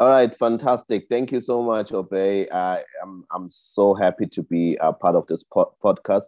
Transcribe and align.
All 0.00 0.08
right, 0.08 0.32
fantastic. 0.36 1.06
Thank 1.10 1.32
you 1.32 1.40
so 1.40 1.60
much, 1.60 1.90
Obey. 1.92 2.46
Uh, 2.50 2.78
I'm, 3.02 3.24
I'm 3.32 3.50
so 3.50 3.94
happy 3.94 4.26
to 4.26 4.44
be 4.44 4.76
a 4.80 4.92
part 4.92 5.16
of 5.16 5.26
this 5.26 5.42
po- 5.52 5.74
podcast. 5.84 6.26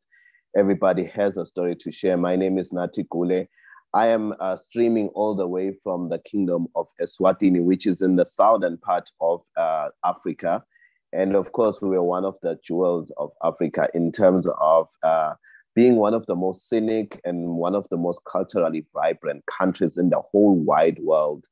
Everybody 0.56 1.04
has 1.04 1.36
a 1.36 1.46
story 1.46 1.76
to 1.76 1.92
share. 1.92 2.16
My 2.16 2.34
name 2.34 2.58
is 2.58 2.72
Nati 2.72 3.06
Kule. 3.12 3.46
I 3.94 4.08
am 4.08 4.34
uh, 4.40 4.56
streaming 4.56 5.06
all 5.10 5.36
the 5.36 5.46
way 5.46 5.72
from 5.84 6.08
the 6.08 6.18
kingdom 6.18 6.66
of 6.74 6.88
Eswatini, 7.00 7.62
which 7.62 7.86
is 7.86 8.02
in 8.02 8.16
the 8.16 8.24
southern 8.26 8.76
part 8.78 9.08
of 9.20 9.42
uh, 9.56 9.90
Africa. 10.04 10.64
And 11.12 11.36
of 11.36 11.52
course, 11.52 11.80
we 11.80 11.94
are 11.94 12.02
one 12.02 12.24
of 12.24 12.38
the 12.42 12.58
jewels 12.64 13.12
of 13.18 13.30
Africa 13.44 13.88
in 13.94 14.10
terms 14.10 14.48
of 14.60 14.88
uh, 15.04 15.34
being 15.76 15.94
one 15.94 16.14
of 16.14 16.26
the 16.26 16.34
most 16.34 16.68
scenic 16.68 17.20
and 17.24 17.50
one 17.50 17.76
of 17.76 17.86
the 17.88 17.96
most 17.96 18.20
culturally 18.30 18.84
vibrant 18.92 19.44
countries 19.46 19.96
in 19.96 20.10
the 20.10 20.20
whole 20.20 20.56
wide 20.56 20.98
world. 21.00 21.44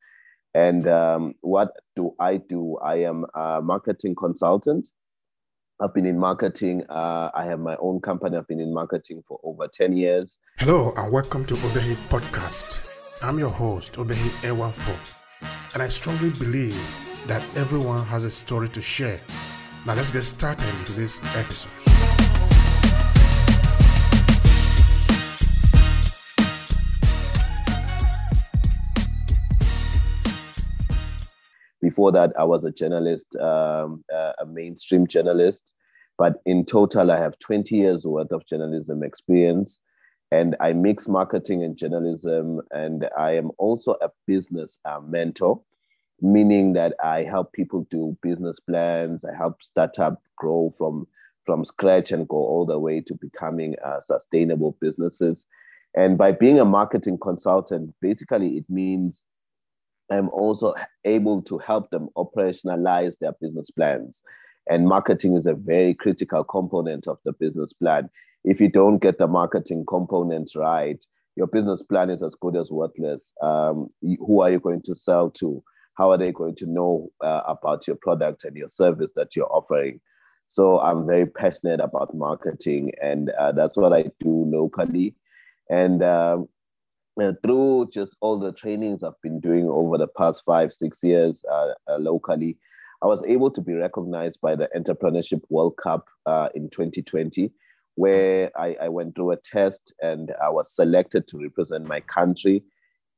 And 0.55 0.89
um, 0.89 1.35
what 1.41 1.73
do 1.95 2.15
I 2.19 2.39
do? 2.39 2.79
I 2.79 2.97
am 3.03 3.27
a 3.35 3.61
marketing 3.63 4.15
consultant. 4.15 4.89
I've 5.81 5.95
been 5.95 6.07
in 6.07 6.19
marketing. 6.19 6.85
Uh, 6.89 7.31
I 7.35 7.45
have 7.45 7.61
my 7.61 7.77
own 7.77 8.01
company. 8.01 8.37
I've 8.37 8.49
been 8.49 8.59
in 8.61 8.75
marketing 8.75 9.23
for 9.29 9.39
over 9.45 9.69
10 9.69 9.97
years. 9.97 10.39
Hello, 10.59 10.93
and 10.97 11.13
welcome 11.13 11.45
to 11.45 11.55
Obehi 11.55 11.95
Podcast. 12.09 12.89
I'm 13.23 13.39
your 13.39 13.51
host, 13.51 13.95
Obehi 13.95 14.31
Ewanfo, 14.43 14.97
and 15.75 15.83
I 15.83 15.89
strongly 15.89 16.31
believe 16.31 16.77
that 17.27 17.43
everyone 17.57 18.05
has 18.07 18.25
a 18.25 18.31
story 18.31 18.69
to 18.71 18.81
share. 18.81 19.21
Now, 19.87 19.95
let's 19.95 20.11
get 20.11 20.23
started 20.23 20.69
into 20.81 20.93
this 20.93 21.21
episode. 21.37 21.98
Before 31.99 32.13
that, 32.13 32.33
I 32.39 32.45
was 32.45 32.65
a 32.65 32.71
journalist, 32.71 33.35
um, 33.41 34.05
uh, 34.15 34.33
a 34.39 34.47
mainstream 34.47 35.09
journalist. 35.09 35.73
But 36.17 36.41
in 36.47 36.65
total, 36.65 37.11
I 37.11 37.19
have 37.19 37.37
20 37.41 37.75
years 37.75 38.07
worth 38.07 38.31
of 38.31 38.47
journalism 38.47 39.03
experience. 39.03 39.81
And 40.31 40.55
I 40.61 40.75
mix 40.75 41.09
marketing 41.09 41.65
and 41.65 41.77
journalism. 41.77 42.61
And 42.71 43.09
I 43.19 43.33
am 43.33 43.51
also 43.59 43.97
a 44.01 44.11
business 44.29 44.79
uh, 44.85 45.01
mentor, 45.01 45.61
meaning 46.21 46.75
that 46.75 46.95
I 47.03 47.25
help 47.25 47.53
people 47.53 47.85
do 47.91 48.17
business 48.23 48.61
plans. 48.61 49.25
I 49.25 49.37
help 49.37 49.61
startup 49.61 50.23
grow 50.37 50.73
from, 50.79 51.09
from 51.47 51.65
scratch 51.65 52.13
and 52.13 52.29
go 52.29 52.37
all 52.37 52.65
the 52.65 52.79
way 52.79 53.01
to 53.01 53.15
becoming 53.17 53.75
uh, 53.85 53.99
sustainable 53.99 54.77
businesses. 54.81 55.45
And 55.97 56.17
by 56.17 56.31
being 56.31 56.61
a 56.61 56.65
marketing 56.65 57.19
consultant, 57.21 57.93
basically 58.01 58.57
it 58.57 58.67
means 58.69 59.25
I'm 60.11 60.29
also 60.31 60.75
able 61.05 61.43
to 61.43 61.59
help 61.59 61.91
them 61.91 62.09
operationalize 62.17 63.19
their 63.19 63.33
business 63.41 63.71
plans. 63.71 64.23
And 64.71 64.87
marketing 64.87 65.37
is 65.37 65.47
a 65.47 65.55
very 65.55 65.95
critical 65.95 66.45
component 66.45 67.07
of 67.07 67.19
the 67.25 67.33
business 67.33 67.73
plan. 67.73 68.11
If 68.45 68.61
you 68.61 68.69
don't 68.69 68.99
get 68.99 69.19
the 69.19 69.27
marketing 69.27 69.85
components 69.87 70.57
right, 70.57 71.03
your 71.37 71.47
business 71.47 71.83
plan 71.83 72.11
is 72.11 72.23
as 72.23 72.35
good 72.35 72.57
as 72.57 72.71
worthless. 72.71 73.33
Um, 73.43 73.89
who 74.03 74.41
are 74.41 74.51
you 74.51 74.61
going 74.61 74.83
to 74.83 74.95
sell 74.95 75.31
to? 75.31 75.63
How 75.95 76.11
are 76.11 76.19
they 76.19 76.33
going 76.33 76.55
to 76.57 76.67
know 76.67 77.11
uh, 77.21 77.43
about 77.47 77.87
your 77.87 77.97
product 77.97 78.45
and 78.45 78.57
your 78.57 78.71
service 78.71 79.11
that 79.17 79.35
you're 79.35 79.53
offering? 79.53 80.01
So 80.49 80.81
I'm 80.81 81.07
very 81.07 81.27
passionate 81.27 81.81
about 81.81 82.15
marketing, 82.15 82.93
and 83.03 83.31
uh, 83.31 83.53
that's 83.53 83.77
what 83.77 83.93
I 83.93 84.05
do 84.21 84.45
locally. 84.47 85.15
And 85.69 86.03
um, 86.03 86.49
uh, 87.21 87.33
through 87.43 87.89
just 87.93 88.17
all 88.21 88.39
the 88.39 88.53
trainings 88.53 89.03
I've 89.03 89.21
been 89.23 89.41
doing 89.41 89.69
over 89.69 89.99
the 89.99 90.09
past 90.09 90.43
five, 90.45 90.73
six 90.73 91.03
years 91.03 91.45
uh, 91.51 91.73
uh, 91.89 91.99
locally, 91.99 92.57
I 93.03 93.07
was 93.07 93.25
able 93.27 93.51
to 93.53 93.61
be 93.61 93.75
recognized 93.75 94.41
by 94.41 94.57
the 94.57 94.69
Entrepreneurship 94.77 95.43
World 95.51 95.77
Cup 95.77 96.07
uh, 96.27 96.49
in 96.55 96.69
2020, 96.71 97.53
where 97.95 98.51
I, 98.57 98.77
I, 98.83 98.89
went 98.89 99.15
through 99.15 99.33
a 99.33 99.37
test 99.37 99.93
and 100.01 100.33
I 100.43 100.51
was 100.51 100.75
selected 100.75 101.29
to 101.29 101.39
represent 101.39 101.87
my 101.87 102.01
country 102.01 102.65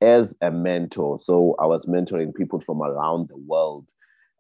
as 0.01 0.37
a 0.43 0.51
mentor. 0.51 1.19
So 1.19 1.55
I 1.59 1.67
was 1.67 1.87
mentoring 1.87 2.35
people 2.35 2.61
from 2.61 2.83
around 2.83 3.29
the 3.29 3.39
world, 3.39 3.87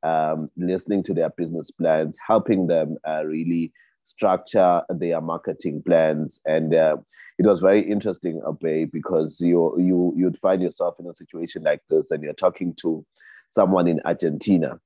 um, 0.03 0.51
listening 0.57 1.03
to 1.05 1.15
their 1.15 1.31
business 1.31 1.71
plans, 1.71 2.19
helping 2.27 2.67
them 2.67 2.97
uh, 3.07 3.25
really 3.25 3.73
structure 4.05 4.83
their 4.89 5.21
marketing 5.21 5.83
plans 5.83 6.41
and 6.47 6.75
uh, 6.75 6.97
it 7.39 7.47
was 7.47 7.61
very 7.61 7.81
interesting 7.81 8.41
Obey, 8.45 8.85
because 8.85 9.41
you 9.41 9.75
you 9.79 10.13
you'd 10.17 10.39
find 10.39 10.63
yourself 10.63 10.97
in 10.99 11.07
a 11.07 11.15
situation 11.15 11.63
like 11.63 11.81
this 11.89 12.11
and 12.11 12.23
you're 12.23 12.33
talking 12.33 12.75
to 12.81 13.05
someone 13.51 13.87
in 13.87 14.01
argentina 14.05 14.79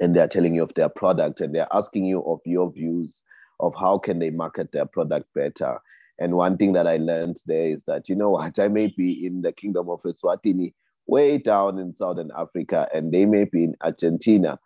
and 0.00 0.16
they're 0.16 0.28
telling 0.28 0.54
you 0.54 0.62
of 0.62 0.74
their 0.74 0.88
product 0.88 1.40
and 1.40 1.54
they're 1.54 1.72
asking 1.72 2.06
you 2.06 2.22
of 2.22 2.40
your 2.44 2.72
views 2.72 3.22
of 3.60 3.74
how 3.78 3.98
can 3.98 4.18
they 4.18 4.30
market 4.30 4.72
their 4.72 4.86
product 4.86 5.26
better. 5.34 5.78
And 6.18 6.34
one 6.34 6.56
thing 6.56 6.72
that 6.74 6.86
i 6.86 6.96
learned 6.98 7.36
there 7.46 7.68
is 7.68 7.84
that 7.84 8.08
you 8.08 8.14
know 8.14 8.30
what 8.30 8.58
i 8.58 8.68
may 8.68 8.88
be 8.88 9.24
in 9.24 9.40
the 9.40 9.52
kingdom 9.52 9.88
of 9.88 10.02
eswatini 10.02 10.74
way 11.06 11.38
down 11.38 11.78
in 11.78 11.94
southern 11.94 12.30
africa 12.36 12.88
and 12.94 13.10
they 13.10 13.24
may 13.24 13.44
be 13.44 13.64
in 13.64 13.74
argentina 13.80 14.58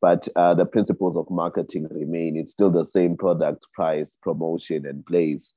but 0.00 0.28
uh, 0.36 0.54
the 0.54 0.66
principles 0.66 1.16
of 1.16 1.30
marketing 1.30 1.88
remain. 1.90 2.36
It's 2.36 2.52
still 2.52 2.70
the 2.70 2.86
same 2.86 3.16
product, 3.16 3.66
price, 3.72 4.16
promotion, 4.22 4.86
and 4.86 5.04
place, 5.04 5.54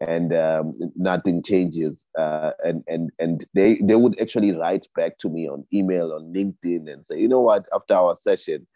and 0.00 0.34
um, 0.34 0.74
nothing 0.96 1.42
changes. 1.42 2.04
Uh, 2.18 2.50
and 2.64 2.82
and 2.88 3.10
and 3.18 3.46
they 3.54 3.76
they 3.76 3.94
would 3.94 4.20
actually 4.20 4.52
write 4.52 4.86
back 4.96 5.18
to 5.18 5.28
me 5.28 5.48
on 5.48 5.64
email, 5.72 6.12
on 6.12 6.32
LinkedIn, 6.32 6.92
and 6.92 7.06
say, 7.06 7.18
you 7.18 7.28
know 7.28 7.40
what? 7.40 7.66
After 7.72 7.94
our 7.94 8.16
session, 8.16 8.66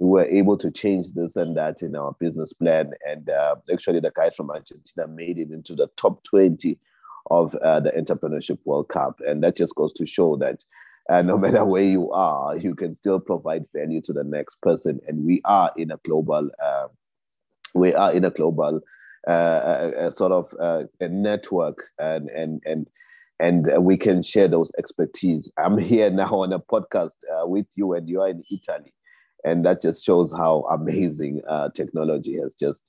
we 0.00 0.08
were 0.08 0.24
able 0.24 0.56
to 0.58 0.70
change 0.70 1.12
this 1.12 1.36
and 1.36 1.56
that 1.56 1.82
in 1.82 1.94
our 1.94 2.14
business 2.18 2.52
plan. 2.52 2.92
And 3.08 3.30
uh, 3.30 3.56
actually, 3.72 4.00
the 4.00 4.12
guys 4.12 4.34
from 4.36 4.50
Argentina 4.50 5.06
made 5.06 5.38
it 5.38 5.50
into 5.50 5.74
the 5.74 5.88
top 5.96 6.24
twenty 6.24 6.78
of 7.30 7.54
uh, 7.56 7.78
the 7.78 7.90
Entrepreneurship 7.90 8.58
World 8.64 8.88
Cup, 8.88 9.20
and 9.26 9.42
that 9.42 9.56
just 9.56 9.74
goes 9.74 9.92
to 9.92 10.06
show 10.06 10.36
that 10.36 10.64
and 11.08 11.26
no 11.26 11.38
matter 11.44 11.64
where 11.64 11.82
you 11.82 12.10
are, 12.10 12.56
you 12.56 12.74
can 12.74 12.94
still 12.94 13.20
provide 13.20 13.64
value 13.74 14.00
to 14.02 14.12
the 14.12 14.24
next 14.24 14.60
person. 14.60 15.00
And 15.06 15.24
we 15.24 15.40
are 15.44 15.72
in 15.76 15.90
a 15.90 15.96
global, 16.04 16.50
uh, 16.62 16.88
we 17.74 17.94
are 17.94 18.12
in 18.12 18.24
a 18.24 18.30
global 18.30 18.80
uh, 19.26 19.90
a, 19.96 20.06
a 20.06 20.10
sort 20.10 20.32
of 20.32 20.54
uh, 20.60 20.84
a 21.00 21.08
network, 21.08 21.84
and 21.98 22.30
and 22.30 22.62
and 22.64 22.86
and 23.40 23.84
we 23.84 23.96
can 23.96 24.22
share 24.22 24.48
those 24.48 24.72
expertise. 24.78 25.50
I'm 25.58 25.76
here 25.92 26.10
now 26.10 26.30
on 26.30 26.52
a 26.52 26.60
podcast 26.60 27.12
uh, 27.32 27.46
with 27.46 27.66
you, 27.74 27.92
and 27.94 28.08
you 28.08 28.22
are 28.22 28.28
in 28.28 28.42
Italy, 28.50 28.94
and 29.44 29.64
that 29.66 29.82
just 29.82 30.04
shows 30.04 30.32
how 30.32 30.66
amazing 30.70 31.42
uh, 31.48 31.70
technology 31.70 32.38
has 32.40 32.54
just 32.54 32.80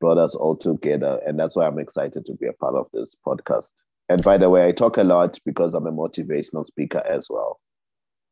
brought 0.00 0.18
us 0.18 0.34
all 0.34 0.56
together. 0.56 1.20
And 1.26 1.40
that's 1.40 1.56
why 1.56 1.66
I'm 1.66 1.78
excited 1.78 2.26
to 2.26 2.34
be 2.34 2.46
a 2.46 2.52
part 2.52 2.74
of 2.74 2.88
this 2.92 3.16
podcast. 3.26 3.72
And 4.08 4.22
by 4.22 4.36
the 4.36 4.50
way, 4.50 4.66
I 4.66 4.72
talk 4.72 4.98
a 4.98 5.04
lot 5.04 5.38
because 5.44 5.72
I'm 5.72 5.86
a 5.86 5.92
motivational 5.92 6.66
speaker 6.66 7.02
as 7.08 7.28
well. 7.30 7.58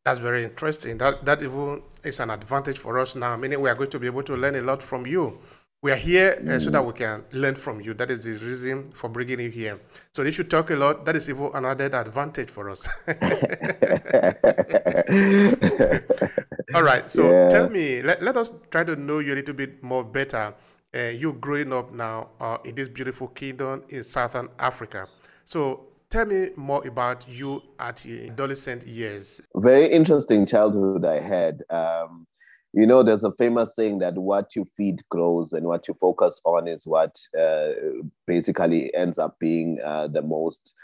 That's 0.04 0.20
very 0.20 0.44
interesting. 0.44 0.98
That 0.98 1.24
that 1.24 1.42
even 1.42 1.82
is 2.04 2.20
an 2.20 2.28
advantage 2.28 2.76
for 2.78 2.98
us 2.98 3.16
now. 3.16 3.36
Meaning 3.36 3.60
we 3.62 3.70
are 3.70 3.74
going 3.74 3.88
to 3.90 3.98
be 3.98 4.06
able 4.06 4.22
to 4.24 4.36
learn 4.36 4.54
a 4.54 4.60
lot 4.60 4.82
from 4.82 5.06
you. 5.06 5.38
We 5.80 5.92
are 5.92 5.96
here 5.96 6.36
uh, 6.46 6.58
so 6.58 6.68
that 6.70 6.84
we 6.84 6.92
can 6.92 7.24
learn 7.32 7.54
from 7.54 7.80
you. 7.80 7.94
That 7.94 8.10
is 8.10 8.24
the 8.24 8.36
reason 8.44 8.90
for 8.92 9.08
bringing 9.08 9.40
you 9.40 9.48
here. 9.50 9.80
So 10.12 10.22
if 10.22 10.36
you 10.38 10.44
talk 10.44 10.70
a 10.70 10.76
lot, 10.76 11.04
that 11.06 11.16
is 11.16 11.28
even 11.30 11.50
another 11.54 11.86
advantage 11.86 12.50
for 12.50 12.68
us. 12.70 12.86
All 16.74 16.82
right. 16.82 17.08
So 17.10 17.22
yeah. 17.30 17.48
tell 17.48 17.68
me, 17.68 18.02
let, 18.02 18.22
let 18.22 18.36
us 18.36 18.52
try 18.70 18.84
to 18.84 18.96
know 18.96 19.18
you 19.20 19.32
a 19.34 19.36
little 19.36 19.54
bit 19.54 19.82
more 19.82 20.04
better. 20.04 20.54
Uh, 20.94 21.08
you 21.08 21.32
growing 21.34 21.72
up 21.72 21.92
now 21.92 22.28
uh, 22.40 22.58
in 22.64 22.74
this 22.74 22.88
beautiful 22.88 23.28
kingdom 23.28 23.82
in 23.88 24.04
Southern 24.04 24.48
Africa. 24.58 25.08
So 25.44 25.86
tell 26.14 26.26
me 26.26 26.48
more 26.54 26.86
about 26.86 27.28
you 27.28 27.60
at 27.80 28.06
adolescent 28.06 28.86
years. 28.86 29.40
Very 29.56 29.86
interesting 29.86 30.46
childhood 30.46 31.04
I 31.04 31.18
had. 31.18 31.64
Um, 31.70 32.24
you 32.72 32.86
know, 32.86 33.02
there's 33.02 33.24
a 33.24 33.32
famous 33.32 33.74
saying 33.74 33.98
that 33.98 34.14
what 34.14 34.54
you 34.54 34.64
feed 34.76 35.02
grows, 35.08 35.52
and 35.52 35.66
what 35.66 35.88
you 35.88 35.94
focus 35.94 36.40
on 36.44 36.68
is 36.68 36.86
what 36.86 37.18
uh, 37.36 37.70
basically 38.28 38.94
ends 38.94 39.18
up 39.18 39.40
being 39.40 39.80
uh, 39.84 40.06
the 40.06 40.22
most 40.22 40.76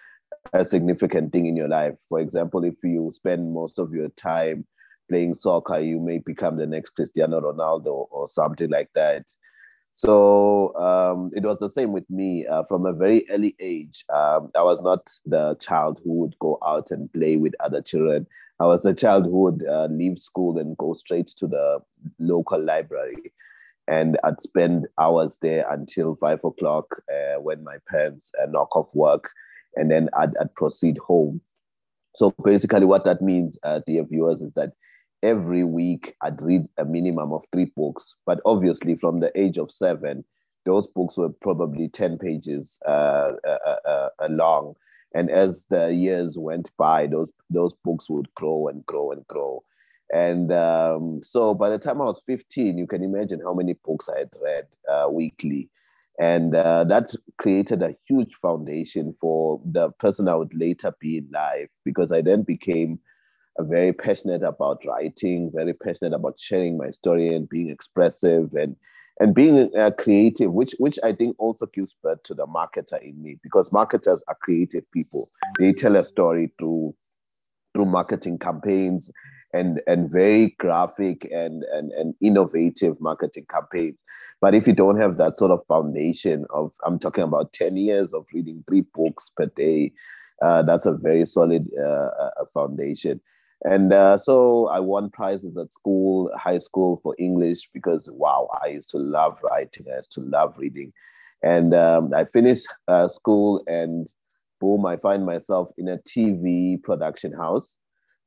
uh, 0.53 0.65
significant 0.65 1.33
thing 1.33 1.47
in 1.47 1.57
your 1.57 1.69
life. 1.69 1.95
For 2.09 2.19
example, 2.19 2.65
if 2.65 2.75
you 2.83 3.13
spend 3.13 3.55
most 3.55 3.79
of 3.79 3.93
your 3.93 4.09
time 4.09 4.67
playing 5.09 5.35
soccer, 5.35 5.79
you 5.79 6.01
may 6.01 6.19
become 6.19 6.57
the 6.57 6.67
next 6.67 6.91
Cristiano 6.91 7.41
Ronaldo 7.41 8.09
or 8.11 8.27
something 8.27 8.69
like 8.69 8.91
that. 8.97 9.27
So 10.03 10.75
um, 10.77 11.31
it 11.37 11.43
was 11.43 11.59
the 11.59 11.69
same 11.69 11.93
with 11.93 12.09
me 12.09 12.47
uh, 12.47 12.63
from 12.71 12.87
a 12.87 12.93
very 12.95 13.29
early 13.29 13.55
age. 13.61 14.03
Um, 14.09 14.51
I 14.57 14.63
was 14.63 14.81
not 14.81 15.11
the 15.27 15.57
child 15.57 16.01
who 16.03 16.13
would 16.21 16.39
go 16.39 16.57
out 16.65 16.91
and 16.91 17.13
play 17.13 17.37
with 17.37 17.53
other 17.61 17.83
children. 17.83 18.27
I 18.61 18.65
was 18.65 18.87
a 18.87 18.95
child 18.95 19.27
who 19.27 19.43
would 19.43 19.67
uh, 19.69 19.89
leave 19.91 20.19
school 20.19 20.59
and 20.59 20.75
go 20.79 20.95
straight 20.95 21.27
to 21.37 21.47
the 21.47 21.81
local 22.19 22.59
library. 22.59 23.31
And 23.89 24.17
I'd 24.25 24.41
spend 24.41 24.89
hours 24.99 25.39
there 25.43 25.71
until 25.71 26.17
five 26.17 26.43
o'clock 26.45 26.87
uh, 27.13 27.39
when 27.39 27.63
my 27.63 27.77
parents 27.87 28.33
uh, 28.43 28.47
knock 28.47 28.75
off 28.75 28.89
work, 28.95 29.29
and 29.77 29.91
then 29.91 30.09
I'd, 30.17 30.35
I'd, 30.41 30.55
proceed 30.55 30.97
home. 30.97 31.43
So 32.17 32.33
basically, 32.43 32.87
what 32.87 33.05
that 33.05 33.21
means, 33.21 33.59
uh, 33.65 33.81
dear 33.87 34.05
viewers, 34.05 34.41
is 34.41 34.55
that 34.55 34.73
every 35.23 35.65
week 35.65 36.15
I'd 36.23 36.41
read 36.41 36.67
a 36.79 36.85
minimum 36.85 37.33
of 37.33 37.45
three 37.53 37.73
books. 37.77 38.15
But 38.27 38.41
obviously, 38.45 38.97
from 38.97 39.21
the 39.21 39.33
age 39.39 39.59
of 39.59 39.71
seven, 39.71 40.25
those 40.65 40.87
books 40.87 41.17
were 41.17 41.31
probably 41.31 41.89
10 41.89 42.19
pages 42.19 42.79
uh, 42.87 43.33
uh, 43.47 43.77
uh, 43.87 44.09
uh, 44.19 44.29
long. 44.29 44.75
And 45.15 45.31
as 45.31 45.67
the 45.71 45.93
years 45.93 46.39
went 46.39 46.71
by, 46.77 47.07
those, 47.07 47.33
those 47.49 47.75
books 47.85 48.09
would 48.09 48.33
grow 48.35 48.69
and 48.69 48.85
grow 48.87 49.11
and 49.11 49.27
grow. 49.27 49.65
And 50.13 50.53
um, 50.53 51.21
so 51.23 51.55
by 51.55 51.71
the 51.71 51.79
time 51.79 52.01
I 52.01 52.05
was 52.05 52.23
15, 52.27 52.79
you 52.79 52.87
can 52.87 53.03
imagine 53.03 53.41
how 53.41 53.55
many 53.55 53.75
books 53.85 54.09
I 54.09 54.21
had 54.21 54.31
read 54.43 54.67
uh, 54.91 55.09
weekly. 55.11 55.69
And 56.21 56.55
uh, 56.55 56.85
that 56.85 57.15
created 57.39 57.83
a 57.83 57.97
huge 58.07 58.35
foundation 58.35 59.17
for 59.21 59.61
the 59.65 59.91
person 59.93 60.29
I 60.29 60.35
would 60.35 60.53
later 60.55 60.93
be 61.01 61.19
in 61.19 61.29
life 61.33 61.69
because 61.85 62.13
I 62.13 62.21
then 62.21 62.43
became 62.43 62.99
very 63.63 63.93
passionate 63.93 64.43
about 64.43 64.85
writing, 64.87 65.51
very 65.55 65.75
passionate 65.75 66.15
about 66.15 66.39
sharing 66.39 66.77
my 66.77 66.91
story 66.91 67.29
and 67.35 67.49
being 67.49 67.71
expressive 67.71 68.53
and 68.55 68.77
and 69.19 69.35
being 69.35 69.71
uh, 69.77 69.91
creative, 69.99 70.53
which 70.53 70.75
which 70.79 70.99
I 71.05 71.13
think 71.13 71.37
also 71.39 71.67
gives 71.67 71.95
birth 72.03 72.23
to 72.25 72.35
the 72.35 72.47
marketer 72.47 73.01
in 73.03 73.23
me 73.23 73.39
because 73.43 73.73
marketers 73.73 74.25
are 74.29 74.37
creative 74.41 74.91
people. 74.93 75.29
They 75.59 75.73
tell 75.73 75.97
a 75.97 76.05
story 76.05 76.53
through 76.59 76.95
through 77.75 77.87
marketing 77.87 78.39
campaigns 78.39 79.11
and 79.53 79.81
and 79.87 80.11
very 80.11 80.55
graphic 80.59 81.29
and, 81.33 81.65
and 81.73 81.93
and 81.93 82.15
innovative 82.21 83.01
marketing 83.01 83.47
campaigns 83.51 84.03
but 84.41 84.55
if 84.55 84.67
you 84.67 84.73
don't 84.73 85.01
have 85.01 85.17
that 85.17 85.37
sort 85.37 85.51
of 85.51 85.65
foundation 85.67 86.45
of 86.51 86.71
i'm 86.85 86.99
talking 86.99 87.25
about 87.25 87.53
10 87.53 87.77
years 87.77 88.13
of 88.13 88.25
reading 88.33 88.63
three 88.69 88.85
books 88.95 89.31
per 89.37 89.47
day 89.47 89.93
uh, 90.43 90.63
that's 90.63 90.87
a 90.87 90.93
very 90.93 91.27
solid 91.27 91.69
uh, 91.79 92.11
uh 92.41 92.45
foundation 92.55 93.21
and 93.65 93.93
uh, 93.93 94.17
so 94.17 94.67
i 94.69 94.79
won 94.79 95.11
prizes 95.11 95.57
at 95.57 95.73
school 95.73 96.31
high 96.37 96.59
school 96.59 97.01
for 97.03 97.15
english 97.19 97.69
because 97.75 98.09
wow 98.13 98.49
i 98.63 98.69
used 98.69 98.91
to 98.91 98.99
love 98.99 99.39
writing 99.43 99.87
i 99.93 99.97
used 99.97 100.13
to 100.13 100.21
love 100.21 100.55
reading 100.57 100.91
and 101.43 101.75
um, 101.75 102.13
i 102.15 102.25
finished 102.25 102.67
uh, 102.89 103.07
school 103.07 103.63
and 103.67 104.09
boom 104.61 104.85
i 104.87 104.97
find 104.97 105.27
myself 105.27 105.69
in 105.79 105.89
a 105.89 105.99
tv 105.99 106.83
production 106.83 107.33
house 107.33 107.79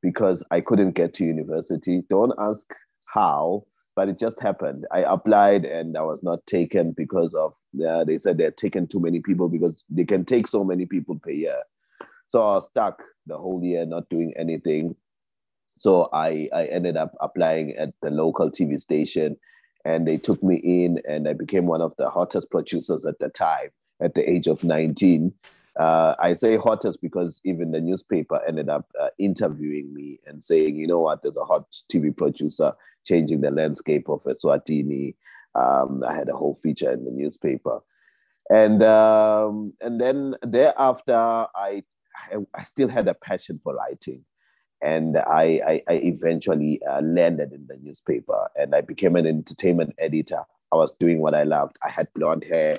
because 0.04 0.44
I 0.50 0.60
couldn't 0.60 0.92
get 0.92 1.14
to 1.14 1.24
university. 1.24 2.02
Don't 2.10 2.34
ask 2.38 2.66
how, 3.14 3.64
but 3.96 4.10
it 4.10 4.18
just 4.18 4.38
happened. 4.38 4.84
I 4.92 4.98
applied 4.98 5.64
and 5.64 5.96
I 5.96 6.02
was 6.02 6.22
not 6.22 6.46
taken 6.46 6.92
because 6.92 7.32
of, 7.32 7.54
uh, 7.84 8.04
they 8.04 8.18
said 8.18 8.36
they're 8.36 8.50
taking 8.50 8.86
too 8.86 9.00
many 9.00 9.20
people 9.20 9.48
because 9.48 9.82
they 9.88 10.04
can 10.04 10.26
take 10.26 10.46
so 10.46 10.62
many 10.62 10.84
people 10.84 11.18
per 11.18 11.30
year. 11.30 11.58
So 12.28 12.42
I 12.42 12.56
was 12.56 12.66
stuck 12.66 13.02
the 13.26 13.38
whole 13.38 13.64
year 13.64 13.86
not 13.86 14.06
doing 14.10 14.34
anything. 14.36 14.94
So 15.76 16.08
I, 16.12 16.48
I 16.52 16.66
ended 16.66 16.96
up 16.96 17.14
applying 17.20 17.72
at 17.76 17.92
the 18.00 18.10
local 18.10 18.50
TV 18.50 18.80
station 18.80 19.36
and 19.84 20.06
they 20.06 20.16
took 20.16 20.42
me 20.42 20.56
in 20.56 21.00
and 21.06 21.28
I 21.28 21.32
became 21.32 21.66
one 21.66 21.82
of 21.82 21.94
the 21.98 22.08
hottest 22.08 22.50
producers 22.50 23.04
at 23.04 23.18
the 23.18 23.28
time 23.28 23.70
at 24.00 24.14
the 24.14 24.28
age 24.28 24.46
of 24.46 24.64
19. 24.64 25.32
Uh, 25.78 26.14
I 26.18 26.34
say 26.34 26.56
hottest 26.56 27.02
because 27.02 27.40
even 27.44 27.72
the 27.72 27.80
newspaper 27.80 28.40
ended 28.46 28.68
up 28.68 28.86
uh, 29.00 29.08
interviewing 29.18 29.92
me 29.92 30.20
and 30.26 30.42
saying, 30.42 30.76
you 30.76 30.86
know 30.86 31.00
what, 31.00 31.22
there's 31.22 31.36
a 31.36 31.44
hot 31.44 31.64
TV 31.92 32.16
producer 32.16 32.72
changing 33.04 33.40
the 33.40 33.50
landscape 33.50 34.08
of 34.08 34.22
Eswatini. 34.24 35.16
Um, 35.54 36.02
I 36.06 36.14
had 36.14 36.28
a 36.28 36.36
whole 36.36 36.54
feature 36.54 36.90
in 36.90 37.04
the 37.04 37.10
newspaper, 37.10 37.80
and 38.50 38.82
um, 38.82 39.72
and 39.80 40.00
then 40.00 40.34
thereafter, 40.42 41.14
I, 41.14 41.84
I, 42.32 42.36
I 42.52 42.64
still 42.64 42.88
had 42.88 43.06
a 43.06 43.14
passion 43.14 43.60
for 43.62 43.76
writing, 43.76 44.24
and 44.84 45.16
I 45.16 45.60
I, 45.66 45.82
I 45.88 45.94
eventually 45.94 46.80
uh, 46.84 47.00
landed 47.00 47.52
in 47.52 47.66
the 47.66 47.76
newspaper, 47.82 48.48
and 48.54 48.74
I 48.74 48.82
became 48.82 49.16
an 49.16 49.26
entertainment 49.26 49.94
editor. 49.98 50.42
I 50.70 50.76
was 50.76 50.92
doing 50.92 51.20
what 51.20 51.34
I 51.34 51.44
loved. 51.44 51.78
I 51.82 51.88
had 51.88 52.06
blonde 52.14 52.44
hair. 52.44 52.78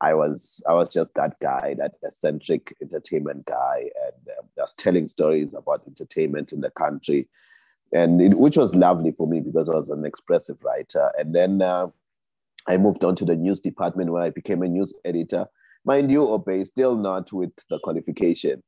I 0.00 0.14
was 0.14 0.62
I 0.68 0.74
was 0.74 0.90
just 0.90 1.14
that 1.14 1.36
guy, 1.40 1.74
that 1.78 1.94
eccentric 2.04 2.76
entertainment 2.82 3.46
guy, 3.46 3.90
and 4.04 4.38
um, 4.38 4.44
I 4.58 4.62
was 4.62 4.74
telling 4.74 5.08
stories 5.08 5.48
about 5.54 5.82
entertainment 5.86 6.52
in 6.52 6.60
the 6.60 6.70
country, 6.70 7.28
and 7.92 8.20
it, 8.20 8.38
which 8.38 8.58
was 8.58 8.76
lovely 8.76 9.12
for 9.12 9.26
me 9.26 9.40
because 9.40 9.70
I 9.70 9.74
was 9.74 9.88
an 9.88 10.04
expressive 10.04 10.58
writer. 10.62 11.10
And 11.18 11.34
then 11.34 11.62
uh, 11.62 11.86
I 12.66 12.76
moved 12.76 13.04
on 13.04 13.16
to 13.16 13.24
the 13.24 13.36
news 13.36 13.60
department 13.60 14.10
where 14.10 14.22
I 14.22 14.30
became 14.30 14.62
a 14.62 14.68
news 14.68 14.94
editor. 15.04 15.46
Mind 15.86 16.12
you, 16.12 16.28
Obey, 16.28 16.62
still 16.64 16.94
not 16.94 17.32
with 17.32 17.52
the 17.70 17.78
qualification 17.78 18.62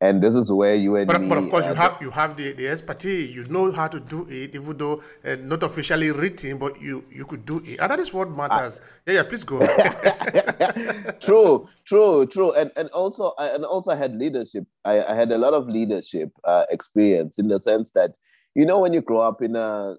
and 0.00 0.22
this 0.22 0.34
is 0.34 0.50
where 0.50 0.74
you 0.74 0.96
and 0.96 1.06
but, 1.06 1.20
me, 1.20 1.28
but 1.28 1.38
of 1.38 1.50
course 1.50 1.64
uh, 1.64 1.68
you 1.68 1.74
have 1.74 1.96
you 2.00 2.10
have 2.10 2.36
the, 2.36 2.52
the 2.52 2.68
expertise. 2.68 3.34
You 3.34 3.44
know 3.44 3.70
how 3.72 3.88
to 3.88 4.00
do 4.00 4.26
it 4.28 4.54
even 4.54 4.76
though 4.76 5.02
uh, 5.24 5.36
not 5.40 5.62
officially 5.62 6.10
written 6.10 6.58
but 6.58 6.80
you 6.80 7.04
you 7.10 7.24
could 7.24 7.44
do 7.46 7.62
it. 7.64 7.78
And 7.80 7.90
that 7.90 8.00
is 8.00 8.12
what 8.12 8.30
matters. 8.30 8.80
Uh, 8.80 8.84
yeah 9.06 9.14
yeah 9.14 9.22
please 9.22 9.44
go. 9.44 9.58
True 11.20 11.68
true 11.84 12.26
true. 12.26 12.52
And 12.52 12.70
and 12.76 12.88
also 12.90 13.34
I, 13.38 13.48
and 13.48 13.64
also 13.64 13.92
I 13.92 13.96
had 13.96 14.16
leadership. 14.16 14.64
I, 14.84 15.02
I 15.02 15.14
had 15.14 15.30
a 15.32 15.38
lot 15.38 15.54
of 15.54 15.68
leadership 15.68 16.30
uh, 16.44 16.64
experience 16.70 17.38
in 17.38 17.48
the 17.48 17.60
sense 17.60 17.90
that 17.90 18.14
you 18.54 18.66
know 18.66 18.80
when 18.80 18.92
you 18.92 19.00
grow 19.00 19.20
up 19.20 19.42
in 19.42 19.56
a 19.56 19.96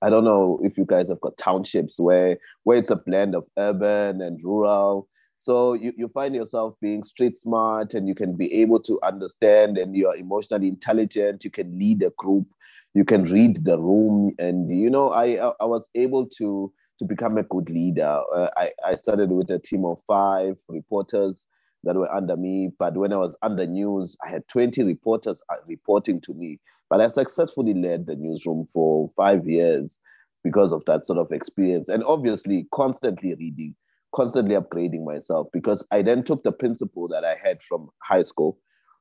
i 0.00 0.08
don't 0.08 0.22
know 0.22 0.60
if 0.62 0.78
you 0.78 0.84
guys 0.84 1.08
have 1.08 1.20
got 1.20 1.36
townships 1.36 1.98
where 1.98 2.38
where 2.62 2.78
it's 2.78 2.90
a 2.90 2.96
blend 2.96 3.34
of 3.34 3.44
urban 3.58 4.20
and 4.20 4.38
rural 4.44 5.08
so 5.46 5.74
you, 5.74 5.92
you 5.96 6.08
find 6.08 6.34
yourself 6.34 6.74
being 6.82 7.04
street 7.04 7.36
smart 7.36 7.94
and 7.94 8.08
you 8.08 8.16
can 8.16 8.34
be 8.34 8.52
able 8.52 8.80
to 8.80 8.98
understand 9.04 9.78
and 9.78 9.94
you're 9.94 10.16
emotionally 10.16 10.66
intelligent. 10.66 11.44
You 11.44 11.52
can 11.52 11.78
lead 11.78 12.02
a 12.02 12.10
group, 12.18 12.48
you 12.94 13.04
can 13.04 13.22
read 13.26 13.64
the 13.64 13.78
room. 13.78 14.34
And, 14.40 14.74
you 14.76 14.90
know, 14.90 15.12
I, 15.12 15.36
I 15.60 15.64
was 15.64 15.88
able 15.94 16.26
to, 16.38 16.72
to 16.98 17.04
become 17.04 17.38
a 17.38 17.44
good 17.44 17.70
leader. 17.70 18.22
Uh, 18.34 18.48
I, 18.56 18.72
I 18.84 18.96
started 18.96 19.30
with 19.30 19.48
a 19.50 19.60
team 19.60 19.84
of 19.84 19.98
five 20.08 20.56
reporters 20.68 21.46
that 21.84 21.94
were 21.94 22.12
under 22.12 22.36
me. 22.36 22.70
But 22.76 22.96
when 22.96 23.12
I 23.12 23.18
was 23.18 23.36
under 23.40 23.68
news, 23.68 24.16
I 24.26 24.30
had 24.30 24.48
20 24.48 24.82
reporters 24.82 25.40
uh, 25.48 25.58
reporting 25.68 26.20
to 26.22 26.34
me. 26.34 26.58
But 26.90 27.00
I 27.00 27.08
successfully 27.08 27.74
led 27.74 28.06
the 28.06 28.16
newsroom 28.16 28.66
for 28.72 29.12
five 29.16 29.46
years 29.46 30.00
because 30.42 30.72
of 30.72 30.84
that 30.86 31.06
sort 31.06 31.20
of 31.20 31.30
experience. 31.30 31.88
And 31.88 32.02
obviously, 32.02 32.66
constantly 32.74 33.32
reading 33.34 33.76
constantly 34.16 34.56
upgrading 34.56 35.04
myself 35.04 35.48
because 35.52 35.84
I 35.90 36.02
then 36.02 36.24
took 36.24 36.42
the 36.42 36.52
principle 36.52 37.06
that 37.08 37.24
I 37.24 37.36
had 37.42 37.62
from 37.62 37.90
high 38.02 38.22
school. 38.22 38.58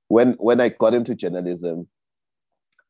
When 0.09 0.33
when 0.33 0.61
I 0.61 0.69
got 0.69 0.93
into 0.93 1.15
journalism, 1.15 1.87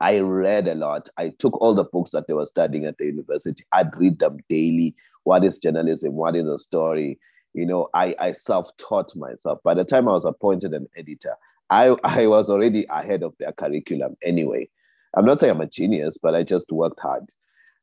I 0.02 0.20
read 0.20 0.68
a 0.68 0.76
lot. 0.76 1.08
I 1.18 1.32
took 1.40 1.60
all 1.62 1.74
the 1.74 1.86
books 1.86 2.12
that 2.12 2.28
they 2.28 2.34
were 2.34 2.46
studying 2.46 2.86
at 2.86 2.98
the 2.98 3.06
university. 3.06 3.64
I'd 3.72 3.96
read 3.96 4.20
them 4.20 4.38
daily. 4.50 4.96
What 5.24 5.46
is 5.46 5.60
journalism? 5.60 6.14
What 6.14 6.36
is 6.36 6.48
a 6.48 6.58
story? 6.58 7.20
You 7.54 7.66
know, 7.66 7.88
I, 7.94 8.16
I 8.20 8.32
self-taught 8.34 9.16
myself. 9.16 9.60
By 9.64 9.74
the 9.74 9.86
time 9.86 10.10
I 10.10 10.12
was 10.12 10.26
appointed 10.26 10.74
an 10.74 10.88
editor, 10.98 11.36
I, 11.70 11.96
I 12.04 12.28
was 12.28 12.50
already 12.50 12.86
ahead 12.90 13.24
of 13.24 13.34
their 13.40 13.54
curriculum 13.54 14.18
anyway. 14.22 14.68
I'm 15.16 15.26
not 15.26 15.40
saying 15.40 15.52
I'm 15.52 15.62
a 15.62 15.68
genius, 15.68 16.18
but 16.22 16.36
I 16.36 16.44
just 16.44 16.72
worked 16.72 17.00
hard. 17.00 17.24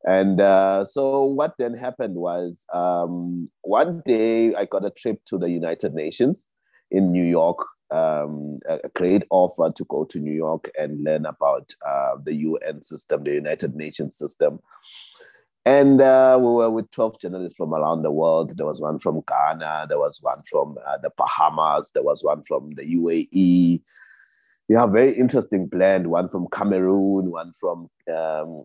And 0.04 0.40
uh, 0.40 0.84
so 0.84 1.24
what 1.24 1.54
then 1.58 1.74
happened 1.74 2.16
was 2.16 2.64
um, 2.72 3.50
one 3.62 4.02
day 4.04 4.54
I 4.54 4.64
got 4.64 4.84
a 4.84 4.90
trip 4.90 5.20
to 5.26 5.38
the 5.38 5.48
United 5.48 5.94
Nations 5.94 6.46
in 6.90 7.12
New 7.12 7.24
York, 7.24 7.58
um, 7.90 8.54
a 8.68 8.88
great 8.94 9.24
offer 9.30 9.72
to 9.74 9.84
go 9.84 10.04
to 10.04 10.18
New 10.18 10.32
York 10.32 10.70
and 10.78 11.04
learn 11.04 11.26
about 11.26 11.72
uh, 11.86 12.16
the 12.22 12.34
UN 12.34 12.82
system, 12.82 13.22
the 13.22 13.34
United 13.34 13.76
Nations 13.76 14.16
system. 14.16 14.58
And 15.64 16.00
uh, 16.00 16.36
we 16.40 16.48
were 16.48 16.70
with 16.70 16.90
12 16.90 17.20
journalists 17.20 17.56
from 17.56 17.72
around 17.72 18.02
the 18.02 18.10
world. 18.10 18.56
There 18.56 18.66
was 18.66 18.80
one 18.80 18.98
from 18.98 19.22
Ghana, 19.28 19.86
there 19.88 19.98
was 19.98 20.18
one 20.20 20.40
from 20.50 20.76
uh, 20.84 20.98
the 20.98 21.10
Bahamas, 21.16 21.92
there 21.94 22.02
was 22.02 22.24
one 22.24 22.42
from 22.48 22.72
the 22.74 22.82
UAE. 22.82 23.82
Have 24.76 24.90
very 24.90 25.16
interesting 25.16 25.66
blend, 25.66 26.06
one 26.06 26.30
from 26.30 26.48
Cameroon, 26.50 27.30
one 27.30 27.52
from 27.60 27.90
um, 28.12 28.64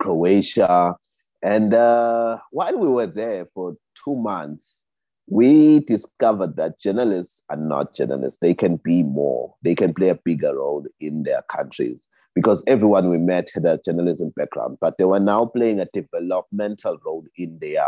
Croatia. 0.00 0.96
And 1.42 1.72
uh, 1.72 2.38
while 2.50 2.76
we 2.76 2.88
were 2.88 3.06
there 3.06 3.46
for 3.54 3.76
two 3.94 4.16
months, 4.16 4.82
we 5.28 5.80
discovered 5.80 6.56
that 6.56 6.80
journalists 6.80 7.44
are 7.50 7.56
not 7.56 7.94
journalists. 7.94 8.38
They 8.42 8.52
can 8.54 8.76
be 8.76 9.04
more, 9.04 9.54
they 9.62 9.76
can 9.76 9.94
play 9.94 10.08
a 10.08 10.16
bigger 10.16 10.56
role 10.56 10.84
in 11.00 11.22
their 11.22 11.42
countries 11.42 12.08
because 12.34 12.64
everyone 12.66 13.08
we 13.08 13.18
met 13.18 13.48
had 13.54 13.64
a 13.64 13.80
journalism 13.84 14.32
background, 14.36 14.78
but 14.80 14.98
they 14.98 15.04
were 15.04 15.20
now 15.20 15.46
playing 15.46 15.80
a 15.80 15.86
developmental 15.92 16.98
role 17.04 17.24
in 17.36 17.58
their 17.60 17.86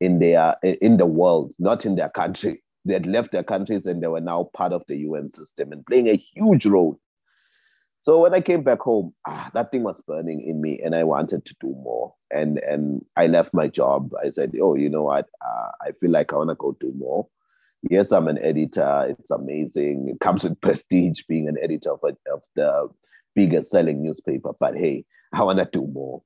in 0.00 0.18
their 0.18 0.56
in 0.62 0.96
the 0.96 1.06
world, 1.06 1.52
not 1.58 1.84
in 1.84 1.94
their 1.94 2.08
country. 2.08 2.62
They 2.84 2.94
had 2.94 3.06
left 3.06 3.32
their 3.32 3.44
countries 3.44 3.86
and 3.86 4.02
they 4.02 4.08
were 4.08 4.20
now 4.20 4.50
part 4.54 4.72
of 4.72 4.82
the 4.88 4.96
UN 4.98 5.30
system 5.30 5.72
and 5.72 5.84
playing 5.86 6.08
a 6.08 6.16
huge 6.34 6.66
role 6.66 6.98
so 8.02 8.18
when 8.18 8.34
I 8.34 8.40
came 8.40 8.64
back 8.64 8.80
home, 8.80 9.14
ah, 9.28 9.48
that 9.54 9.70
thing 9.70 9.84
was 9.84 10.00
burning 10.00 10.42
in 10.42 10.60
me, 10.60 10.80
and 10.84 10.92
I 10.92 11.04
wanted 11.04 11.44
to 11.44 11.54
do 11.60 11.68
more. 11.68 12.12
And 12.32 12.58
and 12.58 13.04
I 13.16 13.28
left 13.28 13.54
my 13.54 13.68
job. 13.68 14.10
I 14.20 14.30
said, 14.30 14.56
"Oh, 14.60 14.74
you 14.74 14.90
know 14.90 15.04
what? 15.04 15.28
Uh, 15.40 15.68
I 15.80 15.92
feel 16.00 16.10
like 16.10 16.32
I 16.32 16.36
want 16.36 16.50
to 16.50 16.56
go 16.56 16.76
do 16.80 16.92
more." 16.98 17.28
Yes, 17.88 18.10
I'm 18.10 18.26
an 18.26 18.38
editor. 18.38 19.06
It's 19.08 19.30
amazing. 19.30 20.08
It 20.08 20.18
comes 20.18 20.42
with 20.42 20.60
prestige 20.60 21.22
being 21.28 21.46
an 21.46 21.56
editor 21.62 21.92
of, 21.92 22.00
of 22.32 22.42
the 22.56 22.88
biggest 23.36 23.70
selling 23.70 24.02
newspaper. 24.02 24.50
But 24.58 24.76
hey, 24.76 25.04
I 25.32 25.44
want 25.44 25.60
to 25.60 25.68
do 25.72 25.86
more. 25.86 26.22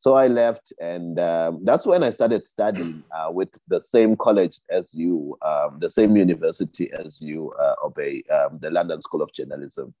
So 0.00 0.16
I 0.16 0.28
left, 0.28 0.74
and 0.78 1.18
um, 1.18 1.62
that's 1.62 1.86
when 1.86 2.02
I 2.02 2.10
started 2.10 2.44
studying 2.44 3.02
uh, 3.16 3.30
with 3.30 3.48
the 3.68 3.80
same 3.80 4.14
college 4.14 4.60
as 4.70 4.92
you, 4.92 5.38
um, 5.40 5.78
the 5.80 5.88
same 5.88 6.18
university 6.18 6.92
as 6.92 7.22
you, 7.22 7.54
uh, 7.58 7.76
Obey, 7.82 8.22
um, 8.30 8.58
the 8.60 8.70
London 8.70 9.00
School 9.00 9.22
of 9.22 9.32
Journalism. 9.32 9.94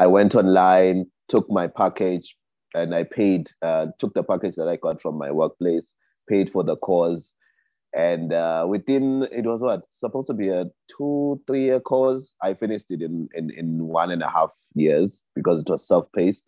I 0.00 0.06
went 0.06 0.34
online, 0.34 1.04
took 1.28 1.48
my 1.50 1.66
package, 1.66 2.34
and 2.74 2.94
I 2.94 3.04
paid, 3.04 3.50
uh, 3.60 3.88
took 3.98 4.14
the 4.14 4.24
package 4.24 4.56
that 4.56 4.66
I 4.66 4.76
got 4.76 5.02
from 5.02 5.18
my 5.18 5.30
workplace, 5.30 5.92
paid 6.26 6.48
for 6.50 6.64
the 6.64 6.76
course, 6.76 7.34
and 7.94 8.32
uh, 8.32 8.64
within 8.66 9.28
it 9.30 9.44
was 9.44 9.60
what 9.60 9.82
supposed 9.90 10.28
to 10.28 10.34
be 10.34 10.48
a 10.48 10.64
two 10.96 11.38
three 11.46 11.64
year 11.64 11.80
course. 11.80 12.34
I 12.42 12.54
finished 12.54 12.90
it 12.90 13.02
in, 13.02 13.28
in 13.34 13.50
in 13.50 13.88
one 13.88 14.10
and 14.10 14.22
a 14.22 14.30
half 14.30 14.50
years 14.74 15.22
because 15.34 15.60
it 15.60 15.68
was 15.68 15.86
self-paced. 15.86 16.44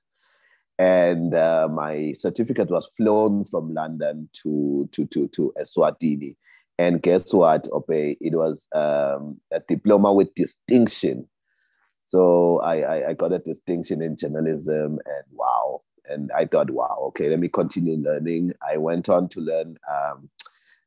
And 0.79 1.35
uh, 1.35 1.69
my 1.71 2.13
certificate 2.13 2.71
was 2.71 2.91
flown 2.97 3.45
from 3.45 3.75
london 3.75 4.31
to 4.43 4.89
to 4.93 5.05
to 5.07 5.29
to 5.29 5.53
eswatini. 5.59 6.37
And 6.79 7.03
guess 7.03 7.35
what 7.35 7.69
Ope? 7.71 7.91
it 7.91 8.35
was 8.35 8.67
um, 8.75 9.39
a 9.53 9.61
diploma 9.69 10.13
with 10.13 10.35
distinction 10.35 11.29
so 12.13 12.61
I, 12.61 12.77
I 12.95 13.09
i 13.11 13.13
got 13.15 13.33
a 13.33 13.39
distinction 13.39 14.03
in 14.03 14.17
journalism 14.17 14.99
and 15.15 15.27
wow 15.33 15.83
and 16.07 16.31
i 16.33 16.45
thought 16.45 16.71
wow 16.71 16.97
okay 17.09 17.29
let 17.29 17.39
me 17.39 17.49
continue 17.49 17.97
learning 17.97 18.53
i 18.73 18.77
went 18.77 19.09
on 19.09 19.29
to 19.31 19.41
learn 19.41 19.77
um, 19.91 20.29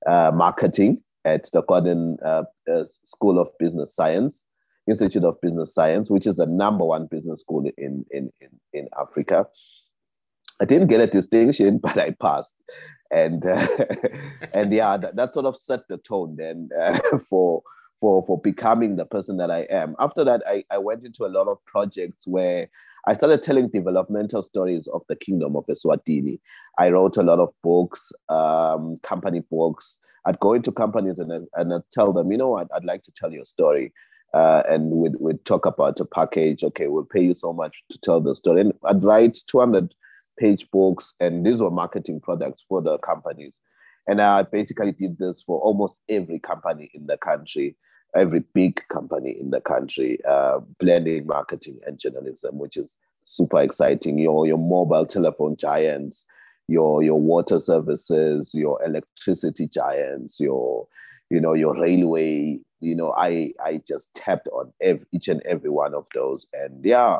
uh, 0.05 0.31
marketing 0.33 1.01
at 1.25 1.49
the 1.51 1.63
Gordon 1.63 2.17
uh, 2.23 2.43
uh, 2.71 2.85
School 3.03 3.39
of 3.39 3.49
Business 3.57 3.93
Science, 3.93 4.45
Institute 4.87 5.23
of 5.23 5.41
Business 5.41 5.73
Science, 5.73 6.09
which 6.09 6.27
is 6.27 6.37
the 6.37 6.45
number 6.45 6.85
one 6.85 7.07
business 7.07 7.41
school 7.41 7.65
in, 7.77 8.05
in, 8.11 8.31
in, 8.39 8.49
in 8.73 8.87
Africa. 8.99 9.47
I 10.61 10.65
didn't 10.65 10.87
get 10.87 11.01
a 11.01 11.07
distinction, 11.07 11.79
but 11.83 11.97
I 11.97 12.11
passed. 12.11 12.55
And 13.11 13.43
and 14.53 14.73
yeah, 14.73 14.97
that, 14.97 15.15
that, 15.15 15.33
sort 15.33 15.45
of 15.45 15.55
set 15.55 15.81
the 15.89 15.97
tone 15.97 16.35
then 16.37 16.69
uh, 16.79 16.99
for 17.29 17.61
for 17.99 18.23
for 18.25 18.39
becoming 18.39 18.95
the 18.95 19.05
person 19.05 19.37
that 19.37 19.51
I 19.51 19.61
am. 19.69 19.95
After 19.99 20.23
that, 20.23 20.41
I, 20.47 20.63
I 20.69 20.77
went 20.77 21.05
into 21.05 21.25
a 21.25 21.27
lot 21.27 21.47
of 21.47 21.63
projects 21.65 22.27
where 22.27 22.67
I 23.07 23.13
started 23.13 23.43
telling 23.43 23.69
developmental 23.69 24.41
stories 24.41 24.87
of 24.87 25.03
the 25.07 25.15
kingdom 25.15 25.55
of 25.55 25.65
Eswatini. 25.67 26.39
I 26.79 26.89
wrote 26.89 27.17
a 27.17 27.23
lot 27.23 27.39
of 27.39 27.49
books, 27.63 28.11
um, 28.29 28.97
company 29.03 29.41
books. 29.49 29.99
I'd 30.25 30.39
go 30.39 30.53
into 30.53 30.71
companies 30.71 31.19
and, 31.19 31.31
and 31.53 31.73
I'd 31.73 31.81
tell 31.91 32.11
them, 32.11 32.31
you 32.31 32.37
know 32.37 32.49
what, 32.49 32.67
I'd 32.75 32.83
like 32.83 33.03
to 33.03 33.11
tell 33.11 33.31
your 33.31 33.45
story. 33.45 33.93
Uh, 34.33 34.63
and 34.67 34.89
we'd, 34.89 35.15
we'd 35.19 35.45
talk 35.45 35.65
about 35.65 35.99
a 35.99 36.05
package. 36.05 36.63
Okay, 36.63 36.87
we'll 36.87 37.05
pay 37.05 37.23
you 37.23 37.35
so 37.35 37.53
much 37.53 37.83
to 37.91 37.97
tell 37.99 38.19
the 38.19 38.35
story. 38.35 38.61
And 38.61 38.73
I'd 38.83 39.03
write 39.03 39.37
200 39.47 39.93
page 40.37 40.69
books, 40.71 41.13
and 41.19 41.45
these 41.45 41.61
were 41.61 41.71
marketing 41.71 42.19
products 42.19 42.65
for 42.67 42.81
the 42.81 42.97
companies. 42.97 43.59
And 44.07 44.21
I 44.21 44.43
basically 44.43 44.91
did 44.91 45.17
this 45.17 45.41
for 45.41 45.59
almost 45.59 46.01
every 46.09 46.39
company 46.39 46.91
in 46.93 47.07
the 47.07 47.17
country 47.17 47.75
every 48.15 48.43
big 48.53 48.81
company 48.87 49.35
in 49.39 49.51
the 49.51 49.61
country, 49.61 50.19
uh, 50.27 50.59
blending 50.79 51.27
marketing 51.27 51.79
and 51.85 51.99
journalism, 51.99 52.57
which 52.57 52.77
is 52.77 52.95
super 53.23 53.61
exciting. 53.61 54.17
Your 54.17 54.47
your 54.47 54.57
mobile 54.57 55.05
telephone 55.05 55.57
giants, 55.57 56.25
your 56.67 57.03
your 57.03 57.19
water 57.19 57.59
services, 57.59 58.53
your 58.53 58.81
electricity 58.83 59.67
giants, 59.67 60.39
your 60.39 60.87
you 61.29 61.39
know 61.39 61.53
your 61.53 61.75
railway. 61.79 62.59
You 62.79 62.95
know, 62.95 63.13
I 63.17 63.53
I 63.63 63.81
just 63.87 64.15
tapped 64.15 64.47
on 64.49 64.71
every, 64.81 65.05
each 65.11 65.27
and 65.27 65.41
every 65.43 65.69
one 65.69 65.93
of 65.93 66.05
those, 66.13 66.47
and 66.53 66.83
yeah, 66.83 67.19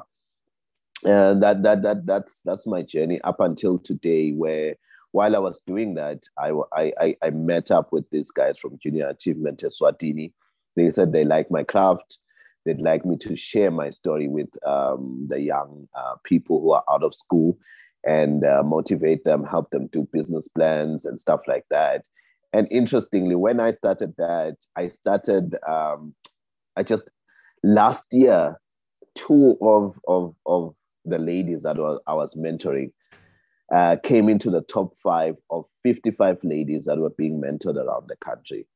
and 1.04 1.44
that 1.44 1.64
that 1.64 1.82
that 1.82 2.06
that's 2.06 2.42
that's 2.42 2.68
my 2.68 2.82
journey 2.82 3.20
up 3.22 3.40
until 3.40 3.80
today, 3.80 4.32
where 4.32 4.76
while 5.16 5.34
I 5.34 5.40
was 5.40 5.62
doing 5.66 5.94
that, 5.94 6.24
I, 6.38 6.52
I, 6.74 7.16
I 7.24 7.30
met 7.30 7.72
up 7.72 7.94
with 7.94 8.04
these 8.10 8.32
guys 8.32 8.60
from 8.60 8.78
Junior 8.80 9.08
Achievement 9.08 9.64
Eswatini, 9.64 10.34
they 10.76 10.90
said 10.90 11.14
they 11.14 11.24
like 11.24 11.50
my 11.50 11.64
craft. 11.64 12.18
They'd 12.66 12.82
like 12.82 13.06
me 13.06 13.16
to 13.20 13.34
share 13.34 13.72
my 13.72 13.92
story 13.92 14.28
with 14.28 14.50
um, 14.68 15.26
the 15.30 15.40
young 15.40 15.88
uh, 15.96 16.16
people 16.26 16.60
who 16.60 16.72
are 16.72 16.84
out 16.92 17.02
of 17.02 17.16
school 17.16 17.58
and 18.06 18.44
uh, 18.44 18.62
motivate 18.64 19.24
them, 19.24 19.46
help 19.46 19.70
them 19.70 19.88
do 19.88 20.06
business 20.12 20.50
plans 20.50 21.06
and 21.06 21.18
stuff 21.18 21.40
like 21.48 21.64
that. 21.70 22.10
And 22.52 22.68
interestingly, 22.70 23.36
when 23.36 23.62
I 23.62 23.72
started 23.72 24.16
that, 24.18 24.58
I 24.76 24.90
started, 24.90 25.56
um, 25.66 26.14
I 26.76 26.84
just 26.84 27.10
last 27.64 28.04
year, 28.12 28.60
two 29.16 29.58
of, 29.62 29.98
of, 30.10 30.36
of 30.46 30.76
the 31.06 31.20
ladies 31.20 31.64
that 31.64 31.78
I 32.06 32.14
was 32.14 32.36
mentoring 32.36 32.92
uh, 33.74 33.98
came 34.04 34.30
into 34.30 34.50
the 34.50 34.62
top 34.62 34.96
five 35.02 35.36
of 35.50 35.66
55 35.84 36.40
ladies 36.44 36.86
that 36.86 36.98
were 36.98 37.10
being 37.12 37.42
mentored 37.42 37.78
around 37.78 38.08
the 38.08 38.16
country. 38.18 38.68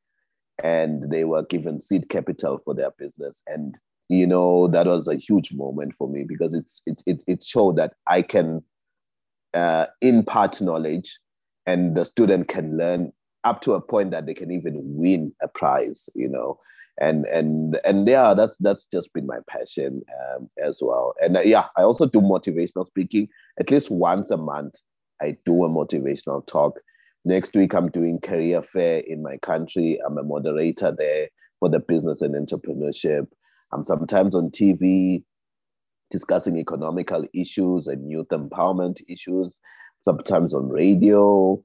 And 0.64 1.12
they 1.12 1.24
were 1.24 1.44
given 1.44 1.80
seed 1.80 2.10
capital 2.10 2.62
for 2.66 2.74
their 2.74 2.92
business. 2.92 3.42
And 3.48 3.78
you 4.10 4.26
know 4.26 4.68
that 4.68 4.88
was 4.88 5.08
a 5.08 5.16
huge 5.16 5.54
moment 5.54 5.94
for 5.98 6.10
me 6.10 6.24
because 6.28 6.54
it's 6.54 6.82
it 6.86 7.02
it, 7.06 7.24
it 7.28 7.44
showed 7.44 7.78
that 7.78 7.94
i 8.08 8.22
can 8.22 8.62
uh, 9.54 9.88
impart 10.02 10.62
knowledge 10.62 11.18
and 11.66 11.96
the 11.96 12.06
student 12.06 12.48
can 12.48 12.78
learn 12.78 13.12
up 13.44 13.62
to 13.62 13.74
a 13.74 13.82
point 13.82 14.12
that 14.12 14.28
they 14.28 14.34
can 14.34 14.52
even 14.52 14.76
win 14.76 15.34
a 15.42 15.48
prize 15.48 16.10
you 16.16 16.28
know 16.28 16.60
and 17.00 17.26
and 17.28 17.80
and 17.86 18.08
yeah 18.08 18.34
that's 18.34 18.58
that's 18.60 18.86
just 18.86 19.12
been 19.14 19.26
my 19.26 19.40
passion 19.50 20.02
um, 20.36 20.48
as 20.64 20.80
well 20.82 21.14
and 21.22 21.38
uh, 21.38 21.42
yeah 21.42 21.66
i 21.78 21.82
also 21.82 22.06
do 22.06 22.20
motivational 22.20 22.86
speaking 22.88 23.28
at 23.60 23.72
least 23.72 23.90
once 23.90 24.32
a 24.32 24.38
month 24.38 24.76
i 25.22 25.36
do 25.46 25.64
a 25.64 25.70
motivational 25.70 26.46
talk 26.48 26.80
Next 27.26 27.54
week, 27.56 27.74
I'm 27.74 27.90
doing 27.90 28.20
career 28.22 28.62
fair 28.62 29.00
in 29.00 29.22
my 29.22 29.38
country. 29.38 30.00
I'm 30.06 30.18
a 30.18 30.24
moderator 30.24 30.96
there 30.98 31.28
for 31.60 31.70
the 31.70 31.80
business 31.80 32.22
and 32.22 32.34
entrepreneurship. 32.34 33.28
I'm 33.74 33.84
sometimes 33.84 34.34
on 34.36 34.52
TV 34.52 35.24
discussing 36.10 36.58
economical 36.58 37.28
issues 37.34 37.88
and 37.88 38.10
youth 38.10 38.30
empowerment 38.30 39.02
issues, 39.10 39.54
sometimes 40.02 40.54
on 40.54 40.70
radio. 40.70 41.62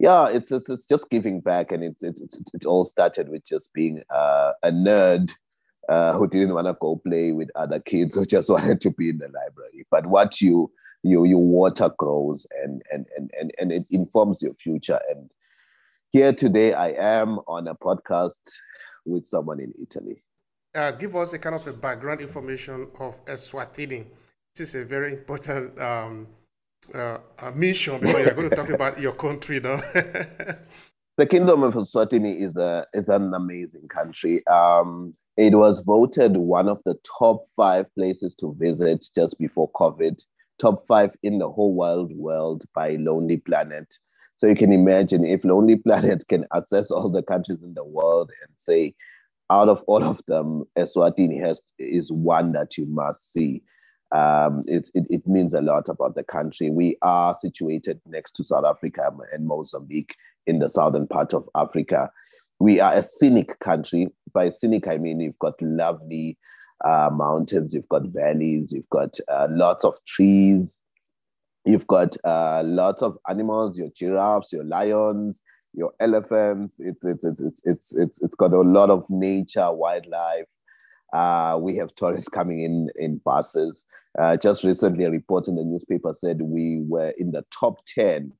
Yeah, 0.00 0.28
it's, 0.28 0.50
it's, 0.50 0.68
it's 0.68 0.86
just 0.86 1.10
giving 1.10 1.40
back. 1.40 1.70
And 1.70 1.84
it's, 1.84 2.02
it's, 2.02 2.20
it's, 2.20 2.54
it 2.54 2.64
all 2.64 2.84
started 2.84 3.28
with 3.28 3.44
just 3.44 3.72
being 3.74 4.02
uh, 4.10 4.52
a 4.62 4.72
nerd 4.72 5.30
uh, 5.88 6.14
who 6.14 6.26
didn't 6.26 6.54
want 6.54 6.66
to 6.66 6.76
go 6.80 6.96
play 6.96 7.32
with 7.32 7.50
other 7.54 7.78
kids 7.78 8.14
who 8.14 8.24
just 8.24 8.48
wanted 8.54 8.80
to 8.80 8.90
be 8.90 9.10
in 9.10 9.18
the 9.18 9.26
library. 9.26 9.86
But 9.90 10.06
what 10.06 10.40
you 10.40 10.72
you 11.02 11.24
your 11.24 11.42
water 11.42 11.90
grows 11.96 12.46
and 12.62 12.82
and 12.90 13.06
and 13.16 13.30
and, 13.38 13.52
and 13.58 13.72
it 13.72 13.84
informs 13.90 14.42
your 14.42 14.52
future 14.54 14.98
and 15.10 15.30
here 16.12 16.32
today 16.32 16.74
i 16.74 16.90
am 16.90 17.38
on 17.46 17.68
a 17.68 17.74
podcast 17.74 18.38
with 19.06 19.26
someone 19.26 19.60
in 19.60 19.72
italy 19.80 20.22
uh, 20.74 20.92
give 20.92 21.16
us 21.16 21.32
a 21.32 21.38
kind 21.38 21.56
of 21.56 21.66
a 21.66 21.72
background 21.72 22.20
information 22.20 22.86
of 22.98 23.24
eswatini 23.24 24.06
this 24.54 24.74
is 24.74 24.82
a 24.82 24.84
very 24.84 25.12
important 25.12 25.78
um, 25.80 26.26
uh, 26.94 27.18
mission 27.54 27.98
because 28.00 28.26
you're 28.26 28.34
going 28.34 28.50
to 28.50 28.56
talk 28.56 28.70
about 28.70 28.98
your 29.00 29.12
country 29.12 29.60
now 29.60 29.80
the 31.16 31.26
kingdom 31.26 31.62
of 31.62 31.74
Eswatini 31.74 32.40
is 32.40 32.56
a 32.56 32.86
is 32.94 33.10
an 33.10 33.34
amazing 33.34 33.88
country. 33.88 34.46
Um, 34.46 35.12
it 35.36 35.54
was 35.54 35.82
voted 35.82 36.38
one 36.38 36.66
of 36.66 36.80
the 36.86 36.94
top 37.18 37.42
five 37.54 37.94
places 37.94 38.34
to 38.36 38.56
visit 38.58 39.04
just 39.14 39.38
before 39.38 39.70
COVID 39.72 40.18
top 40.60 40.86
five 40.86 41.10
in 41.22 41.38
the 41.38 41.50
whole 41.50 41.74
wild 41.74 42.12
world 42.14 42.64
by 42.74 42.96
Lonely 42.96 43.38
Planet. 43.38 43.92
So 44.36 44.46
you 44.46 44.54
can 44.54 44.72
imagine 44.72 45.24
if 45.24 45.44
Lonely 45.44 45.76
Planet 45.76 46.24
can 46.28 46.44
assess 46.52 46.90
all 46.90 47.08
the 47.08 47.22
countries 47.22 47.62
in 47.62 47.74
the 47.74 47.84
world 47.84 48.30
and 48.42 48.50
say, 48.56 48.94
out 49.48 49.68
of 49.68 49.82
all 49.86 50.04
of 50.04 50.20
them, 50.28 50.64
Eswatini 50.78 51.40
has 51.40 51.60
is 51.78 52.12
one 52.12 52.52
that 52.52 52.78
you 52.78 52.86
must 52.86 53.32
see. 53.32 53.62
Um, 54.12 54.62
it, 54.66 54.90
it, 54.94 55.06
it 55.08 55.26
means 55.26 55.54
a 55.54 55.60
lot 55.60 55.88
about 55.88 56.14
the 56.14 56.24
country. 56.24 56.70
We 56.70 56.96
are 57.02 57.34
situated 57.34 58.00
next 58.06 58.32
to 58.32 58.44
South 58.44 58.64
Africa 58.64 59.10
and 59.32 59.46
Mozambique 59.46 60.16
in 60.46 60.58
the 60.58 60.68
southern 60.68 61.06
part 61.06 61.32
of 61.32 61.48
Africa. 61.54 62.10
We 62.58 62.80
are 62.80 62.94
a 62.94 63.02
scenic 63.02 63.58
country. 63.60 64.08
By 64.32 64.50
scenic, 64.50 64.88
I 64.88 64.98
mean 64.98 65.20
you've 65.20 65.38
got 65.38 65.60
lovely 65.62 66.38
uh, 66.84 67.10
mountains, 67.12 67.74
you've 67.74 67.88
got 67.88 68.06
valleys, 68.06 68.72
you've 68.72 68.88
got 68.90 69.16
uh, 69.28 69.48
lots 69.50 69.84
of 69.84 69.94
trees, 70.06 70.78
you've 71.64 71.86
got 71.86 72.16
uh, 72.24 72.62
lots 72.64 73.02
of 73.02 73.18
animals, 73.28 73.78
your 73.78 73.90
giraffes, 73.96 74.52
your 74.52 74.64
lions, 74.64 75.42
your 75.72 75.92
elephants. 76.00 76.76
It's 76.78 77.04
it's 77.04 77.24
it's 77.24 77.40
it's 77.40 77.60
it's 77.64 77.94
it's, 77.94 78.22
it's 78.22 78.34
got 78.34 78.52
a 78.52 78.60
lot 78.60 78.90
of 78.90 79.08
nature, 79.08 79.70
wildlife. 79.72 80.46
Uh, 81.12 81.58
we 81.60 81.76
have 81.76 81.94
tourists 81.94 82.28
coming 82.28 82.62
in 82.62 82.88
in 82.98 83.20
buses. 83.24 83.84
Uh, 84.18 84.36
just 84.36 84.64
recently, 84.64 85.04
a 85.04 85.10
report 85.10 85.48
in 85.48 85.56
the 85.56 85.64
newspaper 85.64 86.12
said 86.12 86.42
we 86.42 86.80
were 86.86 87.12
in 87.18 87.32
the 87.32 87.44
top 87.52 87.84
ten 87.86 88.32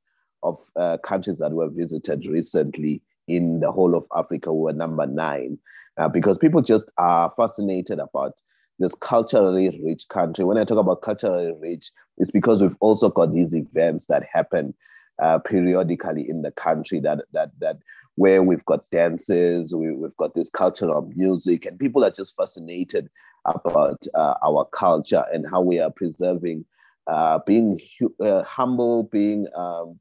of 0.43 0.59
uh, 0.77 0.97
countries 0.99 1.39
that 1.39 1.53
were 1.53 1.69
visited 1.69 2.27
recently 2.27 3.03
in 3.29 3.61
the 3.61 3.71
whole 3.71 3.95
of 3.95 4.05
Africa. 4.17 4.53
We 4.53 4.63
were 4.63 4.73
number 4.73 5.07
nine 5.07 5.59
uh, 5.99 6.09
because 6.09 6.39
people 6.39 6.63
just 6.63 6.91
are 6.99 7.33
fascinated 7.37 7.99
about 7.99 8.35
this 8.79 8.95
culturally 8.95 9.81
rich 9.85 10.09
country. 10.09 10.45
When 10.45 10.59
I 10.59 10.65
talk 10.65 10.79
about 10.79 11.03
culturally 11.03 11.53
rich, 11.61 11.91
it's 12.17 12.31
because 12.31 12.63
we've 12.63 12.77
also 12.81 13.11
got 13.11 13.33
these 13.33 13.55
events 13.55 14.07
that 14.07 14.25
happen 14.33 14.75
uh, 15.21 15.39
periodically 15.39 16.29
in 16.29 16.43
the 16.43 16.51
country 16.53 17.01
that 17.01 17.25
that 17.33 17.51
that 17.61 17.79
where 18.17 18.43
we've 18.43 18.65
got 18.67 18.85
dances, 18.91 19.75
we, 19.75 19.87
have 19.87 20.17
got 20.19 20.35
this 20.35 20.51
cultural 20.51 21.11
music, 21.15 21.65
and 21.65 21.79
people 21.79 22.05
are 22.05 22.11
just 22.11 22.37
fascinated 22.37 23.09
about 23.47 24.05
uh, 24.15 24.35
our 24.45 24.67
culture 24.75 25.25
and 25.33 25.47
how 25.49 25.61
we 25.63 25.79
are 25.79 25.91
preserving, 25.91 26.65
uh, 27.07 27.39
being 27.47 27.81
uh, 28.23 28.43
humble, 28.43 29.05
being 29.05 29.47
um, 29.57 29.99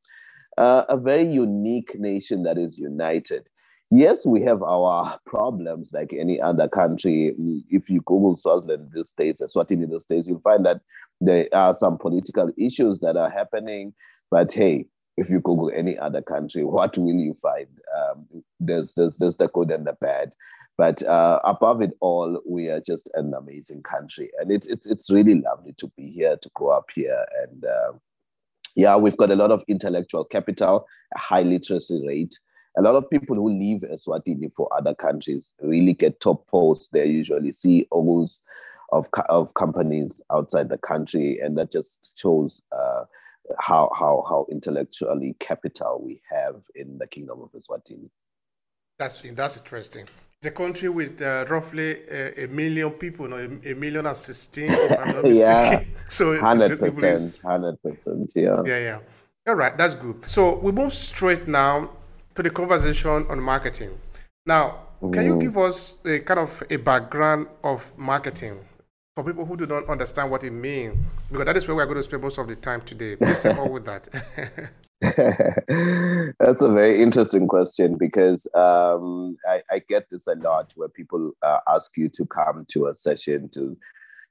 uh, 0.57 0.83
a 0.89 0.97
very 0.97 1.23
unique 1.23 1.97
nation 1.97 2.43
that 2.43 2.57
is 2.57 2.77
united. 2.77 3.47
Yes, 3.91 4.25
we 4.25 4.41
have 4.41 4.61
our 4.61 5.17
problems 5.25 5.91
like 5.93 6.13
any 6.13 6.41
other 6.41 6.67
country. 6.67 7.33
If 7.69 7.89
you 7.89 8.01
Google 8.01 8.35
Swaziland 8.35 8.91
these 8.93 9.11
days, 9.11 9.41
Eswatini 9.41 9.89
these 9.89 10.05
days, 10.05 10.27
you'll 10.27 10.41
find 10.41 10.65
that 10.65 10.81
there 11.21 11.47
are 11.53 11.73
some 11.73 11.97
political 11.97 12.51
issues 12.57 12.99
that 12.99 13.17
are 13.17 13.29
happening. 13.29 13.93
But 14.29 14.51
hey, 14.51 14.85
if 15.19 15.29
you 15.29 15.41
Google 15.41 15.71
any 15.75 15.97
other 15.97 16.21
country, 16.21 16.63
what 16.77 16.97
will 16.97 17.13
you 17.13 17.38
find? 17.41 17.67
Um, 17.95 18.43
there's, 18.59 18.93
there's, 18.93 19.17
there's 19.17 19.35
the 19.35 19.49
good 19.49 19.71
and 19.71 19.85
the 19.85 19.93
bad. 19.93 20.31
But 20.77 21.03
uh, 21.03 21.41
above 21.43 21.81
it 21.81 21.91
all, 21.99 22.41
we 22.47 22.69
are 22.69 22.79
just 22.79 23.09
an 23.15 23.33
amazing 23.33 23.83
country. 23.83 24.31
And 24.39 24.49
it's, 24.49 24.65
it's, 24.65 24.88
it's 24.88 25.11
really 25.11 25.35
lovely 25.35 25.73
to 25.73 25.91
be 25.97 26.09
here, 26.09 26.38
to 26.38 26.49
grow 26.53 26.69
up 26.69 26.88
here. 26.95 27.25
And 27.43 27.65
uh, 27.65 27.91
yeah, 28.77 28.95
we've 28.95 29.17
got 29.17 29.29
a 29.29 29.35
lot 29.35 29.51
of 29.51 29.61
intellectual 29.67 30.23
capital, 30.23 30.88
a 31.13 31.19
high 31.19 31.41
literacy 31.41 32.01
rate. 32.07 32.33
A 32.77 32.81
lot 32.81 32.95
of 32.95 33.09
people 33.09 33.35
who 33.35 33.49
leave 33.49 33.81
Eswatini 33.81 34.53
for 34.55 34.69
other 34.73 34.95
countries 34.95 35.51
really 35.61 35.93
get 35.93 36.21
top 36.21 36.47
posts. 36.47 36.88
They're 36.93 37.03
usually 37.03 37.51
CEOs 37.51 38.41
of, 38.93 39.09
of 39.27 39.53
companies 39.55 40.21
outside 40.31 40.69
the 40.69 40.77
country. 40.77 41.39
And 41.39 41.57
that 41.57 41.73
just 41.73 42.11
shows 42.15 42.61
uh, 42.71 43.03
how 43.57 43.89
how 43.97 44.25
how 44.27 44.45
intellectually 44.51 45.35
capital 45.39 46.01
we 46.03 46.21
have 46.29 46.61
in 46.75 46.97
the 46.97 47.07
kingdom 47.07 47.41
of 47.41 47.51
Eswatini. 47.51 48.09
That's 48.97 49.21
that's 49.21 49.57
interesting. 49.57 50.05
The 50.41 50.51
country 50.51 50.87
with 50.87 51.21
uh, 51.21 51.45
roughly 51.49 51.97
a, 52.09 52.45
a, 52.45 52.47
million 52.47 52.91
people, 52.91 53.27
no, 53.27 53.35
a, 53.35 53.71
a 53.71 53.75
million 53.75 54.05
and 54.05 54.15
sixteen, 54.15 54.71
if 54.71 54.99
I'm 54.99 55.13
not 55.13 55.27
yeah, 55.35 55.83
so 56.09 56.39
hundred 56.39 56.79
percent, 56.79 57.41
hundred 57.45 57.81
percent, 57.81 58.31
yeah, 58.35 58.61
yeah, 58.65 58.79
yeah. 58.79 58.99
All 59.47 59.55
right, 59.55 59.77
that's 59.77 59.95
good. 59.95 60.23
So 60.29 60.57
we 60.59 60.71
move 60.71 60.93
straight 60.93 61.47
now 61.47 61.91
to 62.35 62.43
the 62.43 62.49
conversation 62.49 63.25
on 63.29 63.41
marketing. 63.41 63.97
Now, 64.45 64.79
can 65.01 65.11
mm. 65.11 65.25
you 65.25 65.35
give 65.37 65.57
us 65.57 65.97
a 66.05 66.19
kind 66.19 66.39
of 66.39 66.63
a 66.69 66.77
background 66.77 67.47
of 67.63 67.91
marketing? 67.97 68.59
For 69.19 69.29
people 69.29 69.45
who 69.45 69.57
do 69.57 69.67
not 69.67 69.89
understand 69.89 70.31
what 70.31 70.45
it 70.45 70.51
means, 70.51 70.95
because 71.29 71.45
that 71.45 71.57
is 71.57 71.67
where 71.67 71.75
we're 71.75 71.85
going 71.85 71.97
to 71.97 72.03
spend 72.03 72.23
most 72.23 72.38
of 72.38 72.47
the 72.47 72.55
time 72.55 72.79
today. 72.81 73.17
Please 73.17 73.43
help 73.43 73.69
with 73.69 73.83
that. 73.83 74.07
That's 76.39 76.61
a 76.61 76.69
very 76.69 77.01
interesting 77.01 77.47
question 77.47 77.97
because 77.97 78.47
um, 78.53 79.35
I, 79.45 79.61
I, 79.69 79.81
get 79.89 80.09
this 80.09 80.25
a 80.27 80.35
lot 80.35 80.71
where 80.75 80.88
people 80.88 81.31
uh, 81.41 81.59
ask 81.67 81.97
you 81.97 82.07
to 82.09 82.25
come 82.25 82.65
to 82.69 82.88
a 82.88 82.95
session 82.95 83.49
to 83.49 83.77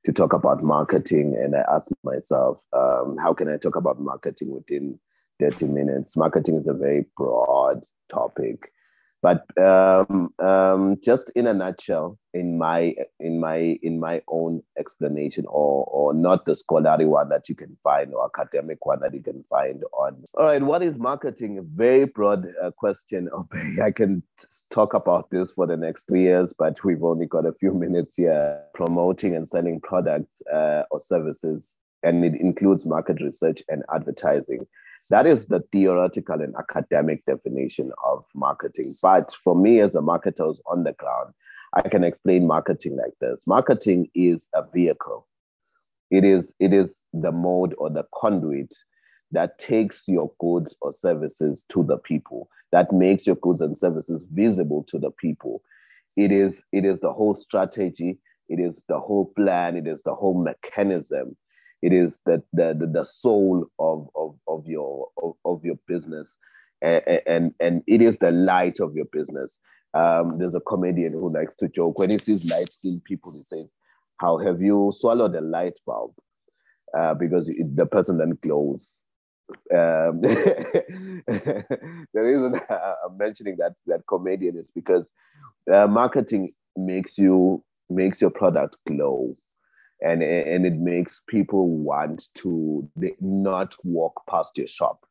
to 0.05 0.13
talk 0.13 0.33
about 0.33 0.63
marketing, 0.63 1.37
and 1.39 1.55
I 1.55 1.65
ask 1.71 1.91
myself, 2.03 2.63
um, 2.73 3.17
how 3.21 3.35
can 3.35 3.49
I 3.49 3.59
talk 3.59 3.77
about 3.77 4.01
marketing 4.01 4.55
within 4.55 4.99
30 5.41 5.67
minutes? 5.67 6.17
Marketing 6.17 6.55
is 6.55 6.67
a 6.67 6.73
very 6.73 7.05
broad 7.17 7.85
topic. 8.09 8.73
But 9.21 9.45
um, 9.61 10.33
um, 10.39 10.97
just 11.03 11.31
in 11.31 11.49
a 11.49 11.55
nutshell, 11.55 12.19
in 12.35 12.57
my 12.57 12.95
in 13.19 13.41
my 13.41 13.77
in 13.83 13.99
my 13.99 14.23
own 14.29 14.63
explanation, 14.79 15.45
or 15.49 15.85
or 15.87 16.15
not 16.15 16.45
the 16.45 16.55
scholarly 16.55 17.05
one 17.05 17.29
that 17.31 17.49
you 17.49 17.57
can 17.57 17.77
find, 17.83 18.15
or 18.15 18.31
academic 18.33 18.87
one 18.87 19.01
that 19.01 19.15
you 19.15 19.23
can 19.23 19.45
find 19.51 19.83
on. 19.93 20.23
All 20.35 20.45
right, 20.45 20.63
what 20.63 20.85
is 20.85 20.99
marketing? 20.99 21.59
A 21.59 21.63
very 21.63 22.05
broad 22.05 22.47
uh, 22.63 22.71
question. 22.73 23.29
Okay, 23.39 23.83
I 23.83 23.91
can 23.91 24.23
talk 24.71 24.95
about 24.95 25.31
this 25.31 25.53
for 25.53 25.67
the 25.67 25.77
next 25.77 26.07
three 26.07 26.23
years, 26.23 26.53
but 26.57 26.83
we've 26.85 27.03
only 27.03 27.27
got 27.27 27.47
a 27.47 27.53
few 27.53 27.73
minutes 27.73 28.17
here. 28.17 28.61
Promoting 28.75 29.35
and 29.35 29.49
selling 29.49 29.81
products 29.81 30.43
uh, 30.53 30.83
or 30.91 31.01
services, 31.01 31.77
and 32.03 32.25
it 32.25 32.35
includes 32.35 32.87
market 32.87 33.21
research 33.21 33.63
and 33.69 33.83
advertising. 33.93 34.67
That 35.11 35.27
is 35.27 35.47
the 35.47 35.61
theoretical 35.73 36.41
and 36.41 36.55
academic 36.57 37.25
definition 37.25 37.93
of 38.05 38.25
marketing. 38.35 38.93
But 39.03 39.33
for 39.45 39.55
me, 39.55 39.81
as 39.81 39.95
a 39.95 40.01
marketer 40.01 40.47
who's 40.47 40.61
on 40.67 40.85
the 40.85 40.93
ground, 40.93 41.33
I 41.75 41.83
can 41.89 42.05
explain 42.05 42.47
marketing 42.47 42.97
like 42.97 43.13
this 43.21 43.47
marketing 43.47 44.11
is 44.15 44.49
a 44.55 44.63
vehicle, 44.63 45.27
it 46.11 46.25
is, 46.25 46.55
it 46.59 46.73
is 46.73 47.05
the 47.13 47.33
mode 47.33 47.75
or 47.79 47.91
the 47.91 48.07
conduit 48.15 48.75
that 49.33 49.59
takes 49.59 50.09
your 50.09 50.33
goods 50.41 50.75
or 50.81 50.93
services 50.93 51.65
to 51.69 51.85
the 51.85 51.99
people, 51.99 52.49
that 52.73 52.93
makes 52.93 53.27
your 53.27 53.37
goods 53.37 53.61
and 53.61 53.77
services 53.77 54.25
visible 54.33 54.83
to 54.85 54.99
the 54.99 55.11
people. 55.11 55.63
It 56.17 56.33
is, 56.33 56.65
it 56.73 56.87
is 56.87 57.01
the 57.01 57.13
whole 57.13 57.35
strategy, 57.35 58.19
it 58.49 58.59
is 58.59 58.83
the 58.89 58.99
whole 58.99 59.27
plan, 59.37 59.77
it 59.77 59.87
is 59.87 60.03
the 60.03 60.15
whole 60.15 60.43
mechanism 60.43 61.37
it 61.83 61.93
is 61.93 62.21
the 62.27 62.43
the, 62.53 62.89
the, 62.93 63.05
soul 63.05 63.67
of, 63.79 64.09
of, 64.17 64.35
of 64.47 64.67
your 64.67 65.09
of, 65.23 65.35
of 65.45 65.65
your 65.65 65.79
business. 65.87 66.37
And, 66.81 67.03
and 67.27 67.55
and 67.61 67.83
it 67.87 68.03
is 68.03 68.19
the 68.19 68.31
light 68.31 68.81
of 68.81 68.95
your 68.95 69.07
business. 69.07 69.59
Um, 69.95 70.37
there's 70.37 70.55
a 70.55 70.61
comedian 70.61 71.13
who 71.13 71.33
likes 71.33 71.57
to 71.57 71.69
joke. 71.69 71.99
When 71.99 72.11
he 72.11 72.19
sees 72.19 72.49
light 72.49 72.69
skinned 72.69 73.03
people 73.05 73.33
he 73.33 73.43
says 73.43 73.69
how 74.19 74.39
have 74.39 74.61
you 74.61 74.93
swallowed 74.95 75.35
a 75.35 75.41
light 75.41 75.79
bulb? 75.87 76.13
Uh, 76.97 77.15
because 77.15 77.49
it, 77.49 77.77
the 77.77 77.87
person 77.87 78.19
then 78.19 78.37
glows. 78.43 79.05
Um, 79.73 80.21
the 80.21 81.65
reason 82.15 82.61
I'm 82.71 83.17
mentioning 83.17 83.57
that 83.59 83.75
that 83.87 84.03
comedian 84.07 84.57
is 84.57 84.71
because 84.75 85.11
uh, 85.73 85.87
marketing 85.87 86.53
makes 86.77 87.17
you 87.17 87.63
makes 87.89 88.21
your 88.21 88.31
product 88.31 88.77
glow 88.87 89.35
and 90.01 90.23
and 90.23 90.67
it 90.67 90.75
makes 90.75 91.23
people 91.27 91.69
want 91.69 92.29
to 92.35 92.89
not 93.21 93.75
walk 93.85 94.23
past 94.29 94.57
your 94.57 94.67
shop. 94.67 95.05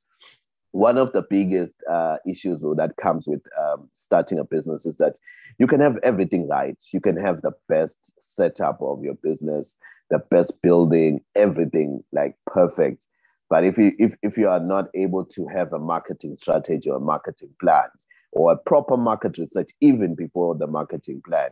One 0.72 0.98
of 0.98 1.12
the 1.14 1.24
biggest 1.28 1.82
uh, 1.90 2.18
issues 2.28 2.62
that 2.62 2.94
comes 3.02 3.28
with 3.28 3.42
um, 3.60 3.88
starting 3.94 4.38
a 4.38 4.44
business 4.44 4.86
is 4.86 4.98
that 4.98 5.18
you 5.58 5.66
can 5.66 5.80
have 5.80 5.98
everything 6.04 6.48
right. 6.48 6.82
You 6.94 7.00
can 7.00 7.18
have 7.18 7.42
the 7.42 7.54
best 7.68 8.12
setup 8.20 8.80
of 8.82 9.04
your 9.04 9.16
business 9.16 9.78
the 10.10 10.20
best 10.20 10.62
building 10.62 11.22
everything 11.36 12.04
like 12.12 12.36
perfect. 12.46 13.08
But 13.50 13.64
if 13.64 13.78
you 13.78 13.94
if, 13.98 14.16
if 14.22 14.38
you 14.38 14.50
are 14.50 14.60
not 14.60 14.88
able 14.94 15.26
to 15.26 15.48
have 15.48 15.74
a 15.74 15.80
marketing 15.80 16.36
strategy 16.36 16.90
or 16.90 17.00
marketing 17.00 17.54
plan 17.62 17.90
or 18.32 18.52
a 18.52 18.58
proper 18.58 18.98
market 18.98 19.38
research 19.38 19.72
even 19.82 20.16
before 20.16 20.56
the 20.56 20.68
marketing 20.68 21.22
plan 21.26 21.50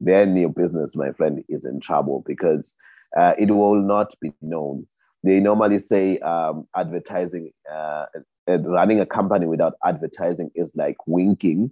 then 0.00 0.36
your 0.36 0.50
business, 0.50 0.96
my 0.96 1.12
friend, 1.12 1.42
is 1.48 1.64
in 1.64 1.80
trouble 1.80 2.22
because 2.26 2.74
uh, 3.16 3.34
it 3.38 3.50
will 3.50 3.80
not 3.80 4.14
be 4.20 4.32
known. 4.42 4.86
They 5.22 5.40
normally 5.40 5.78
say 5.78 6.18
um, 6.18 6.66
advertising, 6.76 7.50
uh, 7.72 8.06
running 8.46 9.00
a 9.00 9.06
company 9.06 9.46
without 9.46 9.74
advertising 9.84 10.50
is 10.54 10.74
like 10.76 10.96
winking 11.06 11.70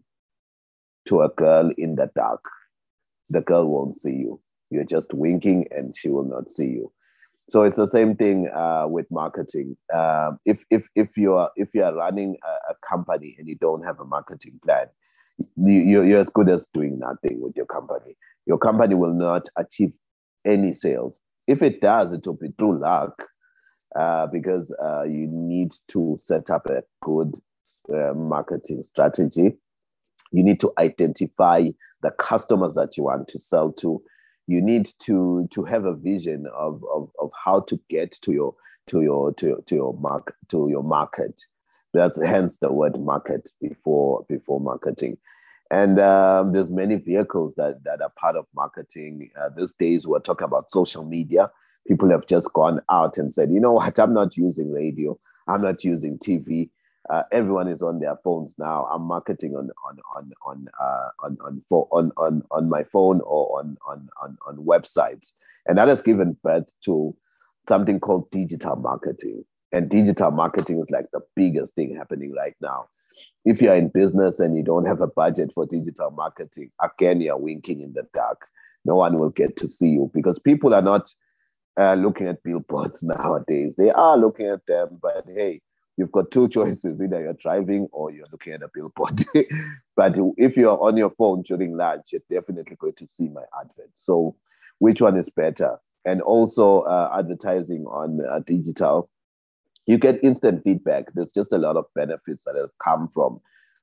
to 1.06 1.22
a 1.22 1.28
girl 1.28 1.70
in 1.76 1.96
the 1.96 2.10
dark. 2.16 2.42
The 3.28 3.42
girl 3.42 3.68
won't 3.68 3.96
see 3.96 4.14
you. 4.14 4.40
You're 4.70 4.84
just 4.84 5.12
winking 5.12 5.68
and 5.70 5.94
she 5.94 6.08
will 6.08 6.24
not 6.24 6.48
see 6.48 6.66
you. 6.66 6.90
So 7.48 7.62
it's 7.62 7.76
the 7.76 7.86
same 7.86 8.16
thing 8.16 8.48
uh, 8.48 8.86
with 8.88 9.06
marketing. 9.10 9.76
Um, 9.92 10.38
if 10.46 10.64
if 10.70 10.88
if 10.94 11.16
you 11.16 11.34
are 11.34 11.50
if 11.56 11.74
you 11.74 11.84
are 11.84 11.94
running 11.94 12.36
a, 12.42 12.72
a, 12.72 12.74
company 12.88 13.36
and 13.38 13.46
you 13.46 13.54
don't 13.56 13.84
have 13.84 14.00
a 14.00 14.04
marketing 14.04 14.58
plan, 14.64 14.86
you, 15.56 16.02
you're 16.02 16.20
as 16.20 16.30
good 16.30 16.48
as 16.48 16.66
doing 16.72 16.98
nothing 16.98 17.40
with 17.42 17.54
your 17.54 17.66
company. 17.66 18.16
Your 18.46 18.58
company 18.58 18.94
will 18.94 19.12
not 19.12 19.46
achieve 19.56 19.92
any 20.44 20.72
sales. 20.72 21.20
If 21.46 21.62
it 21.62 21.82
does, 21.82 22.12
it 22.12 22.26
will 22.26 22.34
be 22.34 22.48
through 22.58 22.80
luck 22.80 23.22
uh, 23.94 24.26
because 24.26 24.74
uh, 24.82 25.02
you 25.02 25.26
need 25.30 25.72
to 25.88 26.16
set 26.18 26.50
up 26.50 26.66
a 26.66 26.82
good 27.02 27.34
uh, 27.94 28.14
marketing 28.14 28.82
strategy. 28.82 29.56
You 30.32 30.42
need 30.42 30.60
to 30.60 30.72
identify 30.78 31.68
the 32.02 32.10
customers 32.12 32.74
that 32.74 32.96
you 32.96 33.04
want 33.04 33.28
to 33.28 33.38
sell 33.38 33.70
to. 33.72 34.02
You 34.46 34.60
need 34.60 34.88
to 35.06 35.48
to 35.50 35.64
have 35.64 35.84
a 35.84 35.94
vision 35.94 36.46
of, 36.54 36.82
of, 36.92 37.10
of 37.20 37.30
how 37.44 37.60
to 37.60 37.80
get 37.88 38.12
to 38.22 38.32
your 38.32 38.54
to 38.88 39.02
your 39.02 39.32
to 39.34 39.46
your 39.46 39.60
to 39.62 39.74
your 39.74 39.94
mark 39.94 40.34
to 40.48 40.68
your 40.68 40.82
market 40.82 41.40
that's 41.94 42.20
hence 42.22 42.58
the 42.58 42.70
word 42.72 43.00
market 43.00 43.48
before 43.60 44.26
before 44.28 44.60
marketing. 44.60 45.16
And 45.70 45.98
um, 45.98 46.52
there's 46.52 46.70
many 46.70 46.96
vehicles 46.96 47.54
that, 47.56 47.82
that 47.84 48.02
are 48.02 48.12
part 48.18 48.36
of 48.36 48.46
marketing. 48.54 49.30
Uh, 49.40 49.48
these 49.56 49.72
days, 49.74 50.06
we're 50.06 50.20
talking 50.20 50.44
about 50.44 50.70
social 50.70 51.04
media. 51.04 51.48
People 51.88 52.10
have 52.10 52.26
just 52.26 52.52
gone 52.52 52.80
out 52.90 53.16
and 53.16 53.32
said, 53.32 53.50
you 53.50 53.60
know 53.60 53.72
what, 53.72 53.98
I'm 53.98 54.12
not 54.12 54.36
using 54.36 54.70
radio. 54.70 55.18
I'm 55.48 55.62
not 55.62 55.82
using 55.82 56.18
TV. 56.18 56.70
Uh, 57.10 57.22
everyone 57.32 57.68
is 57.68 57.82
on 57.82 58.00
their 58.00 58.16
phones 58.24 58.56
now. 58.58 58.84
I'm 58.86 59.02
marketing 59.02 59.54
on 59.56 59.70
on 59.86 59.98
on 60.16 60.32
on 60.46 60.68
uh, 60.80 61.08
on 61.22 61.36
on, 61.44 61.62
on 61.70 62.12
on 62.16 62.42
on 62.50 62.68
my 62.68 62.82
phone 62.84 63.20
or 63.20 63.60
on 63.60 63.76
on 63.86 64.08
on 64.22 64.38
on 64.46 64.56
websites, 64.58 65.32
and 65.66 65.76
that 65.76 65.88
has 65.88 66.00
given 66.00 66.36
birth 66.42 66.72
to 66.84 67.14
something 67.68 68.00
called 68.00 68.30
digital 68.30 68.76
marketing. 68.76 69.44
And 69.72 69.90
digital 69.90 70.30
marketing 70.30 70.78
is 70.78 70.90
like 70.90 71.06
the 71.12 71.20
biggest 71.34 71.74
thing 71.74 71.96
happening 71.96 72.32
right 72.32 72.54
now. 72.60 72.86
If 73.44 73.60
you're 73.60 73.74
in 73.74 73.88
business 73.88 74.38
and 74.38 74.56
you 74.56 74.62
don't 74.62 74.86
have 74.86 75.00
a 75.00 75.08
budget 75.08 75.52
for 75.52 75.66
digital 75.66 76.10
marketing, 76.12 76.70
again, 76.80 77.20
you're 77.20 77.36
winking 77.36 77.80
in 77.80 77.92
the 77.92 78.06
dark. 78.14 78.46
No 78.84 78.96
one 78.96 79.18
will 79.18 79.30
get 79.30 79.56
to 79.56 79.68
see 79.68 79.88
you 79.88 80.10
because 80.14 80.38
people 80.38 80.74
are 80.74 80.82
not 80.82 81.10
uh, 81.76 81.94
looking 81.94 82.28
at 82.28 82.42
billboards 82.42 83.02
nowadays. 83.02 83.76
They 83.76 83.90
are 83.90 84.16
looking 84.16 84.46
at 84.46 84.64
them, 84.66 84.98
but 85.02 85.24
hey, 85.26 85.60
you've 85.96 86.12
got 86.12 86.30
two 86.30 86.48
choices 86.56 87.00
either 87.00 87.20
you're 87.20 87.34
driving 87.34 87.88
or 87.92 88.10
you're 88.10 88.26
looking 88.32 88.52
at 88.52 88.62
a 88.62 88.70
billboard. 88.72 89.24
But 89.96 90.18
if 90.36 90.56
you're 90.56 90.82
on 90.82 90.96
your 90.96 91.10
phone 91.10 91.42
during 91.42 91.76
lunch 91.76 92.06
you're 92.12 92.22
definitely 92.28 92.76
going 92.76 92.94
to 92.94 93.06
see 93.06 93.28
my 93.28 93.44
advert. 93.60 93.90
So 93.94 94.36
which 94.78 95.00
one 95.00 95.16
is 95.16 95.30
better? 95.30 95.78
And 96.04 96.20
also 96.20 96.80
uh, 96.80 97.16
advertising 97.16 97.86
on 97.86 98.20
uh, 98.28 98.40
digital 98.40 99.08
you 99.86 99.98
get 99.98 100.18
instant 100.24 100.64
feedback. 100.64 101.12
There's 101.12 101.32
just 101.32 101.52
a 101.52 101.58
lot 101.58 101.76
of 101.76 101.84
benefits 101.94 102.44
that 102.44 102.56
have 102.56 102.70
come 102.82 103.08
from 103.08 103.40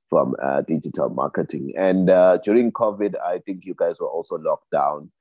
from 0.10 0.36
uh, 0.42 0.62
digital 0.62 1.10
marketing. 1.10 1.74
And 1.78 2.10
uh, 2.10 2.38
during 2.38 2.72
covid 2.72 3.16
i 3.26 3.40
think 3.40 3.66
you 3.66 3.74
guys 3.76 4.00
were 4.00 4.10
also 4.10 4.38
locked 4.38 4.70
down 4.72 5.12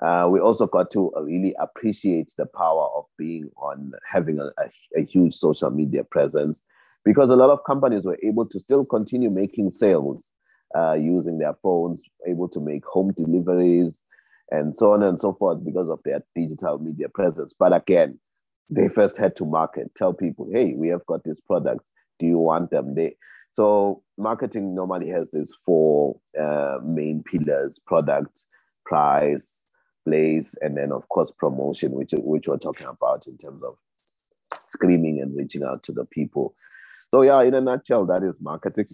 uh, 0.00 0.26
we 0.30 0.40
also 0.40 0.66
got 0.66 0.90
to 0.90 1.12
really 1.20 1.54
appreciate 1.60 2.32
the 2.38 2.46
power 2.46 2.88
of 2.96 3.04
being 3.18 3.50
on 3.56 3.92
having 4.10 4.38
a, 4.38 4.46
a, 4.60 5.00
a, 5.00 5.04
huge 5.04 5.34
social 5.34 5.70
media 5.70 6.02
presence 6.02 6.62
because 7.04 7.30
a 7.30 7.36
lot 7.36 7.50
of 7.50 7.62
companies 7.64 8.04
were 8.04 8.18
able 8.22 8.46
to 8.46 8.58
still 8.58 8.84
continue 8.84 9.28
making 9.28 9.70
sales 9.70 10.30
uh, 10.74 10.94
using 10.94 11.38
their 11.38 11.54
phones, 11.62 12.02
able 12.26 12.48
to 12.48 12.60
make 12.60 12.84
home 12.86 13.12
deliveries 13.12 14.02
and 14.50 14.74
so 14.74 14.92
on 14.92 15.02
and 15.02 15.20
so 15.20 15.32
forth 15.32 15.64
because 15.64 15.88
of 15.88 15.98
their 16.04 16.22
digital 16.34 16.78
media 16.78 17.08
presence. 17.08 17.54
But 17.58 17.74
again, 17.74 18.18
they 18.70 18.88
first 18.88 19.18
had 19.18 19.36
to 19.36 19.44
market, 19.44 19.94
tell 19.94 20.14
people, 20.14 20.48
hey, 20.52 20.74
we 20.74 20.88
have 20.88 21.04
got 21.06 21.24
these 21.24 21.40
products. 21.40 21.90
Do 22.18 22.26
you 22.26 22.38
want 22.38 22.70
them? 22.70 22.94
They 22.94 23.16
so 23.50 24.02
marketing 24.16 24.74
normally 24.74 25.08
has 25.10 25.30
these 25.30 25.54
four 25.66 26.18
uh, 26.40 26.78
main 26.82 27.22
pillars: 27.22 27.80
product, 27.86 28.38
price, 28.86 29.61
place, 30.04 30.54
and 30.60 30.76
then 30.76 30.92
of 30.92 31.08
course 31.08 31.32
promotion, 31.32 31.92
which 31.92 32.12
which 32.16 32.48
we're 32.48 32.58
talking 32.58 32.86
about 32.86 33.26
in 33.26 33.36
terms 33.38 33.62
of 33.62 33.78
screaming 34.66 35.20
and 35.20 35.36
reaching 35.36 35.62
out 35.62 35.82
to 35.84 35.92
the 35.92 36.04
people. 36.04 36.54
So 37.10 37.22
yeah, 37.22 37.42
in 37.42 37.54
a 37.54 37.60
nutshell, 37.60 38.06
that 38.06 38.22
is 38.22 38.40
marketing. 38.40 38.86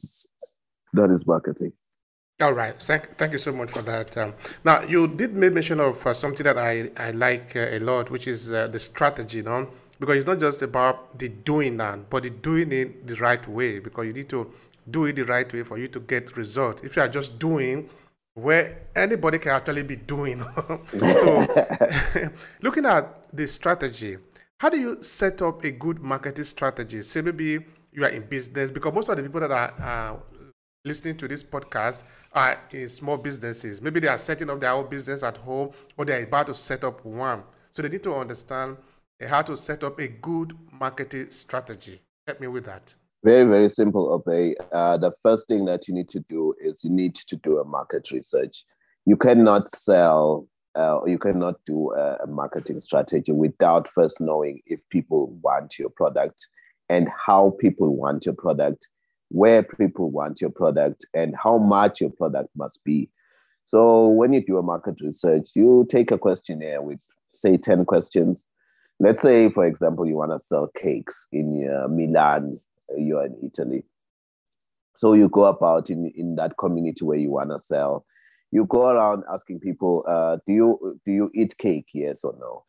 That 0.92 1.10
is 1.10 1.26
marketing. 1.26 1.72
All 2.40 2.52
right. 2.52 2.80
Thank, 2.80 3.16
thank 3.16 3.32
you 3.32 3.38
so 3.38 3.52
much 3.52 3.70
for 3.70 3.82
that. 3.82 4.16
Um, 4.16 4.32
now, 4.64 4.82
you 4.82 5.08
did 5.08 5.34
make 5.34 5.52
mention 5.52 5.80
of 5.80 6.06
uh, 6.06 6.14
something 6.14 6.44
that 6.44 6.56
I, 6.56 6.88
I 6.96 7.10
like 7.10 7.56
uh, 7.56 7.66
a 7.70 7.80
lot, 7.80 8.10
which 8.10 8.28
is 8.28 8.52
uh, 8.52 8.68
the 8.68 8.78
strategy, 8.78 9.42
no? 9.42 9.68
Because 9.98 10.18
it's 10.18 10.26
not 10.26 10.38
just 10.38 10.62
about 10.62 11.18
the 11.18 11.28
doing 11.28 11.76
that, 11.78 12.08
but 12.08 12.22
the 12.22 12.30
doing 12.30 12.70
it 12.70 13.08
the 13.08 13.16
right 13.16 13.44
way, 13.48 13.80
because 13.80 14.06
you 14.06 14.12
need 14.12 14.28
to 14.28 14.52
do 14.88 15.06
it 15.06 15.16
the 15.16 15.24
right 15.24 15.52
way 15.52 15.64
for 15.64 15.78
you 15.78 15.88
to 15.88 15.98
get 15.98 16.36
result. 16.36 16.84
If 16.84 16.94
you 16.94 17.02
are 17.02 17.08
just 17.08 17.40
doing 17.40 17.90
where 18.42 18.86
anybody 18.94 19.38
can 19.38 19.52
actually 19.52 19.82
be 19.82 19.96
doing. 19.96 20.40
so, 20.98 21.46
looking 22.62 22.86
at 22.86 23.26
the 23.36 23.46
strategy, 23.46 24.16
how 24.60 24.68
do 24.68 24.78
you 24.78 25.02
set 25.02 25.42
up 25.42 25.64
a 25.64 25.70
good 25.70 26.00
marketing 26.00 26.44
strategy? 26.44 27.02
Say 27.02 27.22
maybe 27.22 27.64
you 27.92 28.04
are 28.04 28.10
in 28.10 28.22
business, 28.22 28.70
because 28.70 28.92
most 28.92 29.08
of 29.08 29.16
the 29.16 29.22
people 29.22 29.40
that 29.40 29.50
are 29.50 29.74
uh, 29.80 30.16
listening 30.84 31.16
to 31.16 31.28
this 31.28 31.42
podcast 31.42 32.04
are 32.32 32.58
in 32.72 32.88
small 32.88 33.16
businesses. 33.16 33.80
Maybe 33.80 34.00
they 34.00 34.08
are 34.08 34.18
setting 34.18 34.50
up 34.50 34.60
their 34.60 34.72
own 34.72 34.88
business 34.88 35.22
at 35.22 35.36
home, 35.36 35.70
or 35.96 36.04
they 36.04 36.20
are 36.20 36.24
about 36.24 36.46
to 36.46 36.54
set 36.54 36.84
up 36.84 37.04
one. 37.04 37.44
So 37.70 37.82
they 37.82 37.88
need 37.88 38.02
to 38.04 38.14
understand 38.14 38.76
how 39.26 39.42
to 39.42 39.56
set 39.56 39.84
up 39.84 39.98
a 39.98 40.08
good 40.08 40.56
marketing 40.72 41.30
strategy. 41.30 42.00
Help 42.26 42.40
me 42.40 42.46
with 42.46 42.64
that. 42.66 42.94
Very, 43.24 43.44
very 43.44 43.68
simple, 43.68 44.12
Obey. 44.12 44.54
Uh, 44.72 44.96
the 44.96 45.12
first 45.22 45.48
thing 45.48 45.64
that 45.64 45.88
you 45.88 45.94
need 45.94 46.08
to 46.10 46.20
do 46.28 46.54
is 46.60 46.84
you 46.84 46.90
need 46.90 47.14
to 47.14 47.36
do 47.36 47.58
a 47.58 47.64
market 47.64 48.10
research. 48.12 48.64
You 49.06 49.16
cannot 49.16 49.68
sell 49.70 50.46
uh, 50.78 51.00
you 51.06 51.18
cannot 51.18 51.56
do 51.66 51.92
a, 51.94 52.18
a 52.22 52.26
marketing 52.28 52.78
strategy 52.78 53.32
without 53.32 53.88
first 53.88 54.20
knowing 54.20 54.60
if 54.66 54.78
people 54.90 55.26
want 55.42 55.76
your 55.76 55.90
product 55.90 56.46
and 56.88 57.08
how 57.26 57.56
people 57.58 57.96
want 57.96 58.24
your 58.24 58.34
product, 58.34 58.86
where 59.30 59.64
people 59.64 60.08
want 60.10 60.40
your 60.40 60.50
product, 60.50 61.04
and 61.14 61.34
how 61.42 61.58
much 61.58 62.00
your 62.00 62.10
product 62.10 62.48
must 62.56 62.82
be. 62.84 63.10
So 63.64 64.06
when 64.06 64.32
you 64.32 64.40
do 64.44 64.56
a 64.56 64.62
market 64.62 65.00
research, 65.00 65.50
you 65.54 65.86
take 65.90 66.12
a 66.12 66.18
questionnaire 66.18 66.80
with 66.80 67.02
say 67.28 67.56
10 67.56 67.84
questions. 67.84 68.46
Let's 69.00 69.22
say, 69.22 69.50
for 69.50 69.66
example, 69.66 70.06
you 70.06 70.16
want 70.16 70.32
to 70.32 70.38
sell 70.38 70.70
cakes 70.76 71.26
in 71.32 71.68
uh, 71.68 71.88
Milan 71.88 72.58
you 72.96 73.18
are 73.18 73.26
in 73.26 73.36
Italy. 73.42 73.84
So 74.96 75.12
you 75.12 75.28
go 75.28 75.44
about 75.44 75.90
in, 75.90 76.12
in 76.16 76.36
that 76.36 76.56
community 76.58 77.04
where 77.04 77.18
you 77.18 77.30
want 77.30 77.50
to 77.50 77.58
sell. 77.58 78.04
You 78.50 78.64
go 78.64 78.88
around 78.88 79.24
asking 79.32 79.60
people, 79.60 80.04
uh, 80.08 80.38
do 80.46 80.52
you 80.52 81.00
do 81.04 81.12
you 81.12 81.30
eat 81.34 81.56
cake? 81.58 81.88
Yes 81.92 82.24
or 82.24 82.34
no? 82.40 82.64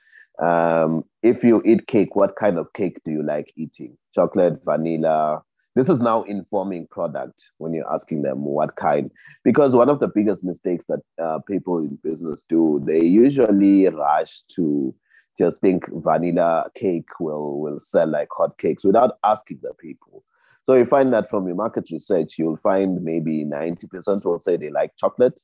Um, 0.45 1.03
if 1.23 1.43
you 1.43 1.61
eat 1.65 1.87
cake, 1.87 2.15
what 2.15 2.35
kind 2.35 2.57
of 2.57 2.71
cake 2.73 3.01
do 3.03 3.11
you 3.11 3.23
like 3.23 3.51
eating? 3.55 3.97
Chocolate, 4.13 4.59
vanilla. 4.63 5.41
This 5.75 5.89
is 5.89 6.01
now 6.01 6.23
informing 6.23 6.87
product 6.87 7.51
when 7.57 7.73
you're 7.73 7.91
asking 7.91 8.23
them 8.23 8.43
what 8.43 8.75
kind. 8.75 9.11
Because 9.43 9.75
one 9.75 9.89
of 9.89 9.99
the 9.99 10.07
biggest 10.07 10.43
mistakes 10.43 10.85
that 10.85 10.99
uh, 11.21 11.39
people 11.47 11.79
in 11.79 11.97
business 12.03 12.43
do, 12.47 12.81
they 12.85 13.03
usually 13.03 13.87
rush 13.87 14.41
to 14.55 14.93
just 15.39 15.61
think 15.61 15.85
vanilla 15.91 16.69
cake 16.75 17.19
will 17.19 17.59
will 17.59 17.79
sell 17.79 18.07
like 18.07 18.29
hotcakes 18.29 18.83
without 18.83 19.17
asking 19.23 19.59
the 19.63 19.73
people. 19.73 20.23
So 20.63 20.75
you 20.75 20.85
find 20.85 21.11
that 21.13 21.29
from 21.29 21.47
your 21.47 21.55
market 21.55 21.89
research, 21.91 22.37
you'll 22.37 22.57
find 22.57 23.01
maybe 23.01 23.45
90% 23.45 24.25
will 24.25 24.39
say 24.39 24.57
they 24.57 24.69
like 24.69 24.91
chocolate. 24.97 25.41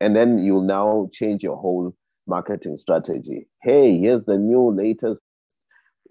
And 0.00 0.16
then 0.16 0.38
you'll 0.38 0.62
now 0.62 1.10
change 1.12 1.44
your 1.44 1.56
whole 1.56 1.94
marketing 2.26 2.76
strategy. 2.76 3.46
Hey, 3.62 3.98
here's 3.98 4.24
the 4.24 4.38
new 4.38 4.74
latest 4.74 5.22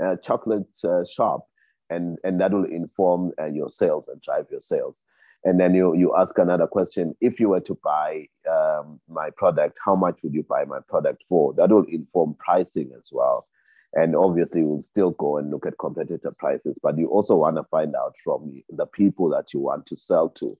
uh, 0.01 0.15
chocolate 0.23 0.77
uh, 0.85 1.03
shop. 1.03 1.47
And, 1.89 2.17
and 2.23 2.39
that 2.39 2.53
will 2.53 2.65
inform 2.65 3.31
uh, 3.41 3.47
your 3.47 3.67
sales 3.67 4.07
and 4.07 4.21
drive 4.21 4.45
your 4.49 4.61
sales 4.61 5.03
and 5.43 5.59
then 5.59 5.73
you 5.73 5.95
you 5.95 6.15
ask 6.15 6.37
another 6.37 6.67
question. 6.67 7.15
If 7.21 7.39
you 7.39 7.49
were 7.49 7.61
to 7.61 7.77
buy 7.83 8.27
um, 8.49 8.99
my 9.09 9.29
product 9.29 9.79
how 9.83 9.95
much 9.95 10.21
would 10.23 10.33
you 10.33 10.43
buy 10.43 10.65
my 10.65 10.79
product 10.87 11.23
for? 11.27 11.53
That 11.53 11.69
will 11.69 11.85
inform 11.85 12.35
pricing 12.39 12.91
as 12.97 13.09
well. 13.11 13.45
And 13.93 14.15
obviously 14.15 14.63
we'll 14.63 14.81
still 14.81 15.11
go 15.11 15.37
and 15.37 15.51
look 15.51 15.65
at 15.65 15.77
competitor 15.77 16.31
prices 16.31 16.75
but 16.81 16.97
you 16.97 17.07
also 17.07 17.35
want 17.35 17.57
to 17.57 17.63
find 17.65 17.95
out 17.95 18.15
from 18.23 18.63
the 18.69 18.85
people 18.85 19.29
that 19.29 19.53
you 19.53 19.59
want 19.59 19.85
to 19.87 19.97
sell 19.97 20.29
to. 20.29 20.57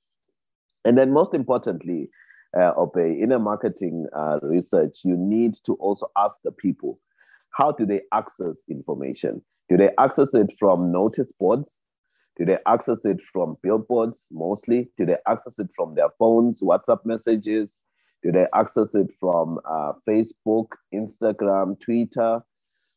And 0.85 0.97
then 0.97 1.11
most 1.11 1.33
importantly 1.33 2.09
uh, 2.55 2.73
Obey, 2.77 3.19
in 3.19 3.31
a 3.31 3.39
marketing 3.39 4.07
uh, 4.15 4.39
research 4.43 4.99
you 5.03 5.15
need 5.17 5.55
to 5.65 5.73
also 5.75 6.07
ask 6.17 6.39
the 6.43 6.51
people 6.51 6.99
how 7.51 7.71
do 7.71 7.85
they 7.85 8.01
access 8.11 8.63
information? 8.69 9.41
Do 9.69 9.77
they 9.77 9.91
access 9.97 10.33
it 10.33 10.51
from 10.59 10.91
notice 10.91 11.31
boards 11.39 11.82
do 12.37 12.45
they 12.45 12.57
access 12.65 13.05
it 13.05 13.21
from 13.21 13.57
billboards 13.61 14.27
mostly? 14.31 14.89
Do 14.97 15.05
they 15.05 15.17
access 15.27 15.59
it 15.59 15.67
from 15.75 15.95
their 15.95 16.09
phones, 16.17 16.61
WhatsApp 16.61 17.05
messages? 17.05 17.77
Do 18.23 18.31
they 18.31 18.47
access 18.55 18.95
it 18.95 19.07
from 19.19 19.59
uh, 19.69 19.93
Facebook, 20.07 20.67
Instagram, 20.93 21.79
Twitter? 21.79 22.41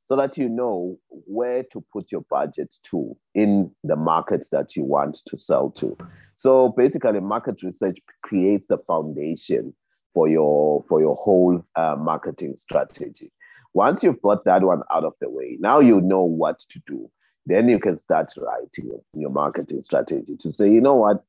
So 0.04 0.14
that 0.16 0.38
you 0.38 0.48
know 0.48 0.98
where 1.08 1.64
to 1.72 1.84
put 1.92 2.12
your 2.12 2.24
budget 2.30 2.72
to 2.90 3.16
in 3.34 3.72
the 3.82 3.96
markets 3.96 4.50
that 4.50 4.76
you 4.76 4.84
want 4.84 5.18
to 5.26 5.36
sell 5.36 5.70
to. 5.72 5.96
So 6.34 6.68
basically, 6.68 7.18
market 7.18 7.60
research 7.64 7.98
creates 8.22 8.68
the 8.68 8.78
foundation 8.86 9.74
for 10.14 10.28
your 10.28 10.84
for 10.88 11.00
your 11.00 11.16
whole 11.16 11.60
uh, 11.74 11.96
marketing 11.98 12.56
strategy. 12.56 13.32
Once 13.74 14.04
you've 14.04 14.22
got 14.22 14.44
that 14.44 14.62
one 14.62 14.82
out 14.92 15.04
of 15.04 15.12
the 15.20 15.28
way, 15.28 15.56
now 15.60 15.80
you 15.80 16.00
know 16.00 16.22
what 16.22 16.60
to 16.70 16.80
do 16.86 17.10
then 17.46 17.68
you 17.68 17.78
can 17.78 17.96
start 17.96 18.32
writing 18.36 19.00
your 19.14 19.30
marketing 19.30 19.80
strategy 19.80 20.36
to 20.36 20.52
say, 20.52 20.70
you 20.70 20.80
know 20.80 20.94
what, 20.94 21.24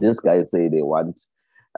this 0.00 0.20
guy 0.20 0.42
say 0.44 0.68
they 0.68 0.82
want 0.82 1.20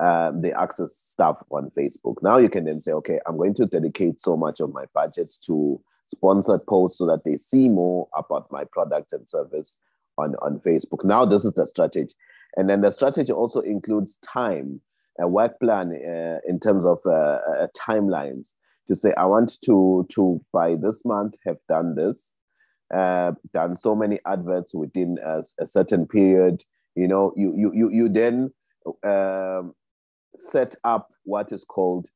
um, 0.01 0.41
they 0.41 0.53
access 0.53 0.97
stuff 0.97 1.37
on 1.51 1.71
Facebook. 1.77 2.17
Now 2.23 2.39
you 2.39 2.49
can 2.49 2.65
then 2.65 2.81
say, 2.81 2.93
okay, 2.93 3.21
I'm 3.27 3.37
going 3.37 3.55
to 3.55 3.67
dedicate 3.67 4.19
so 4.19 4.37
much 4.37 4.61
of 4.61 4.73
my 4.73 4.85
budget 4.95 5.35
to 5.47 5.81
sponsored 6.07 6.65
posts 6.69 6.99
so 6.99 7.07
that 7.07 7.23
they 7.25 7.37
see 7.37 7.69
more 7.69 8.09
about 8.17 8.51
my 8.51 8.65
product 8.65 9.13
and 9.13 9.29
service 9.29 9.77
on, 10.17 10.37
on 10.43 10.61
Facebook. 10.61 11.05
Now 11.05 11.25
this 11.25 11.45
is 11.45 11.55
the 11.55 11.67
strategy. 11.67 12.15
And 12.57 12.69
then 12.69 12.81
the 12.81 12.91
strategy 12.91 13.33
also 13.33 13.61
includes 13.61 14.17
time, 14.19 14.81
a 15.19 15.29
work 15.29 15.61
plan 15.61 15.93
uh, 15.93 16.39
in 16.49 16.59
terms 16.59 16.87
of 16.87 16.99
uh, 17.05 17.11
uh, 17.11 17.67
timelines 17.77 18.55
to 18.89 18.97
say, 18.97 19.13
I 19.19 19.27
want 19.27 19.61
to, 19.65 20.07
to 20.11 20.41
by 20.53 20.77
this 20.77 21.05
month 21.05 21.35
have 21.47 21.59
done 21.69 21.95
this 21.95 22.35
uh, 22.95 23.33
done 23.53 23.77
so 23.77 23.95
many 23.95 24.19
adverts 24.27 24.75
within 24.75 25.19
a, 25.25 25.43
a, 25.61 25.67
certain 25.67 26.07
period. 26.07 26.63
You 26.97 27.09
know, 27.09 27.33
you 27.37 27.55
you 27.57 27.73
you 27.75 27.91
you 27.91 28.09
then 28.09 28.53
um, 29.05 29.75
set 30.37 30.75
up 30.85 31.09
what 31.25 31.53
is 31.53 31.65
called 31.65 32.07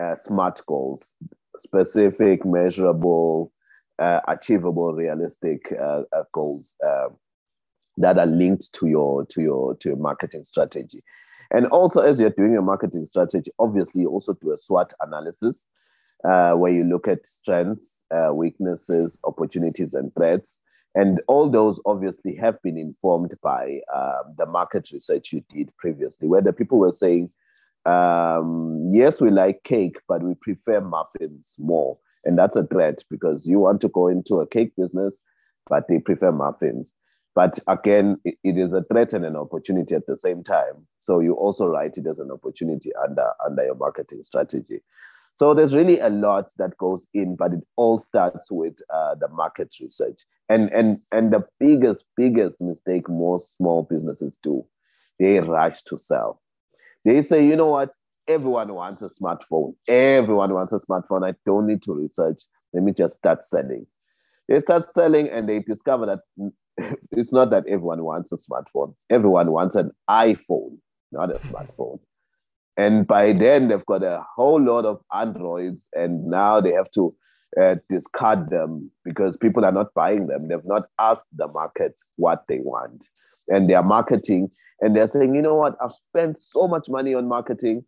uh, 0.00 0.14
SMART 0.14 0.60
goals, 0.66 1.14
specific, 1.58 2.44
measurable, 2.44 3.52
uh, 3.98 4.20
achievable, 4.28 4.94
realistic 4.94 5.72
uh, 5.72 6.02
uh, 6.12 6.24
goals 6.32 6.76
um, 6.86 7.16
that 7.96 8.18
are 8.18 8.26
linked 8.26 8.72
to 8.74 8.86
your 8.86 9.26
to 9.26 9.42
your 9.42 9.76
to 9.76 9.90
your 9.90 9.98
marketing 9.98 10.44
strategy. 10.44 11.02
And 11.50 11.66
also, 11.66 12.00
as 12.00 12.18
you're 12.18 12.30
doing 12.30 12.52
your 12.52 12.62
marketing 12.62 13.04
strategy, 13.04 13.50
obviously, 13.58 14.02
you 14.02 14.08
also 14.08 14.34
do 14.34 14.52
a 14.52 14.56
SWOT 14.56 14.92
analysis 15.00 15.66
uh, 16.24 16.52
where 16.52 16.72
you 16.72 16.84
look 16.84 17.08
at 17.08 17.26
strengths, 17.26 18.04
uh, 18.10 18.32
weaknesses, 18.32 19.18
opportunities, 19.24 19.94
and 19.94 20.14
threats. 20.14 20.60
And 20.94 21.20
all 21.26 21.48
those 21.48 21.80
obviously 21.86 22.34
have 22.36 22.60
been 22.62 22.76
informed 22.76 23.34
by 23.42 23.80
um, 23.94 24.34
the 24.36 24.46
market 24.46 24.90
research 24.92 25.32
you 25.32 25.42
did 25.48 25.74
previously, 25.78 26.28
where 26.28 26.42
the 26.42 26.52
people 26.52 26.78
were 26.78 26.92
saying, 26.92 27.30
um, 27.86 28.90
yes, 28.92 29.20
we 29.20 29.30
like 29.30 29.64
cake, 29.64 29.98
but 30.06 30.22
we 30.22 30.34
prefer 30.34 30.80
muffins 30.80 31.56
more. 31.58 31.98
And 32.24 32.38
that's 32.38 32.56
a 32.56 32.66
threat 32.66 33.02
because 33.10 33.46
you 33.46 33.58
want 33.58 33.80
to 33.80 33.88
go 33.88 34.06
into 34.06 34.36
a 34.36 34.46
cake 34.46 34.72
business, 34.76 35.18
but 35.68 35.88
they 35.88 35.98
prefer 35.98 36.30
muffins. 36.30 36.94
But 37.34 37.58
again, 37.66 38.18
it, 38.24 38.36
it 38.44 38.58
is 38.58 38.72
a 38.72 38.84
threat 38.84 39.12
and 39.12 39.24
an 39.24 39.36
opportunity 39.36 39.94
at 39.94 40.06
the 40.06 40.16
same 40.16 40.44
time. 40.44 40.86
So 40.98 41.20
you 41.20 41.32
also 41.32 41.66
write 41.66 41.96
it 41.96 42.06
as 42.06 42.18
an 42.18 42.30
opportunity 42.30 42.90
under, 43.02 43.30
under 43.44 43.64
your 43.64 43.74
marketing 43.74 44.22
strategy. 44.22 44.80
So 45.36 45.54
there's 45.54 45.74
really 45.74 45.98
a 45.98 46.10
lot 46.10 46.50
that 46.58 46.76
goes 46.78 47.08
in, 47.14 47.36
but 47.36 47.52
it 47.52 47.60
all 47.76 47.98
starts 47.98 48.50
with 48.50 48.76
uh, 48.92 49.14
the 49.14 49.28
market 49.28 49.74
research. 49.80 50.22
And, 50.48 50.70
and, 50.72 50.98
and 51.10 51.32
the 51.32 51.44
biggest, 51.58 52.04
biggest 52.16 52.60
mistake 52.60 53.08
most 53.08 53.54
small 53.54 53.82
businesses 53.82 54.38
do, 54.42 54.64
they 55.18 55.40
rush 55.40 55.82
to 55.84 55.98
sell. 55.98 56.40
They 57.04 57.22
say, 57.22 57.46
you 57.46 57.56
know 57.56 57.68
what? 57.68 57.94
Everyone 58.28 58.72
wants 58.74 59.02
a 59.02 59.08
smartphone. 59.08 59.74
Everyone 59.88 60.52
wants 60.52 60.72
a 60.72 60.78
smartphone. 60.78 61.26
I 61.26 61.34
don't 61.44 61.66
need 61.66 61.82
to 61.82 61.94
research. 61.94 62.42
Let 62.72 62.84
me 62.84 62.92
just 62.92 63.14
start 63.14 63.44
selling. 63.44 63.86
They 64.48 64.60
start 64.60 64.90
selling 64.90 65.28
and 65.28 65.48
they 65.48 65.60
discover 65.60 66.06
that 66.06 66.20
it's 67.10 67.32
not 67.32 67.50
that 67.50 67.66
everyone 67.66 68.04
wants 68.04 68.32
a 68.32 68.36
smartphone. 68.36 68.94
Everyone 69.10 69.50
wants 69.50 69.76
an 69.76 69.90
iPhone, 70.08 70.78
not 71.10 71.30
a 71.30 71.38
smartphone. 71.38 71.98
And 72.76 73.06
by 73.06 73.32
then, 73.32 73.68
they've 73.68 73.84
got 73.86 74.02
a 74.02 74.24
whole 74.34 74.62
lot 74.62 74.84
of 74.86 75.02
Androids, 75.12 75.88
and 75.92 76.26
now 76.26 76.60
they 76.60 76.72
have 76.72 76.90
to 76.92 77.14
uh, 77.60 77.76
discard 77.90 78.48
them 78.48 78.90
because 79.04 79.36
people 79.36 79.64
are 79.64 79.72
not 79.72 79.92
buying 79.94 80.26
them. 80.26 80.48
They've 80.48 80.64
not 80.64 80.86
asked 80.98 81.26
the 81.36 81.48
market 81.48 82.00
what 82.16 82.44
they 82.48 82.60
want. 82.60 83.04
And 83.48 83.68
they 83.68 83.74
are 83.74 83.82
marketing, 83.82 84.50
and 84.80 84.96
they're 84.96 85.08
saying, 85.08 85.34
you 85.34 85.42
know 85.42 85.56
what, 85.56 85.76
I've 85.82 85.92
spent 85.92 86.40
so 86.40 86.66
much 86.66 86.88
money 86.88 87.12
on 87.12 87.28
marketing, 87.28 87.84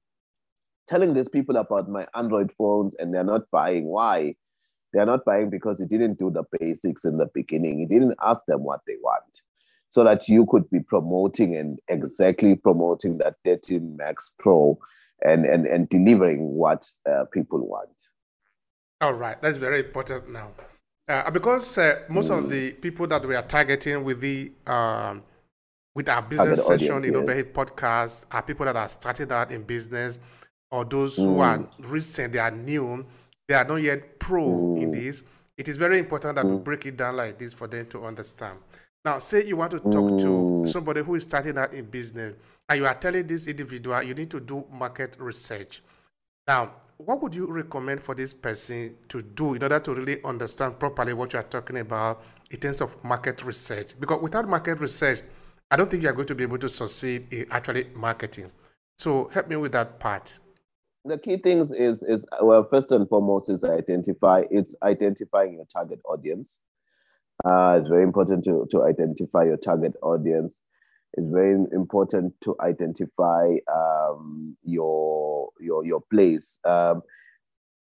telling 0.86 1.14
these 1.14 1.28
people 1.28 1.56
about 1.56 1.88
my 1.88 2.06
Android 2.14 2.52
phones, 2.52 2.94
and 2.98 3.14
they're 3.14 3.24
not 3.24 3.50
buying. 3.50 3.86
Why? 3.86 4.34
They're 4.92 5.06
not 5.06 5.24
buying 5.24 5.50
because 5.50 5.78
he 5.78 5.86
didn't 5.86 6.18
do 6.18 6.30
the 6.30 6.44
basics 6.60 7.04
in 7.04 7.16
the 7.16 7.28
beginning. 7.32 7.78
He 7.78 7.86
didn't 7.86 8.16
ask 8.22 8.44
them 8.46 8.62
what 8.62 8.80
they 8.86 8.96
want 9.00 9.42
so 9.94 10.02
that 10.02 10.28
you 10.28 10.44
could 10.46 10.68
be 10.70 10.80
promoting 10.80 11.54
and 11.54 11.78
exactly 11.86 12.56
promoting 12.56 13.16
that 13.18 13.36
13 13.44 13.96
Max 13.96 14.32
Pro 14.40 14.76
and, 15.24 15.46
and, 15.46 15.66
and 15.66 15.88
delivering 15.88 16.40
what 16.40 16.84
uh, 17.08 17.26
people 17.32 17.60
want. 17.60 17.88
All 19.00 19.14
right, 19.14 19.40
that's 19.40 19.56
very 19.56 19.78
important 19.78 20.32
now. 20.32 20.50
Uh, 21.06 21.30
because 21.30 21.78
uh, 21.78 22.00
most 22.08 22.28
mm. 22.32 22.38
of 22.38 22.50
the 22.50 22.72
people 22.72 23.06
that 23.06 23.24
we 23.24 23.36
are 23.36 23.42
targeting 23.42 24.02
with 24.02 24.20
the 24.20 24.50
um, 24.66 25.22
with 25.94 26.08
our 26.08 26.22
business 26.22 26.66
session, 26.66 26.96
audience, 26.96 27.14
know, 27.14 27.32
yes. 27.32 27.44
podcast 27.52 28.26
are 28.32 28.42
people 28.42 28.66
that 28.66 28.74
are 28.74 28.88
starting 28.88 29.30
out 29.30 29.52
in 29.52 29.62
business 29.62 30.18
or 30.72 30.84
those 30.84 31.16
mm. 31.16 31.22
who 31.22 31.38
are 31.38 31.58
mm. 31.58 31.68
recent, 31.92 32.32
they 32.32 32.40
are 32.40 32.50
new, 32.50 33.06
they 33.46 33.54
are 33.54 33.64
not 33.64 33.76
yet 33.76 34.18
pro 34.18 34.42
mm. 34.42 34.82
in 34.82 34.90
this. 34.90 35.22
It 35.56 35.68
is 35.68 35.76
very 35.76 36.00
important 36.00 36.34
that 36.34 36.44
we 36.46 36.52
mm. 36.52 36.64
break 36.64 36.84
it 36.84 36.96
down 36.96 37.14
like 37.16 37.38
this 37.38 37.54
for 37.54 37.68
them 37.68 37.86
to 37.90 38.04
understand. 38.04 38.58
Now, 39.04 39.18
say 39.18 39.44
you 39.44 39.56
want 39.56 39.72
to 39.72 39.80
talk 39.80 40.18
to 40.20 40.26
mm. 40.26 40.68
somebody 40.68 41.02
who 41.02 41.14
is 41.14 41.24
starting 41.24 41.58
out 41.58 41.74
in 41.74 41.84
business, 41.84 42.34
and 42.68 42.78
you 42.78 42.86
are 42.86 42.94
telling 42.94 43.26
this 43.26 43.46
individual 43.46 44.02
you 44.02 44.14
need 44.14 44.30
to 44.30 44.40
do 44.40 44.64
market 44.72 45.16
research. 45.20 45.82
Now, 46.48 46.72
what 46.96 47.20
would 47.22 47.34
you 47.34 47.46
recommend 47.46 48.00
for 48.00 48.14
this 48.14 48.32
person 48.32 48.96
to 49.08 49.20
do 49.20 49.54
in 49.54 49.62
order 49.62 49.78
to 49.80 49.94
really 49.94 50.22
understand 50.24 50.78
properly 50.78 51.12
what 51.12 51.32
you 51.32 51.38
are 51.38 51.44
talking 51.44 51.78
about 51.78 52.22
in 52.50 52.58
terms 52.58 52.80
of 52.80 53.02
market 53.04 53.44
research? 53.44 53.92
Because 54.00 54.22
without 54.22 54.48
market 54.48 54.80
research, 54.80 55.20
I 55.70 55.76
don't 55.76 55.90
think 55.90 56.02
you 56.02 56.08
are 56.08 56.12
going 56.14 56.28
to 56.28 56.34
be 56.34 56.44
able 56.44 56.58
to 56.58 56.68
succeed 56.68 57.30
in 57.32 57.46
actually 57.50 57.88
marketing. 57.94 58.50
So 58.98 59.28
help 59.34 59.48
me 59.48 59.56
with 59.56 59.72
that 59.72 59.98
part. 59.98 60.38
The 61.04 61.18
key 61.18 61.36
things 61.36 61.70
is 61.70 62.02
is 62.02 62.24
well, 62.40 62.64
first 62.64 62.90
and 62.90 63.06
foremost 63.06 63.50
is 63.50 63.64
identify. 63.64 64.44
It's 64.50 64.74
identifying 64.82 65.54
your 65.54 65.66
target 65.66 66.00
audience. 66.06 66.62
Uh, 67.44 67.76
it's 67.78 67.88
very 67.88 68.02
important 68.02 68.42
to, 68.44 68.66
to 68.70 68.84
identify 68.84 69.44
your 69.44 69.56
target 69.58 69.94
audience. 70.02 70.60
It's 71.12 71.30
very 71.30 71.54
important 71.72 72.34
to 72.42 72.56
identify 72.60 73.56
um, 73.72 74.56
your, 74.64 75.50
your, 75.60 75.84
your 75.84 76.00
place. 76.10 76.58
Um, 76.64 77.02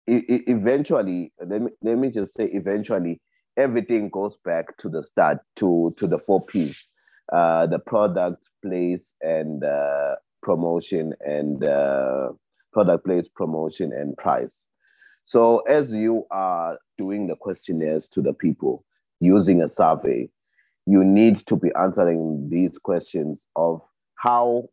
eventually, 0.06 1.32
let 1.44 1.62
me, 1.62 1.70
let 1.82 1.98
me 1.98 2.10
just 2.10 2.34
say, 2.34 2.44
eventually, 2.44 3.20
everything 3.56 4.10
goes 4.10 4.36
back 4.44 4.76
to 4.78 4.88
the 4.88 5.02
start, 5.02 5.38
to, 5.56 5.94
to 5.96 6.06
the 6.06 6.18
four 6.18 6.44
P's. 6.44 6.88
Uh, 7.32 7.66
the 7.66 7.78
product, 7.78 8.50
place, 8.62 9.14
and 9.22 9.64
uh, 9.64 10.14
promotion, 10.42 11.14
and 11.20 11.64
uh, 11.64 12.28
product, 12.70 13.06
place, 13.06 13.28
promotion, 13.28 13.94
and 13.94 14.14
price. 14.18 14.66
So 15.24 15.60
as 15.60 15.90
you 15.90 16.26
are 16.30 16.78
doing 16.98 17.26
the 17.26 17.34
questionnaires 17.34 18.08
to 18.08 18.20
the 18.20 18.34
people, 18.34 18.84
using 19.20 19.62
a 19.62 19.68
survey, 19.68 20.28
you 20.86 21.04
need 21.04 21.36
to 21.46 21.56
be 21.56 21.70
answering 21.78 22.48
these 22.50 22.78
questions 22.78 23.46
of 23.56 23.80
how 24.16 24.68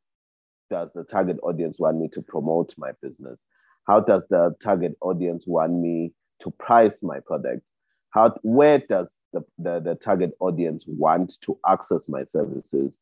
does 0.70 0.92
the 0.94 1.04
target 1.04 1.38
audience 1.44 1.80
want 1.80 1.98
me 1.98 2.08
to 2.10 2.22
promote 2.22 2.74
my 2.78 2.92
business? 3.02 3.44
How 3.88 4.00
does 4.00 4.28
the 4.28 4.56
target 4.62 4.96
audience 5.02 5.46
want 5.48 5.74
me 5.74 6.14
to 6.42 6.52
price 6.52 7.02
my 7.04 7.20
product? 7.20 7.70
How, 8.12 8.36
where 8.42 8.80
does 8.80 9.14
the, 9.34 9.42
the, 9.58 9.80
the 9.80 9.96
target 9.96 10.34
audience 10.40 10.86
want 10.88 11.34
to 11.42 11.58
access 11.68 12.10
my 12.10 12.24
services? 12.24 13.00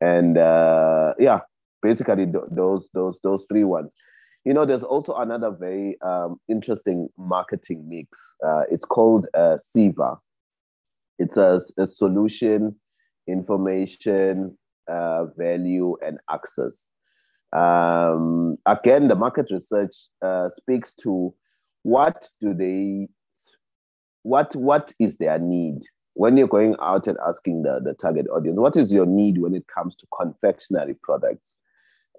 And 0.00 0.38
uh, 0.38 1.14
yeah, 1.18 1.40
basically 1.82 2.26
th- 2.26 2.44
those, 2.50 2.90
those, 2.92 3.20
those 3.22 3.44
three 3.48 3.64
ones. 3.64 3.94
You 4.44 4.54
know, 4.54 4.64
there's 4.64 4.84
also 4.84 5.14
another 5.16 5.50
very 5.50 6.00
um, 6.02 6.38
interesting 6.48 7.08
marketing 7.18 7.88
mix. 7.88 8.18
Uh, 8.44 8.62
it's 8.70 8.84
called 8.84 9.26
uh, 9.34 9.56
SIVA, 9.56 10.18
it's 11.18 11.36
a, 11.36 11.60
a 11.78 11.86
solution, 11.86 12.76
information, 13.26 14.56
uh, 14.88 15.26
value, 15.36 15.96
and 16.04 16.18
access. 16.30 16.90
Um, 17.52 18.56
again, 18.66 19.08
the 19.08 19.14
market 19.14 19.50
research 19.50 19.94
uh, 20.22 20.48
speaks 20.48 20.94
to 20.96 21.34
what 21.82 22.28
do 22.40 22.52
they, 22.52 23.08
what 24.22 24.54
what 24.56 24.92
is 24.98 25.16
their 25.18 25.38
need 25.38 25.82
when 26.16 26.38
you're 26.38 26.48
going 26.48 26.74
out 26.80 27.06
and 27.06 27.18
asking 27.26 27.62
the, 27.62 27.78
the 27.84 27.92
target 27.92 28.26
audience, 28.28 28.58
what 28.58 28.74
is 28.74 28.90
your 28.90 29.04
need 29.04 29.38
when 29.38 29.54
it 29.54 29.66
comes 29.66 29.94
to 29.94 30.06
confectionery 30.18 30.94
products? 31.02 31.56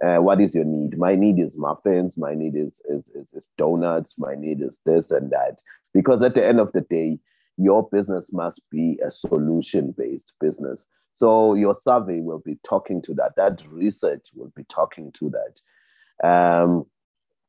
Uh, 0.06 0.18
what 0.18 0.40
is 0.40 0.54
your 0.54 0.66
need? 0.66 1.00
My 1.00 1.16
need 1.16 1.40
is 1.40 1.58
muffins. 1.58 2.16
My 2.16 2.36
need 2.36 2.56
is, 2.56 2.80
is, 2.88 3.10
is, 3.16 3.34
is 3.34 3.50
donuts. 3.58 4.16
My 4.20 4.36
need 4.36 4.62
is 4.62 4.80
this 4.86 5.10
and 5.10 5.32
that. 5.32 5.64
Because 5.96 6.22
at 6.22 6.36
the 6.36 6.46
end 6.46 6.60
of 6.60 6.72
the 6.74 6.82
day, 6.82 7.18
your 7.58 7.88
business 7.92 8.32
must 8.32 8.62
be 8.72 9.00
a 9.06 9.10
solution 9.10 9.94
based 9.98 10.34
business. 10.40 10.88
So 11.14 11.56
your 11.56 11.74
survey 11.74 12.22
will 12.22 12.40
be 12.40 12.58
talking 12.64 13.02
to 13.04 13.14
that. 13.16 13.36
That 13.38 13.64
research 13.70 14.30
will 14.36 14.52
be 14.56 14.64
talking 14.66 15.12
to 15.14 15.32
that. 15.32 16.28
Um, 16.28 16.86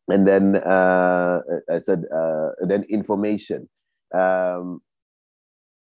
and 0.09 0.27
then 0.27 0.57
uh, 0.57 1.41
I 1.71 1.79
said, 1.79 2.05
uh, 2.15 2.51
then 2.63 2.85
information. 2.85 3.69
Um, 4.15 4.81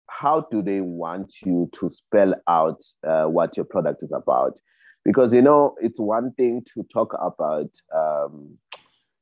how 0.08 0.46
do 0.52 0.62
they 0.62 0.82
want 0.82 1.34
you 1.44 1.70
to 1.74 1.90
spell 1.90 2.36
out 2.48 2.82
uh, 3.08 3.26
what 3.26 3.58
your 3.58 3.66
product 3.66 4.04
is 4.04 4.12
about? 4.12 4.60
Because 5.04 5.34
you 5.34 5.42
know, 5.42 5.74
it's 5.82 6.00
one 6.00 6.34
thing 6.34 6.64
to 6.76 6.84
talk 6.94 7.16
about 7.20 7.72
um, 7.96 8.58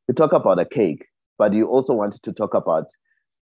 to 0.07 0.13
talk 0.13 0.33
about 0.33 0.59
a 0.59 0.65
cake, 0.65 1.05
but 1.37 1.53
you 1.53 1.67
also 1.67 1.93
want 1.93 2.21
to 2.21 2.33
talk 2.33 2.53
about 2.53 2.87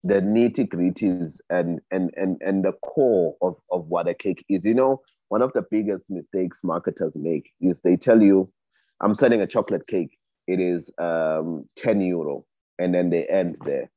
the 0.07 0.21
nitty 0.21 0.69
gritties 0.69 1.39
and, 1.51 1.81
and, 1.91 2.11
and, 2.17 2.41
and 2.41 2.65
the 2.65 2.73
core 2.73 3.37
of, 3.43 3.57
of 3.71 3.87
what 3.87 4.09
a 4.09 4.15
cake 4.15 4.45
is. 4.49 4.65
You 4.65 4.75
know, 4.75 5.03
one 5.29 5.43
of 5.43 5.53
the 5.53 5.63
biggest 5.71 6.11
mistakes 6.11 6.61
marketers 6.63 7.17
make 7.17 7.51
is 7.61 7.81
they 7.81 7.97
tell 7.97 8.23
you, 8.23 8.51
I'm 9.01 9.15
selling 9.15 9.41
a 9.41 9.47
chocolate 9.47 9.87
cake. 9.87 10.19
It 10.47 10.61
is 10.61 10.91
um, 10.99 11.67
10 11.77 12.01
euro. 12.01 12.45
And 12.79 12.95
then 12.95 13.11
they 13.11 13.27
end 13.27 13.57
there 13.65 13.91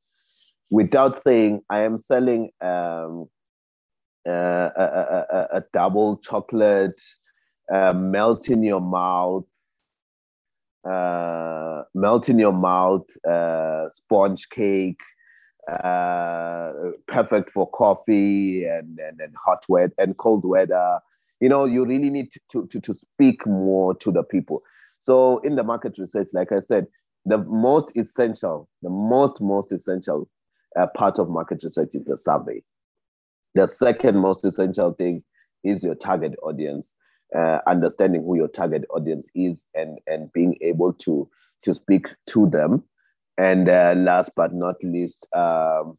without 0.72 1.18
saying, 1.18 1.62
I 1.70 1.82
am 1.82 1.98
selling 1.98 2.52
um, 2.62 3.30
uh, 4.28 4.70
a, 4.76 5.26
a, 5.32 5.48
a, 5.54 5.64
double 5.74 6.18
chocolate, 6.18 7.02
uh, 7.74 7.94
melt 7.94 8.50
in 8.50 8.64
your 8.64 8.82
mouth, 8.82 9.46
uh, 10.90 11.84
melt 11.96 12.30
in 12.30 12.40
your 12.40 12.54
mouth, 12.54 13.08
uh, 13.28 13.90
sponge 13.90 14.50
cake, 14.50 15.00
uh, 15.70 16.72
perfect 17.08 17.50
for 17.52 17.70
coffee 17.72 18.66
and, 18.66 19.00
and, 19.00 19.20
and 19.20 19.34
hot 19.46 19.64
weather 19.70 19.94
and 19.98 20.18
cold 20.18 20.46
weather. 20.46 21.00
You 21.40 21.50
know, 21.50 21.66
you 21.66 21.86
really 21.86 22.10
need 22.10 22.32
to, 22.52 22.68
to, 22.68 22.80
to 22.82 22.94
speak 22.94 23.46
more 23.48 23.96
to 23.96 24.12
the 24.12 24.24
people. 24.24 24.62
So 25.00 25.40
in 25.40 25.56
the 25.56 25.64
market 25.64 25.98
research, 25.98 26.30
like 26.34 26.52
I 26.52 26.60
said, 26.60 26.88
the 27.26 27.38
most 27.40 27.96
essential, 27.96 28.68
the 28.82 28.90
most, 28.90 29.42
most 29.42 29.72
essential 29.72 30.30
uh, 30.78 30.88
part 30.88 31.20
of 31.20 31.30
market 31.30 31.64
research 31.64 31.90
is 31.94 32.06
the 32.06 32.18
survey. 32.18 32.62
The 33.56 33.68
second 33.68 34.18
most 34.20 34.46
essential 34.46 34.94
thing 34.94 35.24
is 35.64 35.84
your 35.84 35.96
target 35.96 36.36
audience 36.44 36.96
uh, 37.36 37.60
understanding 37.68 38.24
who 38.24 38.36
your 38.36 38.48
target 38.48 38.86
audience 38.90 39.30
is 39.36 39.66
and 39.76 40.00
and 40.08 40.32
being 40.34 40.58
able 40.62 40.94
to 40.94 41.30
to 41.64 41.74
speak 41.74 42.08
to 42.28 42.50
them 42.50 42.84
and 43.40 43.70
uh, 43.70 43.94
last 43.96 44.32
but 44.36 44.54
not 44.54 44.76
least 44.84 45.26
um, 45.34 45.98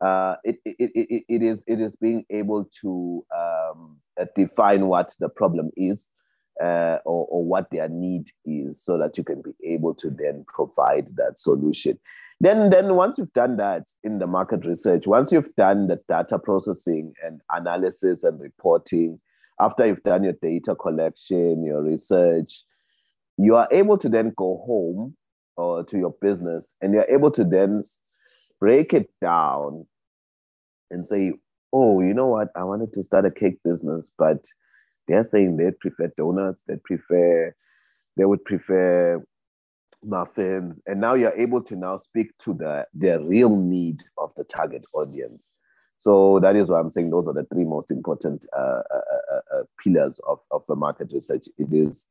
uh, 0.00 0.34
it, 0.42 0.58
it, 0.64 0.90
it, 0.94 1.24
it 1.28 1.42
is 1.42 1.62
it 1.68 1.80
is 1.80 1.94
being 1.94 2.24
able 2.28 2.64
to 2.80 3.24
um, 3.34 3.96
uh, 4.20 4.26
define 4.34 4.88
what 4.88 5.14
the 5.20 5.28
problem 5.28 5.70
is 5.76 6.10
uh, 6.60 6.98
or, 7.04 7.26
or 7.30 7.44
what 7.44 7.70
their 7.70 7.88
need 7.88 8.30
is 8.44 8.82
so 8.82 8.98
that 8.98 9.16
you 9.16 9.22
can 9.22 9.40
be 9.40 9.52
able 9.64 9.94
to 9.94 10.10
then 10.10 10.44
provide 10.48 11.06
that 11.14 11.38
solution. 11.38 11.96
Then 12.40 12.70
then 12.70 12.96
once 12.96 13.16
you've 13.16 13.32
done 13.32 13.58
that 13.58 13.86
in 14.02 14.18
the 14.18 14.26
market 14.26 14.66
research 14.66 15.06
once 15.06 15.30
you've 15.30 15.54
done 15.54 15.86
the 15.86 16.00
data 16.08 16.36
processing 16.36 17.14
and 17.24 17.40
analysis 17.50 18.24
and 18.24 18.40
reporting 18.40 19.20
after 19.60 19.86
you've 19.86 20.02
done 20.02 20.24
your 20.24 20.32
data 20.42 20.74
collection, 20.74 21.64
your 21.64 21.80
research, 21.80 22.64
you 23.38 23.54
are 23.54 23.68
able 23.70 23.96
to 23.98 24.08
then 24.08 24.32
go 24.36 24.60
home 24.66 25.16
or 25.56 25.84
to 25.84 25.98
your 25.98 26.14
business 26.20 26.74
and 26.80 26.92
you're 26.92 27.08
able 27.08 27.30
to 27.30 27.44
then 27.44 27.82
break 28.60 28.92
it 28.94 29.10
down 29.20 29.86
and 30.90 31.06
say, 31.06 31.32
oh, 31.72 32.00
you 32.00 32.14
know 32.14 32.28
what? 32.28 32.48
I 32.54 32.64
wanted 32.64 32.92
to 32.94 33.02
start 33.02 33.26
a 33.26 33.30
cake 33.30 33.58
business, 33.64 34.10
but 34.16 34.44
they're 35.08 35.24
saying 35.24 35.56
they 35.56 35.70
prefer 35.72 36.12
donuts, 36.16 36.64
they 36.66 36.76
prefer, 36.76 37.54
they 38.16 38.24
would 38.24 38.44
prefer 38.44 39.24
muffins. 40.04 40.80
And 40.86 41.00
now 41.00 41.14
you're 41.14 41.32
able 41.32 41.62
to 41.62 41.76
now 41.76 41.96
speak 41.96 42.36
to 42.38 42.54
the, 42.54 42.86
the 42.94 43.20
real 43.20 43.56
need 43.56 44.02
of 44.18 44.32
the 44.36 44.44
target 44.44 44.84
audience. 44.92 45.54
So 45.98 46.40
that 46.40 46.56
is 46.56 46.68
why 46.68 46.80
I'm 46.80 46.90
saying 46.90 47.10
those 47.10 47.28
are 47.28 47.34
the 47.34 47.44
three 47.44 47.64
most 47.64 47.90
important 47.90 48.44
uh, 48.56 48.82
uh, 48.90 49.00
uh, 49.32 49.40
uh, 49.56 49.62
pillars 49.82 50.20
of, 50.26 50.40
of 50.50 50.64
the 50.68 50.74
market 50.74 51.12
research. 51.12 51.46
It 51.58 51.72
is 51.72 52.08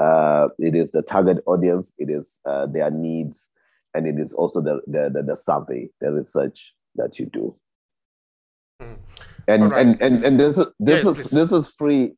uh, 0.00 0.48
it 0.58 0.74
is 0.74 0.90
the 0.90 1.02
target 1.02 1.38
audience, 1.46 1.92
it 1.98 2.10
is 2.10 2.40
uh, 2.46 2.66
their 2.66 2.90
needs, 2.90 3.50
and 3.94 4.06
it 4.06 4.18
is 4.18 4.32
also 4.32 4.60
the, 4.60 4.80
the, 4.86 5.10
the, 5.12 5.22
the 5.22 5.36
survey, 5.36 5.88
the 6.00 6.10
research 6.10 6.74
that 6.96 7.18
you 7.18 7.26
do. 7.26 7.54
Mm. 8.80 8.96
And, 9.48 9.70
right. 9.70 9.86
and 9.86 10.02
and 10.02 10.24
and 10.24 10.38
this 10.38 10.58
is 10.58 10.66
this 10.78 11.04
yes, 11.04 11.18
is 11.18 11.30
this 11.30 11.52
is 11.52 11.68
free. 11.68 12.12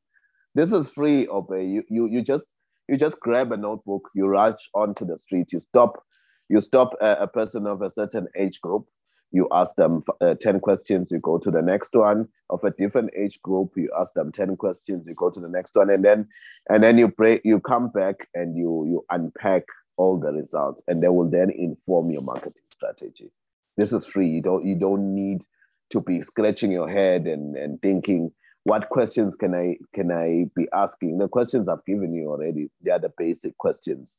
This 0.54 0.70
is 0.70 0.90
free, 0.90 1.26
Ope. 1.28 1.50
You 1.50 1.82
you 1.88 2.06
you 2.06 2.22
just 2.22 2.52
you 2.88 2.96
just 2.96 3.18
grab 3.20 3.52
a 3.52 3.56
notebook, 3.56 4.10
you 4.14 4.26
rush 4.26 4.68
onto 4.74 5.06
the 5.06 5.18
street, 5.18 5.52
you 5.52 5.60
stop, 5.60 6.02
you 6.48 6.60
stop 6.60 6.94
a, 7.00 7.22
a 7.22 7.26
person 7.26 7.66
of 7.66 7.80
a 7.80 7.90
certain 7.90 8.26
age 8.36 8.60
group, 8.60 8.86
you 9.32 9.48
ask 9.52 9.74
them 9.76 10.02
uh, 10.20 10.34
10 10.34 10.60
questions, 10.60 11.10
you 11.10 11.18
go 11.18 11.38
to 11.38 11.50
the 11.50 11.62
next 11.62 11.94
one 11.94 12.28
of 12.50 12.62
a 12.64 12.70
different 12.70 13.10
age 13.16 13.40
group, 13.42 13.72
you 13.76 13.90
ask 13.98 14.12
them 14.14 14.30
10 14.30 14.56
questions, 14.56 15.04
you 15.06 15.14
go 15.14 15.30
to 15.30 15.40
the 15.40 15.48
next 15.48 15.74
one, 15.74 15.90
and 15.90 16.04
then 16.04 16.28
and 16.68 16.82
then 16.82 16.98
you 16.98 17.08
pray, 17.08 17.40
you 17.44 17.60
come 17.60 17.88
back 17.88 18.28
and 18.34 18.56
you 18.56 18.86
you 18.86 19.04
unpack 19.10 19.64
all 19.96 20.18
the 20.18 20.32
results, 20.32 20.82
and 20.86 21.02
they 21.02 21.08
will 21.08 21.28
then 21.28 21.50
inform 21.50 22.10
your 22.10 22.22
marketing 22.22 22.62
strategy. 22.68 23.30
This 23.76 23.92
is 23.92 24.06
free. 24.06 24.28
You 24.28 24.42
don't 24.42 24.64
you 24.66 24.74
don't 24.74 25.14
need 25.14 25.42
to 25.90 26.00
be 26.00 26.22
scratching 26.22 26.72
your 26.72 26.88
head 26.88 27.26
and, 27.26 27.56
and 27.56 27.80
thinking, 27.80 28.32
what 28.64 28.88
questions 28.88 29.34
can 29.34 29.54
I 29.54 29.76
can 29.94 30.12
I 30.12 30.46
be 30.54 30.68
asking? 30.72 31.18
The 31.18 31.28
questions 31.28 31.68
I've 31.68 31.84
given 31.84 32.12
you 32.14 32.30
already, 32.30 32.70
they 32.80 32.90
are 32.90 32.98
the 32.98 33.12
basic 33.16 33.56
questions. 33.58 34.18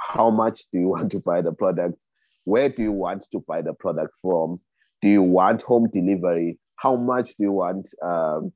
How 0.00 0.30
much 0.30 0.62
do 0.72 0.78
you 0.78 0.88
want 0.88 1.12
to 1.12 1.20
buy 1.20 1.42
the 1.42 1.52
product? 1.52 1.96
Where 2.46 2.68
do 2.68 2.80
you 2.80 2.92
want 2.92 3.24
to 3.32 3.40
buy 3.46 3.60
the 3.60 3.74
product 3.74 4.14
from? 4.22 4.60
Do 5.02 5.08
you 5.08 5.22
want 5.22 5.62
home 5.62 5.88
delivery? 5.92 6.58
How 6.76 6.94
much 6.96 7.36
do 7.36 7.42
you 7.42 7.52
want 7.52 7.88
um, 8.02 8.52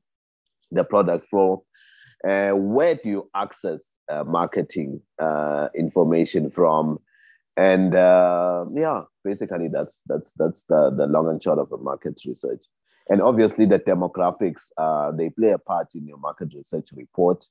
the 0.71 0.85
product 0.85 1.27
from? 1.29 1.59
Uh, 2.27 2.51
where 2.51 2.95
do 2.95 3.09
you 3.09 3.31
access 3.35 3.81
uh, 4.09 4.23
marketing 4.25 5.03
uh, 5.19 5.69
information 5.77 6.53
from? 6.53 7.01
And 7.57 7.93
uh, 7.93 8.67
yeah, 8.71 9.03
basically 9.25 9.69
that's 9.69 10.01
that's 10.07 10.33
that's 10.35 10.65
the, 10.69 10.95
the 10.97 11.07
long 11.07 11.29
and 11.29 11.43
short 11.43 11.59
of 11.59 11.73
a 11.73 11.79
market 11.79 12.21
research. 12.25 12.63
And 13.09 13.21
obviously, 13.21 13.67
the 13.67 13.81
demographics 13.81 14.71
uh, 14.79 15.11
they 15.11 15.31
play 15.31 15.51
a 15.51 15.59
part 15.59 15.89
in 15.97 16.07
your 16.07 16.19
market 16.19 16.55
research 16.55 16.91
report 16.95 17.45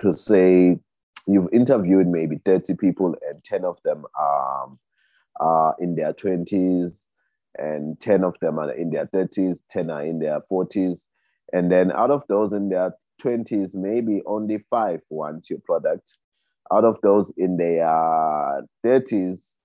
to 0.00 0.12
say 0.12 0.80
you've 1.28 1.48
interviewed 1.52 2.08
maybe 2.08 2.40
30 2.44 2.74
people 2.74 3.14
and 3.28 3.44
10 3.44 3.64
of 3.64 3.78
them 3.84 4.04
are 4.18 4.68
are 5.40 5.74
in 5.80 5.94
their 5.94 6.12
20s, 6.12 7.08
and 7.56 7.98
10 8.00 8.24
of 8.24 8.38
them 8.40 8.58
are 8.58 8.70
in 8.70 8.90
their 8.90 9.06
30s, 9.06 9.62
10 9.70 9.90
are 9.90 10.04
in 10.04 10.20
their 10.20 10.40
40s. 10.50 11.06
And 11.52 11.72
then 11.72 11.92
out 11.92 12.10
of 12.10 12.22
those 12.28 12.52
in 12.52 12.68
their 12.68 12.92
20s, 13.22 13.74
maybe 13.74 14.22
only 14.26 14.64
five 14.70 15.00
want 15.10 15.50
your 15.50 15.60
product. 15.64 16.18
Out 16.72 16.84
of 16.84 16.98
those 17.02 17.32
in 17.36 17.56
their 17.56 18.62
30s, 18.84 19.58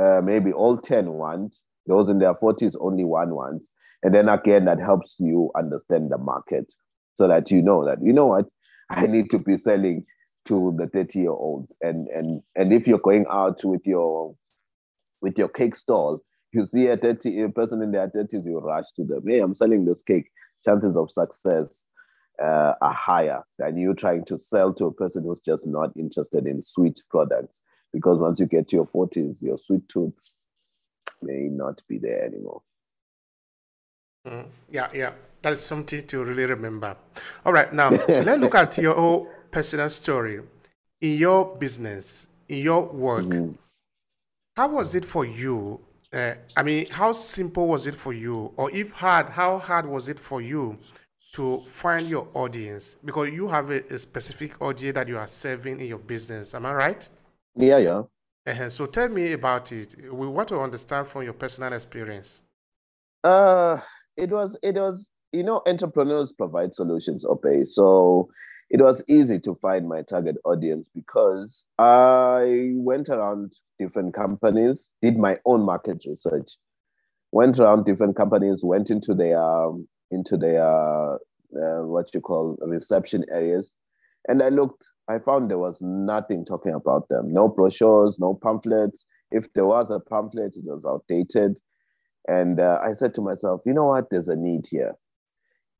uh, 0.00 0.20
maybe 0.22 0.52
all 0.52 0.76
10 0.76 1.12
want. 1.12 1.56
Those 1.86 2.08
in 2.08 2.18
their 2.18 2.34
40s, 2.34 2.74
only 2.80 3.04
one 3.04 3.34
wants. 3.34 3.70
And 4.02 4.14
then 4.14 4.28
again, 4.28 4.64
that 4.66 4.80
helps 4.80 5.16
you 5.18 5.50
understand 5.56 6.10
the 6.10 6.18
market 6.18 6.72
so 7.14 7.28
that 7.28 7.50
you 7.50 7.62
know 7.62 7.84
that, 7.86 7.98
you 8.02 8.12
know 8.12 8.26
what, 8.26 8.46
I 8.90 9.06
need 9.06 9.30
to 9.30 9.38
be 9.38 9.56
selling 9.56 10.04
to 10.46 10.74
the 10.76 10.88
30 10.88 11.20
year 11.20 11.30
olds. 11.30 11.76
And, 11.80 12.08
and, 12.08 12.42
and 12.56 12.72
if 12.72 12.86
you're 12.86 12.98
going 12.98 13.24
out 13.30 13.64
with 13.64 13.86
your 13.86 14.34
with 15.24 15.38
your 15.38 15.48
cake 15.48 15.74
stall, 15.74 16.22
you 16.52 16.66
see 16.66 16.86
a 16.86 16.96
30 16.98 17.40
a 17.40 17.48
person 17.48 17.82
in 17.82 17.90
their 17.90 18.08
30s, 18.08 18.44
you 18.44 18.58
rush 18.58 18.92
to 18.94 19.04
them. 19.04 19.22
Hey, 19.26 19.40
I'm 19.40 19.54
selling 19.54 19.86
this 19.86 20.02
cake. 20.02 20.30
Chances 20.64 20.96
of 20.96 21.10
success 21.10 21.86
uh, 22.40 22.74
are 22.80 22.92
higher 22.92 23.42
than 23.58 23.78
you 23.78 23.94
trying 23.94 24.24
to 24.26 24.36
sell 24.36 24.72
to 24.74 24.84
a 24.84 24.92
person 24.92 25.24
who's 25.24 25.40
just 25.40 25.66
not 25.66 25.90
interested 25.96 26.46
in 26.46 26.62
sweet 26.62 27.02
products. 27.10 27.62
Because 27.92 28.20
once 28.20 28.38
you 28.38 28.46
get 28.46 28.68
to 28.68 28.76
your 28.76 28.86
40s, 28.86 29.42
your 29.42 29.56
sweet 29.56 29.88
tooth 29.88 30.12
may 31.22 31.48
not 31.50 31.80
be 31.88 31.96
there 31.98 32.24
anymore. 32.24 32.60
Mm, 34.28 34.46
yeah, 34.70 34.88
yeah. 34.92 35.12
That's 35.40 35.60
something 35.62 36.06
to 36.06 36.24
really 36.24 36.46
remember. 36.46 36.96
All 37.46 37.52
right, 37.52 37.72
now 37.72 37.90
let's 38.08 38.40
look 38.40 38.54
at 38.54 38.76
your 38.78 39.26
personal 39.50 39.88
story. 39.88 40.40
In 41.00 41.18
your 41.18 41.56
business, 41.56 42.28
in 42.48 42.58
your 42.58 42.86
work, 42.86 43.24
mm-hmm 43.24 43.52
how 44.56 44.68
was 44.68 44.94
it 44.94 45.04
for 45.04 45.24
you? 45.24 45.80
Uh, 46.12 46.34
I 46.56 46.62
mean, 46.62 46.86
how 46.90 47.12
simple 47.12 47.66
was 47.66 47.86
it 47.86 47.94
for 47.94 48.12
you? 48.12 48.52
Or 48.56 48.70
if 48.70 48.92
hard, 48.92 49.28
how 49.28 49.58
hard 49.58 49.86
was 49.86 50.08
it 50.08 50.18
for 50.18 50.40
you 50.40 50.78
to 51.32 51.58
find 51.58 52.08
your 52.08 52.28
audience? 52.34 52.96
Because 53.04 53.30
you 53.30 53.48
have 53.48 53.70
a, 53.70 53.82
a 53.92 53.98
specific 53.98 54.60
audience 54.62 54.94
that 54.94 55.08
you 55.08 55.18
are 55.18 55.26
serving 55.26 55.80
in 55.80 55.86
your 55.86 55.98
business. 55.98 56.54
Am 56.54 56.66
I 56.66 56.72
right? 56.72 57.08
Yeah, 57.56 57.78
yeah. 57.78 58.02
Uh-huh. 58.46 58.68
So 58.68 58.86
tell 58.86 59.08
me 59.08 59.32
about 59.32 59.72
it. 59.72 59.96
We 60.12 60.28
want 60.28 60.48
to 60.50 60.60
understand 60.60 61.08
from 61.08 61.24
your 61.24 61.32
personal 61.32 61.72
experience. 61.72 62.42
Uh, 63.24 63.78
it 64.16 64.30
was, 64.30 64.56
it 64.62 64.76
was, 64.76 65.08
you 65.32 65.42
know, 65.42 65.62
entrepreneurs 65.66 66.30
provide 66.30 66.74
solutions, 66.74 67.24
okay? 67.24 67.64
So 67.64 68.28
it 68.70 68.80
was 68.80 69.02
easy 69.08 69.38
to 69.40 69.54
find 69.56 69.88
my 69.88 70.02
target 70.02 70.36
audience 70.44 70.88
because 70.88 71.66
I 71.78 72.72
went 72.74 73.08
around 73.08 73.54
different 73.78 74.14
companies, 74.14 74.92
did 75.02 75.18
my 75.18 75.38
own 75.44 75.62
market 75.62 76.04
research, 76.06 76.56
went 77.32 77.58
around 77.58 77.84
different 77.84 78.16
companies, 78.16 78.64
went 78.64 78.90
into 78.90 79.14
their 79.14 79.42
um, 79.42 79.86
into 80.10 80.36
their 80.36 80.64
uh, 80.64 81.82
what 81.82 82.12
you 82.14 82.20
call 82.20 82.56
reception 82.62 83.24
areas, 83.30 83.76
and 84.28 84.42
I 84.42 84.48
looked. 84.48 84.88
I 85.08 85.18
found 85.18 85.50
there 85.50 85.58
was 85.58 85.82
nothing 85.82 86.46
talking 86.46 86.72
about 86.72 87.08
them. 87.10 87.30
No 87.30 87.46
brochures, 87.46 88.18
no 88.18 88.38
pamphlets. 88.42 89.04
If 89.30 89.52
there 89.52 89.66
was 89.66 89.90
a 89.90 90.00
pamphlet, 90.00 90.56
it 90.56 90.64
was 90.64 90.86
outdated. 90.86 91.58
And 92.26 92.58
uh, 92.58 92.80
I 92.82 92.92
said 92.92 93.12
to 93.14 93.20
myself, 93.20 93.60
you 93.66 93.74
know 93.74 93.84
what? 93.84 94.08
There's 94.10 94.28
a 94.28 94.36
need 94.36 94.64
here 94.66 94.94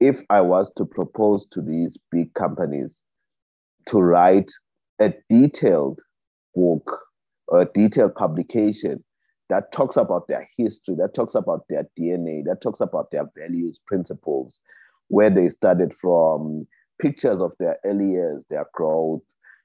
if 0.05 0.21
I 0.29 0.43
was 0.43 0.71
to 0.77 0.85
propose 0.85 1.47
to 1.47 1.63
these 1.63 1.97
big 2.13 2.35
companies 2.35 3.01
to 3.87 4.03
write 4.03 4.51
a 5.01 5.15
detailed 5.31 5.99
book 6.55 7.01
or 7.49 7.63
a 7.63 7.69
detailed 7.73 8.15
publication 8.15 9.03
that 9.49 9.73
talks 9.73 9.97
about 9.97 10.29
their 10.29 10.47
history, 10.59 10.95
that 10.99 11.15
talks 11.15 11.35
about 11.35 11.63
their 11.71 11.89
DNA, 11.99 12.45
that 12.45 12.61
talks 12.61 12.83
about 12.83 13.11
their 13.13 13.25
values, 13.35 13.81
principles, 13.87 14.61
where 15.09 15.31
they 15.31 15.49
started 15.49 15.95
from, 15.95 16.67
pictures 17.01 17.41
of 17.41 17.53
their 17.59 17.79
early 17.87 18.11
years, 18.11 18.45
their 18.51 18.67
growth, 18.75 19.23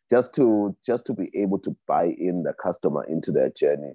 just 0.10 0.34
to 0.36 0.74
just 0.86 1.06
to 1.06 1.14
be 1.14 1.30
able 1.34 1.60
to 1.60 1.76
buy 1.86 2.16
in 2.18 2.44
the 2.44 2.54
customer 2.64 3.04
into 3.10 3.34
their 3.34 3.50
journey. 3.50 3.92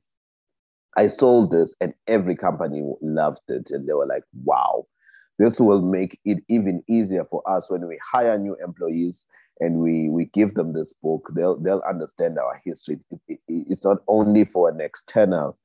I 0.95 1.07
sold 1.07 1.53
this 1.53 1.75
and 1.81 1.95
every 2.07 2.37
company 2.37 2.83
loved 3.01 3.41
it 3.49 3.71
and 3.71 3.89
they 3.89 3.95
were 3.95 4.07
like, 4.07 4.25
wow, 4.45 4.85
this 5.39 5.59
will 5.61 5.83
make 5.83 6.19
it 6.25 6.39
even 6.49 6.83
easier 6.89 7.25
for 7.25 7.43
us 7.49 7.71
when 7.71 7.87
we 7.87 7.99
hire 8.13 8.39
new 8.39 8.57
employees 8.65 9.27
and 9.61 9.79
we 9.79 10.09
we 10.09 10.27
give 10.27 10.55
them 10.55 10.73
this 10.73 10.93
book. 10.93 11.31
They'll 11.35 11.57
they'll 11.59 11.83
understand 11.89 12.39
our 12.39 12.61
history. 12.65 12.99
It, 13.11 13.21
it, 13.29 13.41
it's 13.49 13.85
not 13.85 13.99
only 14.09 14.45
for 14.45 14.69
an 14.69 14.81
external 14.81 15.57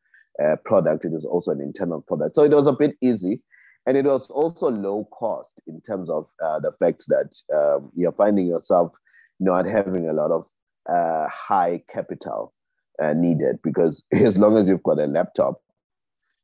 uh, 0.43 0.55
product; 0.65 1.05
it 1.05 1.13
is 1.13 1.25
also 1.25 1.51
an 1.51 1.61
internal 1.61 2.01
product. 2.01 2.35
So 2.35 2.43
it 2.43 2.51
was 2.51 2.67
a 2.67 2.73
bit 2.73 2.95
easy, 3.01 3.41
and 3.85 3.97
it 3.97 4.05
was 4.05 4.29
also 4.29 4.69
low 4.69 5.07
cost 5.11 5.61
in 5.67 5.81
terms 5.81 6.09
of 6.09 6.27
uh, 6.43 6.59
the 6.59 6.71
fact 6.73 7.05
that 7.07 7.35
um, 7.55 7.91
you're 7.95 8.11
finding 8.11 8.47
yourself 8.47 8.91
not 9.39 9.65
having 9.65 10.09
a 10.09 10.13
lot 10.13 10.31
of 10.31 10.45
uh, 10.87 11.27
high 11.27 11.81
capital 11.89 12.53
uh, 13.01 13.13
needed 13.13 13.59
because 13.63 14.03
as 14.11 14.37
long 14.37 14.57
as 14.57 14.67
you've 14.67 14.83
got 14.83 14.99
a 14.99 15.07
laptop, 15.07 15.61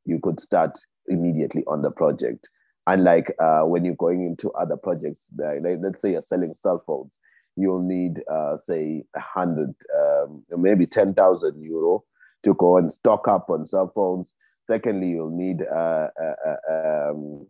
you 0.05 0.19
could 0.19 0.39
start 0.39 0.77
immediately 1.07 1.63
on 1.67 1.81
the 1.81 1.91
project. 1.91 2.49
Unlike 2.87 3.35
uh, 3.39 3.61
when 3.61 3.83
you're 3.83 3.95
going 3.95 4.23
into 4.23 4.51
other 4.51 4.77
projects, 4.77 5.29
like, 5.35 5.77
let's 5.81 6.01
say 6.01 6.11
you're 6.11 6.21
selling 6.21 6.53
cell 6.53 6.83
phones, 6.85 7.13
you'll 7.55 7.81
need, 7.81 8.21
uh, 8.31 8.57
say, 8.57 9.03
a 9.15 9.19
hundred, 9.19 9.73
um, 9.97 10.43
maybe 10.55 10.85
ten 10.85 11.13
thousand 11.13 11.63
euro 11.63 12.03
to 12.43 12.53
go 12.53 12.77
and 12.77 12.91
stock 12.91 13.27
up 13.27 13.49
on 13.49 13.65
cell 13.65 13.91
phones. 13.93 14.35
Secondly, 14.67 15.09
you'll 15.09 15.35
need 15.35 15.63
uh, 15.63 16.09
uh, 16.21 16.35
uh, 16.47 17.09
um, 17.09 17.47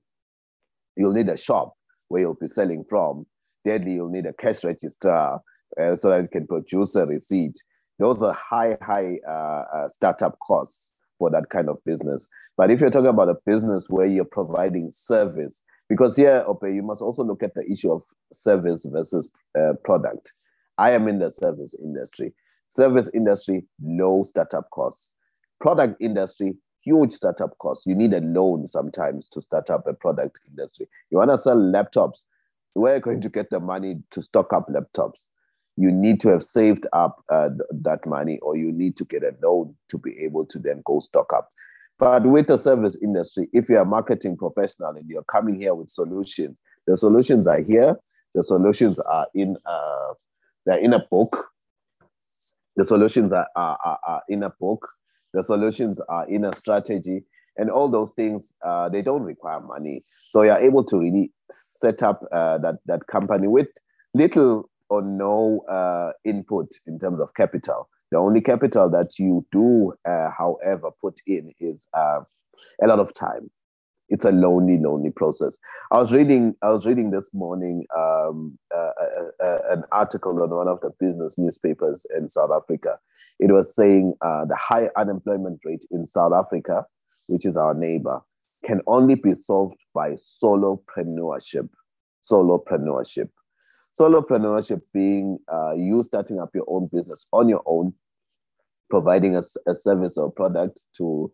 you'll 0.96 1.14
need 1.14 1.28
a 1.28 1.38
shop 1.38 1.76
where 2.08 2.22
you'll 2.22 2.36
be 2.36 2.48
selling 2.48 2.86
from. 2.88 3.26
Thirdly, 3.66 3.94
you'll 3.94 4.10
need 4.10 4.28
a 4.28 4.34
cash 4.34 4.64
register 4.64 5.40
uh, 5.80 5.96
so 5.96 6.10
that 6.12 6.22
you 6.22 6.28
can 6.30 6.48
produce 6.48 6.96
a 6.96 7.06
receipt. 7.06 7.58
Those 8.00 8.22
are 8.22 8.34
high, 8.34 8.78
high 8.82 9.18
startup 9.88 10.38
costs 10.40 10.94
for 11.18 11.30
that 11.32 11.50
kind 11.50 11.70
of 11.70 11.84
business. 11.86 12.28
But 12.58 12.72
if 12.72 12.80
you're 12.80 12.90
talking 12.90 13.10
about 13.10 13.30
a 13.30 13.36
business 13.46 13.90
where 13.90 14.06
you're 14.06 14.26
providing 14.26 14.92
service, 14.92 15.64
because 15.90 16.16
here, 16.16 16.44
Ope, 16.48 16.64
you 16.64 16.82
must 16.82 17.02
also 17.02 17.24
look 17.24 17.44
at 17.44 17.54
the 17.54 17.70
issue 17.70 17.92
of 17.92 18.02
service 18.34 18.86
versus 18.90 19.30
uh, 19.58 19.74
product. 19.84 20.34
I 20.78 20.92
am 20.92 21.08
in 21.08 21.20
the 21.20 21.32
service 21.32 21.74
industry. 21.82 22.34
Service 22.70 23.10
industry, 23.14 23.64
low 23.82 24.24
startup 24.24 24.70
costs. 24.72 25.14
Product 25.62 25.96
industry, 26.02 26.56
huge 26.82 27.14
startup 27.14 27.58
costs. 27.60 27.86
You 27.86 27.96
need 27.96 28.14
a 28.14 28.22
loan 28.22 28.68
sometimes 28.68 29.28
to 29.30 29.42
start 29.42 29.70
up 29.70 29.88
a 29.88 29.94
product 29.94 30.40
industry. 30.50 30.88
You 31.10 31.18
want 31.20 31.32
to 31.32 31.38
sell 31.38 31.58
laptops, 31.58 32.24
where 32.74 32.94
are 32.94 32.96
you 32.98 33.02
going 33.02 33.22
to 33.22 33.30
get 33.30 33.50
the 33.50 33.60
money 33.60 33.96
to 34.12 34.22
stock 34.22 34.52
up 34.54 34.68
laptops? 34.68 35.28
You 35.78 35.92
need 35.92 36.20
to 36.22 36.30
have 36.30 36.44
saved 36.44 36.88
up 36.94 37.24
uh, 37.30 37.50
that 37.72 38.06
money 38.06 38.40
or 38.42 38.56
you 38.56 38.72
need 38.72 38.96
to 38.98 39.06
get 39.06 39.24
a 39.24 39.36
loan 39.44 39.76
to 39.90 39.98
be 39.98 40.18
able 40.20 40.46
to 40.46 40.60
then 40.60 40.82
go 40.86 41.00
stock 41.00 41.34
up. 41.34 41.50
But 41.98 42.26
with 42.26 42.48
the 42.48 42.58
service 42.58 42.98
industry, 43.02 43.50
if 43.54 43.70
you're 43.70 43.82
a 43.82 43.86
marketing 43.86 44.38
professional 44.38 44.90
and 44.90 45.10
you're 45.10 45.24
coming 45.24 45.60
here 45.60 45.74
with 45.74 45.90
solutions, 45.90 46.58
the 46.88 46.98
solutions 46.98 47.48
are 47.48 47.62
here. 47.62 47.96
The 48.34 48.44
solutions 48.44 49.00
are 49.00 49.28
in 49.34 49.56
uh, 49.66 50.14
they're 50.66 50.80
in 50.80 50.94
a 50.94 51.00
book. 51.00 51.48
The 52.76 52.84
solutions 52.84 53.32
are, 53.32 53.48
are, 53.56 53.78
are, 53.84 54.00
are 54.06 54.24
in 54.28 54.44
a 54.44 54.50
book. 54.50 54.90
The 55.34 55.42
solutions 55.44 56.02
are 56.10 56.28
in 56.28 56.44
a 56.44 56.54
strategy, 56.54 57.24
and 57.58 57.70
all 57.70 57.88
those 57.88 58.12
things 58.12 58.54
uh, 58.66 58.90
they 58.90 59.02
don't 59.02 59.24
require 59.24 59.62
money. 59.62 60.04
So 60.30 60.44
you're 60.44 60.58
able 60.58 60.84
to 60.86 61.00
really 61.00 61.32
set 61.50 62.04
up 62.04 62.26
uh, 62.32 62.58
that 62.58 62.76
that 62.88 63.08
company 63.08 63.48
with 63.48 63.70
little 64.14 64.70
or 64.90 65.02
no 65.02 65.62
uh, 65.70 66.12
input 66.24 66.70
in 66.86 67.00
terms 67.00 67.20
of 67.20 67.34
capital. 67.34 67.90
The 68.12 68.18
only 68.18 68.42
capital 68.42 68.90
that 68.92 69.18
you 69.18 69.46
do, 69.52 69.94
uh, 70.08 70.30
however, 70.38 70.90
put 71.02 71.20
in 71.26 71.52
is 71.60 71.88
uh, 71.94 72.20
a 72.84 72.88
lot 72.88 73.00
of 73.00 73.14
time. 73.14 73.50
It's 74.08 74.24
a 74.24 74.32
lonely, 74.32 74.78
lonely 74.78 75.10
process. 75.10 75.58
I 75.92 75.98
was 75.98 76.14
reading. 76.14 76.54
I 76.62 76.70
was 76.70 76.86
reading 76.86 77.10
this 77.10 77.32
morning 77.34 77.86
um, 77.98 78.58
uh, 78.74 78.78
uh, 78.78 79.44
uh, 79.44 79.58
an 79.72 79.84
article 79.92 80.44
on 80.44 80.52
one 80.52 80.68
of 80.68 80.80
the 80.82 80.92
business 81.00 81.40
newspapers 81.40 82.06
in 82.16 82.30
South 82.30 82.52
Africa. 82.56 83.00
It 83.40 83.52
was 83.52 83.76
saying 83.76 84.14
the 84.22 84.56
high 84.56 84.90
unemployment 84.96 85.60
rate 85.66 85.86
in 85.90 86.06
South 86.06 86.34
Africa, 86.34 86.86
which 87.28 87.48
is 87.48 87.58
our 87.58 87.74
neighbor, 87.74 88.22
can 88.64 88.82
only 88.86 89.16
be 89.16 89.34
solved 89.34 89.84
by 89.96 90.12
solopreneurship. 90.12 91.68
Solopreneurship 92.24 93.30
Solopreneurship 94.00 94.82
being 94.94 95.40
uh, 95.52 95.74
you 95.74 96.04
starting 96.04 96.40
up 96.40 96.50
your 96.54 96.66
own 96.68 96.90
business 96.92 97.28
on 97.32 97.48
your 97.48 97.64
own, 97.66 97.94
providing 98.90 99.36
a, 99.36 99.42
a 99.68 99.76
service 99.76 100.18
or 100.18 100.32
product 100.32 100.82
to 100.98 101.32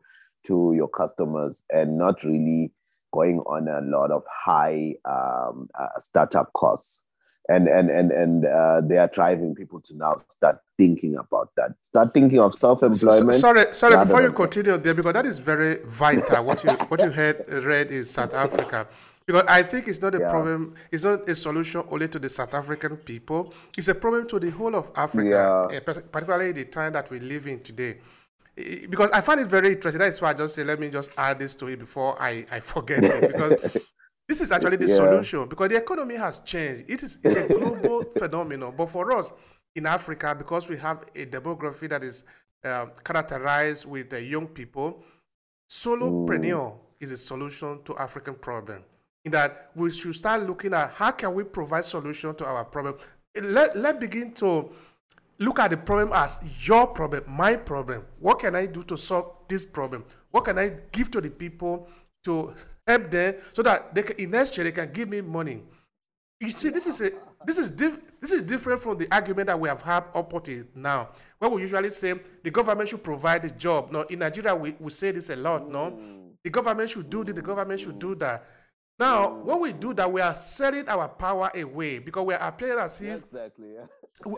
to 0.47 0.74
your 0.76 0.88
customers, 0.88 1.64
and 1.72 1.97
not 1.97 2.24
really 2.24 2.72
going 3.14 3.39
on 3.39 3.68
a 3.68 3.82
lot 3.82 4.12
of 4.12 4.24
high 4.30 4.93
um, 5.05 5.70
uh, 5.80 5.88
startup 5.99 6.51
costs. 6.53 7.03
And 7.49 7.68
and 7.68 7.89
and 7.89 8.12
and 8.12 8.45
uh, 8.45 8.82
they 8.88 8.97
are 8.97 9.07
driving 9.07 9.55
people 9.55 9.82
to 9.82 9.97
now 9.97 10.16
start 10.30 10.59
thinking 10.78 11.16
about 11.18 11.49
that. 11.57 11.72
Start 11.82 12.14
thinking 12.14 12.39
of 12.39 12.53
self-employment. 12.53 13.34
So, 13.36 13.39
sorry, 13.39 13.74
sorry. 13.74 13.97
Before 14.05 14.22
you 14.22 14.32
continue 14.32 14.78
there, 14.78 14.93
because 14.93 15.14
that 15.14 15.26
is 15.26 15.39
very 15.39 15.78
vital. 15.84 16.45
what 16.45 16.64
you 16.64 16.70
what 16.88 17.01
you 17.01 17.09
heard 17.09 17.49
read 17.49 17.91
is 17.91 18.12
South 18.12 18.36
Africa. 18.36 18.88
Because 19.26 19.43
I 19.47 19.63
think 19.63 19.88
it's 19.88 20.01
not 20.01 20.15
a 20.15 20.19
yeah. 20.19 20.30
problem, 20.30 20.76
it's 20.91 21.03
not 21.03 21.28
a 21.30 21.36
solution 21.36 21.84
only 21.89 22.07
to 22.07 22.19
the 22.19 22.30
South 22.30 22.53
African 22.53 22.97
people. 22.97 23.53
It's 23.78 23.88
a 23.88 23.95
problem 23.95 24.28
to 24.30 24.39
the 24.39 24.49
whole 24.49 24.76
of 24.76 24.91
Africa, 24.95 25.67
yeah. 25.72 25.78
Eh, 25.78 25.80
particularly 25.80 26.51
the 26.53 26.65
time 26.65 26.93
that 26.93 27.09
we 27.09 27.19
live 27.19 27.47
in 27.47 27.59
today. 27.61 27.97
Because 28.55 29.11
I 29.11 29.22
find 29.22 29.39
it 29.39 29.47
very 29.47 29.74
interesting. 29.74 29.99
That's 29.99 30.22
why 30.22 30.32
I 30.32 30.34
just 30.34 30.55
say, 30.55 30.63
let 30.63 30.80
me 30.80 30.89
just 30.89 31.11
add 31.17 31.39
this 31.39 31.55
to 31.57 31.67
it 31.67 31.80
before 31.80 32.22
I, 32.22 32.45
I 32.51 32.59
forget 32.59 33.03
it. 33.03 33.32
Because 33.32 33.78
this 34.28 34.41
is 34.41 34.51
actually 34.51 34.78
the 34.78 34.88
yeah. 34.88 34.95
solution. 34.95 35.47
Because 35.47 35.69
the 35.69 35.78
economy 35.78 36.15
has 36.15 36.39
changed. 36.39 36.89
It 36.89 37.01
is 37.03 37.19
it's 37.24 37.36
a 37.36 37.47
global 37.47 38.03
phenomenon. 38.17 38.74
But 38.76 38.88
for 38.88 39.11
us 39.13 39.34
in 39.76 39.86
Africa, 39.86 40.36
because 40.38 40.67
we 40.67 40.78
have 40.78 41.03
a 41.15 41.26
demography 41.26 41.88
that 41.89 42.03
is 42.03 42.26
uh, 42.65 42.88
characterized 43.03 43.86
with 43.86 44.09
the 44.09 44.22
young 44.22 44.47
people, 44.47 45.03
solopreneur 45.69 46.72
mm. 46.72 46.78
is 46.99 47.11
a 47.11 47.17
solution 47.17 47.82
to 47.84 47.95
African 47.97 48.36
problem 48.36 48.84
that 49.26 49.72
we 49.76 49.91
should 49.91 50.15
start 50.15 50.41
looking 50.43 50.74
at 50.74 50.91
how 50.91 51.11
can 51.11 51.34
we 51.34 51.43
provide 51.43 51.86
solution 51.86 52.34
to 52.36 52.45
our 52.45 52.65
problem. 52.65 52.95
Let, 53.39 53.78
let 53.78 53.99
begin 53.99 54.34
to 54.36 54.72
look 55.39 55.59
at 55.59 55.69
the 55.69 55.78
problem 55.78 56.11
as 56.13 56.39
your 56.61 56.88
problem, 56.88 57.24
my 57.28 57.55
problem. 57.55 58.05
What 58.19 58.39
can 58.39 58.55
I 58.55 58.65
do 58.65 58.84
to 58.84 58.97
solve 58.97 59.34
this 59.47 59.65
problem? 59.65 60.05
What 60.32 60.45
can 60.45 60.57
I 60.57 60.74
give 60.91 61.11
to 61.11 61.22
the 61.22 61.30
people 61.30 61.88
to 62.24 62.53
help 62.88 63.11
them 63.11 63.36
so 63.53 63.61
that 63.63 63.93
they 63.93 64.03
can, 64.03 64.15
in 64.17 64.32
next 64.32 64.57
year 64.57 64.63
they 64.63 64.72
can 64.72 64.91
give 64.91 65.09
me 65.09 65.22
money? 65.22 65.61
You 66.39 66.49
see, 66.49 66.69
this 66.69 66.88
is 66.88 67.01
a 67.01 67.11
this 67.45 67.57
is 67.57 67.72
diff, 67.72 67.99
this 68.19 68.32
is 68.32 68.43
different 68.43 68.82
from 68.82 68.97
the 68.97 69.07
argument 69.11 69.47
that 69.47 69.59
we 69.59 69.67
have 69.69 69.82
had 69.82 70.03
up 70.13 70.34
until 70.34 70.63
now, 70.76 71.09
where 71.39 71.49
we 71.49 71.61
usually 71.61 71.89
say 71.89 72.15
the 72.43 72.51
government 72.51 72.89
should 72.89 73.03
provide 73.03 73.43
the 73.43 73.49
job. 73.51 73.91
No, 73.91 74.01
in 74.03 74.19
Nigeria 74.19 74.55
we, 74.55 74.76
we 74.80 74.89
say 74.91 75.11
this 75.11 75.30
a 75.30 75.36
lot. 75.36 75.69
No, 75.69 75.91
mm. 75.91 76.32
the 76.43 76.49
government 76.49 76.89
should 76.89 77.09
do 77.09 77.24
this, 77.24 77.36
the 77.36 77.41
government 77.41 77.80
should 77.80 77.99
do 77.99 78.15
that. 78.15 78.45
Now, 79.01 79.31
when 79.33 79.59
we 79.61 79.73
do 79.73 79.95
that, 79.95 80.11
we 80.11 80.21
are 80.21 80.35
selling 80.35 80.87
our 80.87 81.09
power 81.09 81.49
away 81.55 81.97
because 81.97 82.23
we 82.23 82.35
are 82.35 82.47
appearing 82.47 82.77
as 82.77 83.01
if 83.01 83.23
exactly, 83.23 83.73
yeah. 83.73 83.85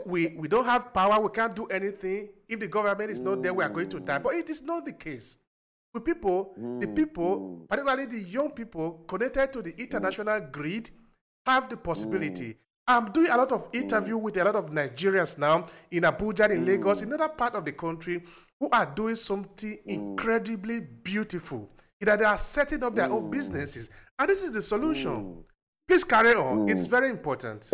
we, 0.06 0.28
we 0.38 0.48
don't 0.48 0.64
have 0.64 0.94
power, 0.94 1.20
we 1.20 1.28
can't 1.32 1.54
do 1.54 1.66
anything. 1.66 2.30
If 2.48 2.62
the 2.62 2.68
government 2.70 3.12
is 3.12 3.20
not 3.20 3.44
there, 3.44 3.54
we 3.54 3.62
are 3.62 3.70
going 3.70 3.90
to 3.90 4.00
die. 4.00 4.20
But 4.20 4.36
it 4.36 4.50
is 4.50 4.62
not 4.64 4.86
the 4.86 4.94
case. 4.94 5.38
With 5.94 6.06
people, 6.06 6.54
mm, 6.58 6.80
the 6.80 6.88
people, 6.88 7.40
mm. 7.42 7.68
particularly 7.68 8.06
the 8.06 8.20
young 8.22 8.52
people 8.52 9.04
connected 9.06 9.52
to 9.52 9.62
the 9.64 9.74
international 9.78 10.40
mm. 10.40 10.50
grid, 10.54 10.90
have 11.46 11.68
the 11.68 11.76
possibility. 11.76 12.52
Mm. 12.54 12.56
I'm 12.88 13.12
doing 13.12 13.32
a 13.32 13.36
lot 13.36 13.52
of 13.52 13.68
interview 13.74 14.18
with 14.18 14.38
a 14.38 14.46
lot 14.46 14.56
of 14.56 14.68
Nigerians 14.70 15.38
now 15.38 15.66
in 15.92 16.04
Abuja, 16.04 16.50
in 16.50 16.66
Lagos, 16.66 17.02
in 17.02 17.12
other 17.12 17.28
part 17.28 17.56
of 17.56 17.66
the 17.66 17.74
country, 17.74 18.24
who 18.62 18.70
are 18.72 18.86
doing 18.86 19.16
something 19.16 19.78
incredibly 19.86 20.80
beautiful 20.80 21.70
that 22.06 22.20
they 22.20 22.26
are 22.26 22.38
setting 22.38 22.84
up 22.84 22.96
their 22.96 23.08
mm. 23.08 23.14
own 23.14 23.30
businesses. 23.30 23.90
And 24.18 24.30
this 24.30 24.44
is 24.44 24.54
the 24.54 24.62
solution. 24.62 25.12
Mm. 25.12 25.44
Please 25.88 26.04
carry 26.04 26.34
on. 26.34 26.68
Mm. 26.68 26.70
It's 26.72 26.86
very 26.86 27.10
important. 27.10 27.70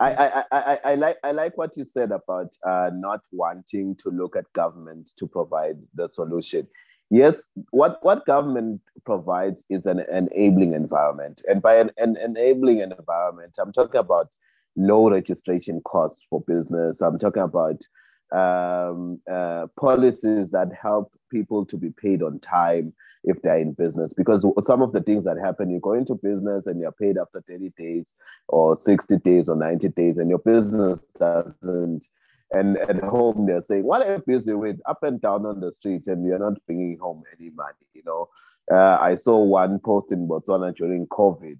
I, 0.00 0.14
I, 0.14 0.44
I, 0.50 0.78
I, 0.84 0.94
like 0.94 1.18
I 1.22 1.32
like 1.32 1.56
what 1.56 1.76
you 1.76 1.84
said 1.84 2.10
about 2.10 2.56
uh, 2.66 2.90
not 2.92 3.20
wanting 3.32 3.96
to 3.96 4.10
look 4.10 4.36
at 4.36 4.52
government 4.52 5.10
to 5.16 5.26
provide 5.26 5.76
the 5.94 6.08
solution. 6.08 6.66
Yes, 7.10 7.46
what, 7.70 7.98
what 8.02 8.24
government 8.26 8.80
provides 9.04 9.64
is 9.68 9.86
an 9.86 10.04
enabling 10.10 10.72
environment. 10.72 11.42
And 11.46 11.60
by 11.60 11.76
an, 11.76 11.90
an 11.98 12.16
enabling 12.16 12.80
environment, 12.80 13.56
I'm 13.60 13.72
talking 13.72 14.00
about 14.00 14.28
low 14.76 15.10
registration 15.10 15.80
costs 15.82 16.26
for 16.28 16.40
business. 16.40 17.00
I'm 17.00 17.18
talking 17.18 17.42
about 17.42 17.82
um, 18.34 19.20
uh, 19.30 19.66
policies 19.78 20.50
that 20.50 20.72
help 20.80 21.12
people 21.30 21.64
to 21.66 21.76
be 21.76 21.90
paid 21.90 22.22
on 22.22 22.40
time 22.40 22.92
if 23.22 23.40
they're 23.42 23.58
in 23.58 23.72
business. 23.72 24.12
Because 24.12 24.46
some 24.62 24.82
of 24.82 24.92
the 24.92 25.00
things 25.00 25.24
that 25.24 25.38
happen, 25.38 25.70
you 25.70 25.80
go 25.80 25.92
into 25.92 26.14
business 26.14 26.66
and 26.66 26.80
you're 26.80 26.92
paid 26.92 27.16
after 27.16 27.42
30 27.48 27.72
days 27.78 28.14
or 28.48 28.76
60 28.76 29.18
days 29.18 29.48
or 29.48 29.56
90 29.56 29.88
days, 29.90 30.18
and 30.18 30.28
your 30.28 30.40
business 30.40 31.00
doesn't. 31.18 32.06
And 32.50 32.76
at 32.78 33.02
home, 33.02 33.46
they're 33.46 33.62
saying, 33.62 33.84
What 33.84 34.02
are 34.02 34.14
you 34.14 34.22
busy 34.26 34.54
with? 34.54 34.78
Up 34.86 35.02
and 35.02 35.20
down 35.20 35.46
on 35.46 35.60
the 35.60 35.72
streets, 35.72 36.08
and 36.08 36.24
you're 36.24 36.38
not 36.38 36.54
bringing 36.66 36.98
home 36.98 37.22
any 37.38 37.50
money. 37.50 37.86
You 37.94 38.02
know, 38.04 38.28
uh, 38.70 38.98
I 39.00 39.14
saw 39.14 39.38
one 39.38 39.78
post 39.78 40.12
in 40.12 40.28
Botswana 40.28 40.74
during 40.74 41.06
COVID 41.06 41.58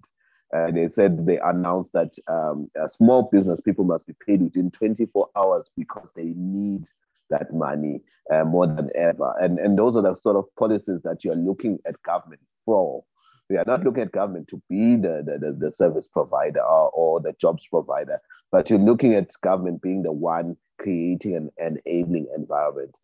uh, 0.55 0.71
they 0.71 0.87
said 0.87 1.25
they 1.25 1.39
announced 1.39 1.91
that 1.93 2.13
um, 2.27 2.69
small 2.87 3.29
business 3.31 3.59
people 3.61 3.83
must 3.83 4.07
be 4.07 4.13
paid 4.25 4.41
within 4.41 4.71
24 4.71 5.29
hours 5.35 5.69
because 5.75 6.13
they 6.15 6.33
need 6.35 6.85
that 7.29 7.53
money 7.53 8.01
uh, 8.31 8.43
more 8.43 8.67
than 8.67 8.89
ever. 8.95 9.33
And, 9.39 9.59
and 9.59 9.77
those 9.77 9.95
are 9.95 10.03
the 10.03 10.15
sort 10.15 10.37
of 10.37 10.45
policies 10.57 11.01
that 11.01 11.23
you're 11.23 11.35
looking 11.35 11.79
at 11.85 12.01
government 12.03 12.41
for. 12.65 13.03
We 13.49 13.57
are 13.57 13.63
not 13.67 13.83
looking 13.83 14.03
at 14.03 14.11
government 14.11 14.47
to 14.49 14.61
be 14.69 14.95
the, 14.95 15.23
the, 15.25 15.37
the, 15.39 15.51
the 15.53 15.71
service 15.71 16.07
provider 16.07 16.61
or, 16.61 16.89
or, 16.89 17.19
the 17.19 17.33
jobs 17.33 17.67
provider, 17.67 18.19
but 18.51 18.69
you're 18.69 18.79
looking 18.79 19.13
at 19.13 19.29
government 19.41 19.83
being 19.83 20.01
the 20.01 20.11
one 20.11 20.57
creating 20.79 21.35
an 21.57 21.77
enabling 21.85 22.27
environment. 22.35 22.97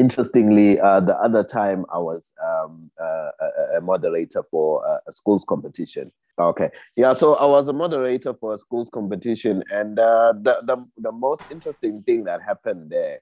Interestingly, 0.00 0.80
uh, 0.80 1.00
the 1.00 1.16
other 1.18 1.44
time 1.44 1.84
I 1.92 1.98
was 1.98 2.32
um, 2.42 2.90
uh, 2.98 3.30
a, 3.76 3.80
moderator 3.82 4.42
for 4.50 4.82
a, 4.86 5.00
a 5.08 5.12
schools 5.12 5.44
competition, 5.46 6.10
Okay. 6.38 6.70
Yeah. 6.96 7.12
So 7.12 7.34
I 7.34 7.44
was 7.44 7.68
a 7.68 7.72
moderator 7.72 8.32
for 8.32 8.54
a 8.54 8.58
schools 8.58 8.88
competition, 8.90 9.62
and 9.70 9.98
uh, 9.98 10.32
the, 10.40 10.56
the 10.62 10.84
the 10.96 11.12
most 11.12 11.42
interesting 11.50 12.00
thing 12.00 12.24
that 12.24 12.40
happened 12.40 12.90
there, 12.90 13.18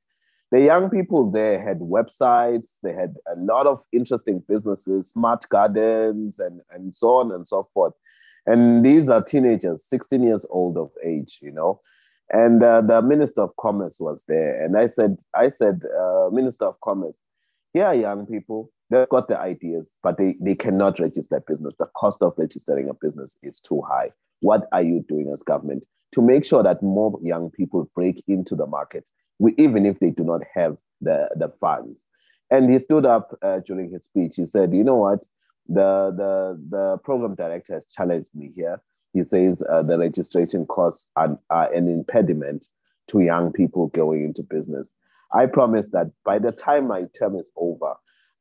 the 0.52 0.60
young 0.60 0.88
people 0.88 1.28
there 1.30 1.60
had 1.60 1.80
websites. 1.80 2.78
They 2.82 2.92
had 2.92 3.16
a 3.26 3.36
lot 3.36 3.66
of 3.66 3.82
interesting 3.92 4.42
businesses, 4.48 5.08
smart 5.08 5.48
gardens, 5.48 6.38
and 6.38 6.60
and 6.70 6.94
so 6.94 7.16
on 7.16 7.32
and 7.32 7.46
so 7.46 7.68
forth. 7.74 7.94
And 8.46 8.84
these 8.86 9.10
are 9.10 9.22
teenagers, 9.22 9.84
16 9.84 10.22
years 10.22 10.46
old 10.48 10.78
of 10.78 10.90
age, 11.04 11.40
you 11.42 11.50
know. 11.50 11.80
And 12.30 12.62
uh, 12.62 12.82
the 12.82 13.00
Minister 13.02 13.42
of 13.42 13.56
Commerce 13.56 13.98
was 14.00 14.24
there, 14.28 14.62
and 14.62 14.76
I 14.76 14.86
said, 14.86 15.16
I 15.34 15.48
said, 15.48 15.80
uh, 15.98 16.28
Minister 16.30 16.66
of 16.66 16.80
Commerce, 16.82 17.22
here 17.72 17.86
are 17.86 17.94
young 17.94 18.26
people 18.26 18.70
they've 18.90 19.08
got 19.08 19.28
the 19.28 19.38
ideas, 19.38 19.96
but 20.02 20.18
they, 20.18 20.36
they 20.40 20.54
cannot 20.54 20.98
register 20.98 21.42
business. 21.46 21.74
The 21.78 21.88
cost 21.96 22.22
of 22.22 22.34
registering 22.36 22.88
a 22.88 22.94
business 22.94 23.36
is 23.42 23.60
too 23.60 23.82
high. 23.88 24.12
What 24.40 24.68
are 24.72 24.82
you 24.82 25.04
doing 25.08 25.30
as 25.32 25.42
government 25.42 25.86
to 26.12 26.22
make 26.22 26.44
sure 26.44 26.62
that 26.62 26.82
more 26.82 27.18
young 27.22 27.50
people 27.50 27.90
break 27.94 28.22
into 28.28 28.54
the 28.54 28.66
market, 28.66 29.08
we, 29.38 29.54
even 29.58 29.84
if 29.84 29.98
they 30.00 30.10
do 30.10 30.24
not 30.24 30.42
have 30.54 30.76
the, 31.00 31.28
the 31.36 31.52
funds? 31.60 32.06
And 32.50 32.72
he 32.72 32.78
stood 32.78 33.04
up 33.04 33.36
uh, 33.42 33.60
during 33.66 33.92
his 33.92 34.04
speech. 34.04 34.36
He 34.36 34.46
said, 34.46 34.72
You 34.72 34.84
know 34.84 34.96
what? 34.96 35.26
The, 35.68 36.14
the, 36.16 36.58
the 36.70 36.98
program 37.04 37.34
director 37.34 37.74
has 37.74 37.86
challenged 37.86 38.30
me 38.34 38.52
here. 38.54 38.80
He 39.12 39.24
says 39.24 39.62
uh, 39.68 39.82
the 39.82 39.98
registration 39.98 40.66
costs 40.66 41.08
are, 41.16 41.38
are 41.50 41.72
an 41.72 41.88
impediment 41.88 42.66
to 43.08 43.20
young 43.20 43.52
people 43.52 43.88
going 43.88 44.24
into 44.24 44.42
business. 44.42 44.92
I 45.32 45.46
promise 45.46 45.90
that 45.90 46.10
by 46.24 46.38
the 46.38 46.52
time 46.52 46.88
my 46.88 47.04
term 47.18 47.36
is 47.36 47.50
over, 47.56 47.94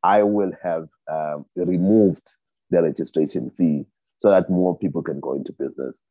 I 0.03 0.23
will 0.23 0.51
have 0.63 0.87
um, 1.11 1.45
removed 1.55 2.29
the 2.69 2.83
registration 2.83 3.49
fee 3.51 3.85
so 4.19 4.29
that 4.29 4.49
more 4.49 4.77
people 4.77 5.01
can 5.01 5.19
go 5.19 5.33
into 5.33 5.53
business. 5.53 6.01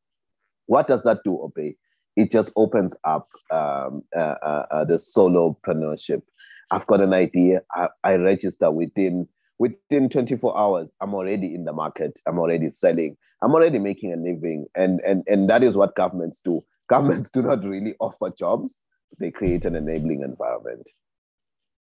What 0.67 0.89
does 0.89 1.03
that 1.05 1.21
do, 1.25 1.41
Obey? 1.41 1.77
It 2.17 2.33
just 2.33 2.51
opens 2.57 2.97
up 3.05 3.27
um, 3.51 4.03
uh, 4.17 4.37
uh, 4.43 4.67
uh, 4.71 4.85
the 4.85 4.95
solopreneurship. 4.95 6.23
I've 6.71 6.87
got 6.87 7.01
an 7.01 7.13
idea. 7.13 7.61
I, 7.75 7.89
I 8.03 8.15
register 8.15 8.71
within 8.71 9.29
within 9.59 10.09
24 10.09 10.59
hours. 10.59 10.89
I'm 11.01 11.15
already 11.15 11.55
in 11.55 11.65
the 11.65 11.73
market. 11.73 12.19
I'm 12.27 12.39
already 12.39 12.71
selling. 12.71 13.17
I'm 13.43 13.55
already 13.55 13.79
making 13.79 14.13
a 14.13 14.17
living, 14.17 14.67
and 14.75 15.01
and 15.01 15.23
and 15.27 15.49
that 15.51 15.63
is 15.63 15.77
what 15.77 15.95
governments 15.95 16.41
do. 16.45 16.61
Governments 16.89 17.31
do 17.31 17.43
not 17.43 17.65
really 17.65 17.97
offer 17.99 18.31
jobs. 18.31 18.79
They 19.19 19.33
create 19.33 19.65
an 19.65 19.75
enabling 19.75 20.23
environment. 20.23 20.89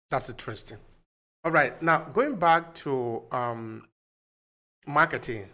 That's 0.09 0.29
interesting. 0.29 0.77
All 1.45 1.51
right. 1.53 1.81
Now 1.81 1.99
going 2.11 2.35
back 2.35 2.73
to 2.75 3.23
um, 3.31 3.87
marketing, 4.85 5.45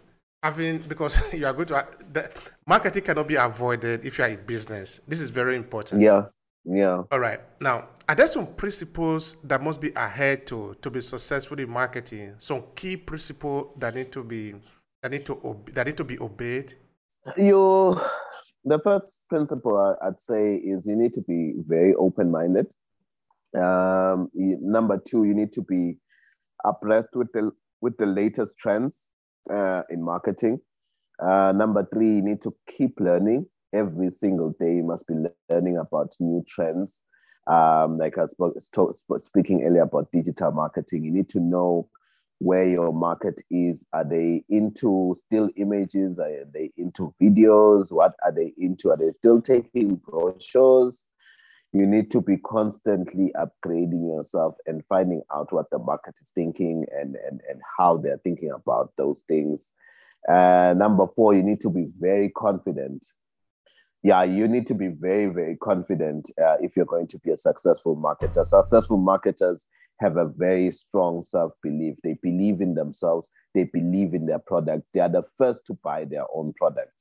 having 0.42 0.78
because 0.78 1.32
you 1.32 1.46
are 1.46 1.52
going 1.52 1.66
to 1.68 1.86
the 2.12 2.28
marketing 2.66 3.04
cannot 3.04 3.28
be 3.28 3.36
avoided 3.36 4.04
if 4.04 4.18
you 4.18 4.24
are 4.24 4.30
in 4.30 4.44
business. 4.46 5.00
This 5.06 5.20
is 5.20 5.30
very 5.30 5.54
important. 5.54 6.02
Yeah. 6.02 6.24
Yeah. 6.66 7.04
All 7.12 7.20
right. 7.20 7.38
Now, 7.60 7.88
are 8.08 8.14
there 8.14 8.26
some 8.26 8.46
principles 8.46 9.36
that 9.44 9.62
must 9.62 9.80
be 9.80 9.92
ahead 9.94 10.46
to 10.48 10.74
to 10.82 10.90
be 10.90 11.00
successful 11.00 11.58
in 11.60 11.70
marketing? 11.70 12.34
Some 12.38 12.64
key 12.74 12.96
principles 12.96 13.78
that 13.78 13.94
need 13.94 14.10
to 14.12 14.24
be 14.24 14.54
that 15.02 15.12
need 15.12 15.24
to 15.26 15.62
that 15.72 15.86
need 15.86 15.96
to 15.96 16.04
be 16.04 16.18
obeyed. 16.18 16.74
You, 17.36 18.00
the 18.64 18.80
first 18.80 19.20
principle 19.28 19.96
I'd 20.02 20.18
say 20.18 20.56
is 20.56 20.86
you 20.86 20.96
need 20.96 21.12
to 21.14 21.22
be 21.22 21.54
very 21.66 21.94
open 21.94 22.30
minded. 22.30 22.66
Um, 23.56 24.30
number 24.34 24.98
two, 24.98 25.24
you 25.24 25.34
need 25.34 25.52
to 25.52 25.62
be 25.62 25.98
abreast 26.64 27.10
with 27.14 27.30
the 27.32 27.52
with 27.80 27.96
the 27.96 28.06
latest 28.06 28.58
trends 28.58 29.10
uh, 29.52 29.82
in 29.88 30.02
marketing. 30.02 30.60
Uh, 31.22 31.52
number 31.54 31.86
three, 31.92 32.16
you 32.16 32.22
need 32.22 32.42
to 32.42 32.54
keep 32.66 32.98
learning 32.98 33.46
every 33.76 34.10
single 34.10 34.54
day. 34.60 34.76
You 34.76 34.84
must 34.84 35.06
be 35.06 35.14
learning 35.50 35.78
about 35.78 36.14
new 36.20 36.44
trends. 36.46 37.02
Um, 37.46 37.96
like 37.96 38.18
I 38.18 38.26
spoke, 38.26 38.56
speaking 39.18 39.64
earlier 39.64 39.82
about 39.82 40.10
digital 40.12 40.50
marketing, 40.52 41.04
you 41.04 41.12
need 41.12 41.28
to 41.30 41.40
know 41.40 41.88
where 42.38 42.64
your 42.64 42.92
market 42.92 43.40
is. 43.50 43.86
Are 43.92 44.04
they 44.04 44.44
into 44.48 45.14
still 45.16 45.48
images? 45.56 46.18
Are 46.18 46.44
they 46.52 46.72
into 46.76 47.14
videos? 47.22 47.92
What 47.92 48.14
are 48.24 48.32
they 48.32 48.52
into? 48.58 48.90
Are 48.90 48.96
they 48.96 49.12
still 49.12 49.40
taking 49.40 49.96
brochures? 49.96 51.04
you 51.76 51.86
need 51.86 52.10
to 52.10 52.20
be 52.20 52.38
constantly 52.38 53.32
upgrading 53.36 54.08
yourself 54.08 54.56
and 54.66 54.82
finding 54.88 55.22
out 55.34 55.52
what 55.52 55.68
the 55.70 55.78
market 55.78 56.14
is 56.20 56.30
thinking 56.34 56.86
and, 56.92 57.16
and, 57.16 57.40
and 57.48 57.60
how 57.78 57.96
they're 57.96 58.20
thinking 58.24 58.50
about 58.50 58.92
those 58.96 59.22
things. 59.28 59.70
Uh, 60.28 60.74
number 60.76 61.06
four, 61.06 61.34
you 61.34 61.42
need 61.42 61.60
to 61.60 61.70
be 61.70 61.86
very 61.98 62.30
confident. 62.30 63.04
Yeah, 64.06 64.22
you 64.22 64.46
need 64.46 64.66
to 64.68 64.74
be 64.74 64.88
very, 64.88 65.26
very 65.26 65.56
confident 65.56 66.30
uh, 66.40 66.56
if 66.60 66.76
you're 66.76 66.86
going 66.86 67.08
to 67.08 67.18
be 67.18 67.32
a 67.32 67.36
successful 67.36 67.96
marketer. 67.96 68.44
Successful 68.44 68.98
marketers 68.98 69.66
have 69.98 70.16
a 70.16 70.26
very 70.26 70.70
strong 70.70 71.24
self 71.24 71.52
belief. 71.60 71.96
They 72.04 72.16
believe 72.22 72.60
in 72.60 72.74
themselves, 72.74 73.32
they 73.54 73.64
believe 73.64 74.14
in 74.14 74.26
their 74.26 74.38
products. 74.38 74.90
They 74.94 75.00
are 75.00 75.08
the 75.08 75.24
first 75.38 75.66
to 75.66 75.74
buy 75.82 76.04
their 76.04 76.24
own 76.32 76.52
products 76.56 76.94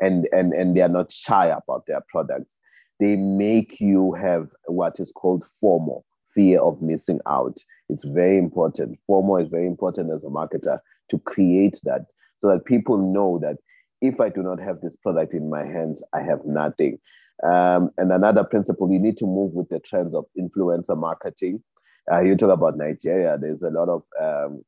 and, 0.00 0.28
and, 0.32 0.52
and 0.52 0.76
they 0.76 0.82
are 0.82 0.88
not 0.88 1.10
shy 1.10 1.46
about 1.46 1.86
their 1.86 2.02
products 2.10 2.58
they 3.00 3.16
make 3.16 3.80
you 3.80 4.12
have 4.12 4.48
what 4.66 5.00
is 5.00 5.10
called 5.10 5.42
FOMO, 5.42 6.02
fear 6.34 6.60
of 6.60 6.80
missing 6.82 7.18
out. 7.26 7.56
It's 7.88 8.04
very 8.04 8.38
important. 8.38 8.98
FOMO 9.08 9.42
is 9.42 9.48
very 9.48 9.66
important 9.66 10.12
as 10.12 10.22
a 10.22 10.28
marketer 10.28 10.78
to 11.08 11.18
create 11.20 11.80
that 11.84 12.02
so 12.38 12.48
that 12.48 12.66
people 12.66 12.98
know 12.98 13.38
that 13.40 13.56
if 14.00 14.20
I 14.20 14.28
do 14.28 14.42
not 14.42 14.60
have 14.60 14.80
this 14.80 14.96
product 14.96 15.34
in 15.34 15.50
my 15.50 15.64
hands, 15.64 16.02
I 16.12 16.22
have 16.22 16.44
nothing. 16.44 16.98
Um, 17.42 17.90
and 17.98 18.12
another 18.12 18.44
principle, 18.44 18.90
you 18.92 18.98
need 18.98 19.16
to 19.18 19.26
move 19.26 19.52
with 19.52 19.68
the 19.68 19.80
trends 19.80 20.14
of 20.14 20.26
influencer 20.38 20.98
marketing. 20.98 21.62
Uh, 22.10 22.20
you 22.20 22.36
talk 22.36 22.50
about 22.50 22.76
Nigeria, 22.76 23.38
there's 23.38 23.62
a 23.62 23.70
lot 23.70 23.88
of 23.88 24.02
um, 24.20 24.64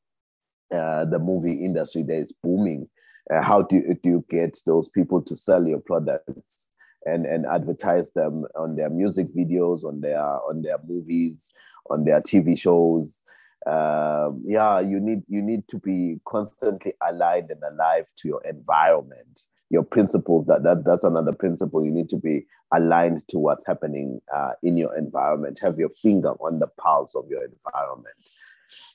uh, 0.72 1.04
the 1.04 1.18
movie 1.18 1.64
industry 1.64 2.02
that 2.02 2.16
is 2.16 2.32
booming. 2.42 2.88
Uh, 3.32 3.42
how 3.42 3.62
do 3.62 3.76
you, 3.76 3.98
do 4.02 4.08
you 4.08 4.24
get 4.30 4.58
those 4.66 4.88
people 4.88 5.22
to 5.22 5.36
sell 5.36 5.66
your 5.66 5.80
products? 5.80 6.62
and 7.04 7.26
and 7.26 7.46
advertise 7.46 8.12
them 8.12 8.44
on 8.56 8.76
their 8.76 8.90
music 8.90 9.26
videos, 9.34 9.84
on 9.84 10.00
their 10.00 10.22
on 10.22 10.62
their 10.62 10.78
movies, 10.86 11.50
on 11.90 12.04
their 12.04 12.20
TV 12.20 12.58
shows. 12.58 13.22
Um, 13.66 14.42
yeah, 14.44 14.80
you 14.80 14.98
need 14.98 15.22
you 15.28 15.42
need 15.42 15.68
to 15.68 15.78
be 15.78 16.20
constantly 16.26 16.94
aligned 17.08 17.50
and 17.50 17.62
alive 17.62 18.06
to 18.16 18.28
your 18.28 18.42
environment, 18.44 19.40
your 19.70 19.84
principles. 19.84 20.46
That 20.46 20.64
that 20.64 20.84
that's 20.84 21.04
another 21.04 21.32
principle. 21.32 21.84
You 21.84 21.92
need 21.92 22.08
to 22.10 22.16
be 22.16 22.46
aligned 22.74 23.26
to 23.28 23.38
what's 23.38 23.66
happening 23.66 24.20
uh, 24.34 24.52
in 24.62 24.76
your 24.76 24.96
environment. 24.96 25.60
Have 25.62 25.78
your 25.78 25.90
finger 25.90 26.30
on 26.30 26.58
the 26.58 26.68
pulse 26.78 27.14
of 27.14 27.26
your 27.28 27.44
environment 27.44 28.16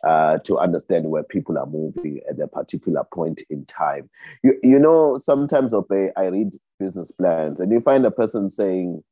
uh, 0.03 0.39
to 0.39 0.57
understand 0.57 1.09
where 1.09 1.23
people 1.23 1.57
are 1.57 1.65
moving 1.65 2.19
at 2.29 2.39
a 2.39 2.47
particular 2.47 3.03
point 3.13 3.41
in 3.49 3.65
time. 3.65 4.09
You, 4.43 4.57
you 4.61 4.79
know, 4.79 5.17
sometimes 5.17 5.73
okay, 5.73 6.11
I 6.17 6.25
read 6.25 6.53
business 6.79 7.11
plans 7.11 7.59
and 7.59 7.71
you 7.71 7.81
find 7.81 8.05
a 8.05 8.11
person 8.11 8.49
saying, 8.49 9.03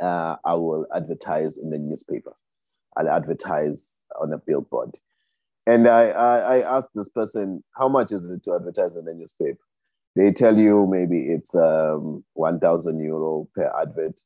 uh, 0.00 0.36
I 0.44 0.54
will 0.54 0.86
advertise 0.94 1.56
in 1.56 1.70
the 1.70 1.78
newspaper. 1.78 2.32
I'll 2.96 3.08
advertise 3.08 4.02
on 4.20 4.32
a 4.32 4.38
billboard. 4.38 4.96
And 5.66 5.86
I, 5.86 6.08
I, 6.08 6.58
I 6.58 6.76
asked 6.76 6.90
this 6.94 7.08
person, 7.08 7.62
how 7.76 7.88
much 7.88 8.12
is 8.12 8.24
it 8.24 8.42
to 8.44 8.54
advertise 8.54 8.96
in 8.96 9.04
the 9.04 9.14
newspaper? 9.14 9.60
They 10.16 10.32
tell 10.32 10.58
you 10.58 10.86
maybe 10.86 11.32
it's 11.32 11.54
um, 11.54 12.24
1,000 12.34 13.00
euro 13.00 13.48
per 13.54 13.72
advert. 13.80 14.20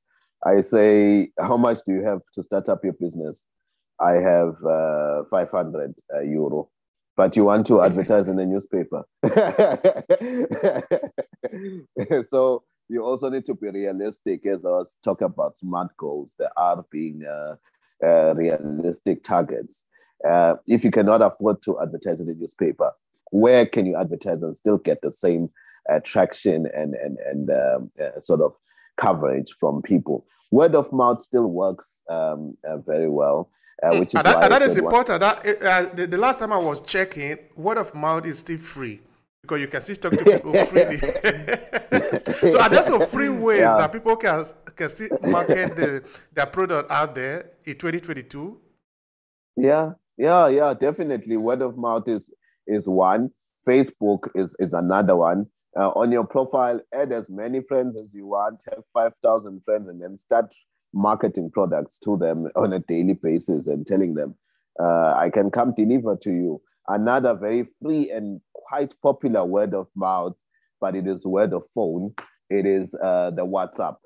I 0.44 0.60
say, 0.60 1.30
how 1.38 1.56
much 1.56 1.78
do 1.86 1.92
you 1.92 2.02
have 2.02 2.20
to 2.34 2.42
start 2.42 2.68
up 2.68 2.82
your 2.82 2.94
business? 2.94 3.44
I 4.00 4.14
have 4.14 4.56
uh, 4.64 5.24
500 5.30 5.94
uh, 6.14 6.20
euro, 6.20 6.68
but 7.16 7.36
you 7.36 7.44
want 7.44 7.66
to 7.66 7.82
advertise 7.82 8.28
in 8.28 8.36
the 8.36 8.46
newspaper. 8.46 9.04
so 12.28 12.64
you 12.88 13.02
also 13.02 13.30
need 13.30 13.44
to 13.46 13.54
be 13.54 13.70
realistic 13.70 14.46
as 14.46 14.64
I 14.64 14.70
was 14.70 14.98
talking 15.02 15.26
about 15.26 15.58
smart 15.58 15.96
goals. 15.96 16.36
There 16.38 16.50
are 16.56 16.84
being 16.90 17.24
uh, 17.24 17.56
uh, 18.04 18.34
realistic 18.34 19.22
targets. 19.22 19.84
Uh, 20.26 20.54
if 20.66 20.84
you 20.84 20.90
cannot 20.90 21.22
afford 21.22 21.62
to 21.62 21.78
advertise 21.80 22.20
in 22.20 22.26
the 22.26 22.34
newspaper, 22.34 22.90
where 23.30 23.66
can 23.66 23.86
you 23.86 23.96
advertise 23.96 24.42
and 24.42 24.56
still 24.56 24.78
get 24.78 25.00
the 25.02 25.12
same 25.12 25.50
uh, 25.90 26.00
traction 26.04 26.66
and 26.74 26.94
and 26.94 27.18
and 27.18 27.50
um, 27.50 27.88
uh, 28.00 28.20
sort 28.20 28.40
of 28.40 28.52
coverage 28.96 29.52
from 29.60 29.82
people? 29.82 30.26
Word 30.50 30.74
of 30.74 30.92
mouth 30.92 31.22
still 31.22 31.46
works 31.48 32.02
um, 32.08 32.52
uh, 32.68 32.78
very 32.78 33.08
well, 33.08 33.50
uh, 33.82 33.92
hmm. 33.92 33.98
which 33.98 34.08
is 34.08 34.14
and 34.14 34.26
that, 34.26 34.44
and 34.44 34.52
that 34.52 34.62
is 34.62 34.78
important. 34.78 35.20
That 35.20 35.96
the, 35.96 36.06
the 36.06 36.18
last 36.18 36.38
time 36.38 36.52
I 36.52 36.58
was 36.58 36.80
checking, 36.80 37.38
word 37.56 37.78
of 37.78 37.94
mouth 37.94 38.26
is 38.26 38.38
still 38.38 38.58
free 38.58 39.00
because 39.46 39.60
you 39.60 39.68
can 39.68 39.80
still 39.80 39.96
talk 39.96 40.12
to 40.12 40.24
people 40.24 40.52
freely. 40.66 40.96
so 42.50 42.60
are 42.60 42.68
there 42.68 42.82
some 42.82 43.06
free 43.06 43.28
ways 43.28 43.60
yeah. 43.60 43.76
that 43.76 43.92
people 43.92 44.16
can 44.16 44.44
can 44.74 44.88
still 44.88 45.08
market 45.22 45.76
the, 45.76 46.04
their 46.34 46.46
product 46.46 46.90
out 46.90 47.14
there 47.14 47.50
in 47.64 47.74
2022? 47.74 48.60
Yeah, 49.56 49.92
yeah, 50.18 50.48
yeah, 50.48 50.74
definitely. 50.74 51.36
Word 51.36 51.62
of 51.62 51.78
mouth 51.78 52.08
is 52.08 52.30
is 52.66 52.88
one. 52.88 53.30
Facebook 53.66 54.28
is 54.34 54.56
is 54.58 54.72
another 54.72 55.16
one. 55.16 55.46
Uh, 55.78 55.90
on 55.90 56.10
your 56.10 56.26
profile, 56.26 56.80
add 56.94 57.12
as 57.12 57.30
many 57.30 57.60
friends 57.60 57.96
as 57.96 58.14
you 58.14 58.26
want. 58.26 58.62
Have 58.70 58.82
five 58.92 59.12
thousand 59.22 59.62
friends, 59.64 59.88
and 59.88 60.02
then 60.02 60.16
start 60.16 60.52
marketing 60.92 61.50
products 61.52 61.98
to 62.00 62.16
them 62.16 62.48
on 62.56 62.72
a 62.72 62.80
daily 62.80 63.14
basis 63.14 63.66
and 63.66 63.86
telling 63.86 64.14
them, 64.14 64.34
uh, 64.80 65.14
"I 65.16 65.30
can 65.32 65.50
come 65.50 65.72
deliver 65.76 66.16
to 66.16 66.32
you." 66.32 66.60
Another 66.88 67.34
very 67.34 67.64
free 67.64 68.10
and 68.10 68.40
quite 68.54 68.94
popular 69.02 69.44
word 69.44 69.74
of 69.74 69.88
mouth, 69.94 70.34
but 70.80 70.94
it 70.94 71.06
is 71.06 71.26
word 71.26 71.52
of 71.52 71.64
phone. 71.74 72.14
It 72.48 72.66
is 72.66 72.94
uh, 72.94 73.30
the 73.30 73.44
WhatsApp. 73.44 73.96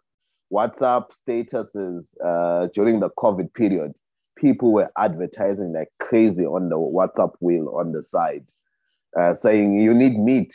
WhatsApp 0.53 1.11
statuses 1.13 2.15
uh, 2.25 2.69
during 2.75 3.01
the 3.01 3.11
COVID 3.11 3.55
period. 3.55 3.93
People 4.37 4.73
were 4.73 4.91
advertising 4.99 5.73
like 5.73 5.89
crazy 6.01 6.47
on 6.47 6.71
the 6.71 6.77
WhatsApp 6.77 7.33
wheel 7.41 7.75
on 7.79 7.93
the 7.93 8.03
side, 8.03 8.45
uh, 9.19 9.35
saying, 9.35 9.79
You 9.79 9.95
need 9.95 10.19
meat. 10.19 10.53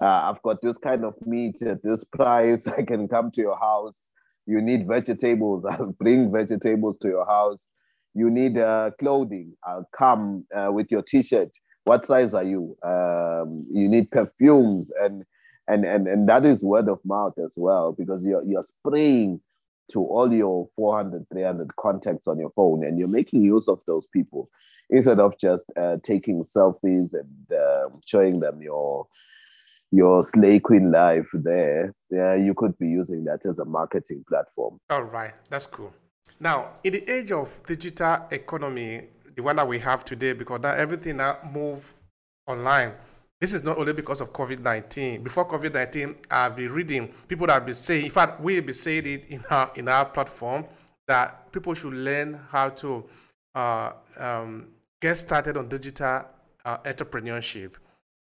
Uh, 0.00 0.06
I've 0.06 0.42
got 0.42 0.60
this 0.62 0.78
kind 0.78 1.04
of 1.04 1.14
meat 1.26 1.62
at 1.62 1.82
this 1.82 2.04
price. 2.04 2.66
I 2.78 2.82
can 2.82 3.08
come 3.08 3.30
to 3.32 3.40
your 3.40 3.58
house. 3.58 4.08
You 4.46 4.60
need 4.60 4.86
vegetables. 4.86 5.64
I'll 5.70 5.94
bring 5.98 6.30
vegetables 6.30 6.98
to 6.98 7.08
your 7.08 7.26
house. 7.26 7.68
You 8.14 8.30
need 8.30 8.58
uh, 8.58 8.90
clothing. 8.98 9.54
I'll 9.64 9.88
come 9.96 10.46
uh, 10.54 10.70
with 10.72 10.90
your 10.90 11.02
t 11.02 11.22
shirt 11.22 11.50
what 11.84 12.06
size 12.06 12.34
are 12.34 12.44
you? 12.44 12.76
Um, 12.82 13.66
you 13.70 13.88
need 13.88 14.10
perfumes 14.10 14.92
and 15.00 15.24
and 15.68 15.84
and 15.84 16.06
and 16.06 16.28
that 16.28 16.44
is 16.44 16.64
word 16.64 16.88
of 16.88 17.00
mouth 17.04 17.34
as 17.44 17.54
well 17.56 17.92
because 17.92 18.24
you're 18.24 18.44
you're 18.44 18.62
spraying 18.62 19.40
to 19.92 20.00
all 20.00 20.32
your 20.32 20.68
400 20.74 21.26
300 21.30 21.76
contacts 21.76 22.26
on 22.26 22.38
your 22.38 22.50
phone 22.50 22.84
and 22.84 22.98
you're 22.98 23.08
making 23.08 23.42
use 23.42 23.68
of 23.68 23.80
those 23.86 24.06
people 24.06 24.48
instead 24.90 25.20
of 25.20 25.38
just 25.38 25.70
uh, 25.76 25.96
taking 26.02 26.42
selfies 26.42 27.10
and 27.12 27.52
uh, 27.52 27.88
showing 28.06 28.40
them 28.40 28.62
your 28.62 29.06
your 29.90 30.22
slay 30.22 30.58
queen 30.60 30.90
life 30.90 31.28
there. 31.34 31.94
Yeah 32.10 32.34
you 32.34 32.54
could 32.54 32.78
be 32.78 32.88
using 32.88 33.24
that 33.24 33.44
as 33.44 33.58
a 33.58 33.64
marketing 33.64 34.24
platform. 34.28 34.78
All 34.90 35.02
right. 35.02 35.34
That's 35.50 35.66
cool 35.66 35.92
now 36.42 36.72
in 36.84 36.92
the 36.92 37.10
age 37.10 37.32
of 37.32 37.48
digital 37.66 38.26
economy 38.30 39.02
the 39.36 39.42
one 39.42 39.56
that 39.56 39.66
we 39.66 39.78
have 39.78 40.04
today 40.04 40.32
because 40.32 40.60
now 40.60 40.72
everything 40.72 41.16
now 41.16 41.38
move 41.52 41.94
online. 42.46 42.92
This 43.40 43.54
is 43.54 43.64
not 43.64 43.78
only 43.78 43.92
because 43.92 44.20
of 44.20 44.32
COVID-19. 44.32 45.24
Before 45.24 45.48
COVID-19, 45.48 46.16
I've 46.30 46.54
been 46.54 46.72
reading 46.72 47.08
people 47.26 47.46
that 47.48 47.54
have 47.54 47.66
been 47.66 47.74
saying, 47.74 48.04
in 48.04 48.10
fact, 48.10 48.40
we'll 48.40 48.62
be 48.62 48.72
saying 48.72 49.06
it 49.06 49.26
in 49.26 49.42
our, 49.50 49.72
in 49.74 49.88
our 49.88 50.04
platform, 50.04 50.64
that 51.08 51.50
people 51.50 51.74
should 51.74 51.94
learn 51.94 52.38
how 52.50 52.68
to 52.68 53.04
uh, 53.54 53.92
um, 54.18 54.68
get 55.00 55.16
started 55.16 55.56
on 55.56 55.68
digital 55.68 56.24
uh, 56.64 56.78
entrepreneurship. 56.78 57.72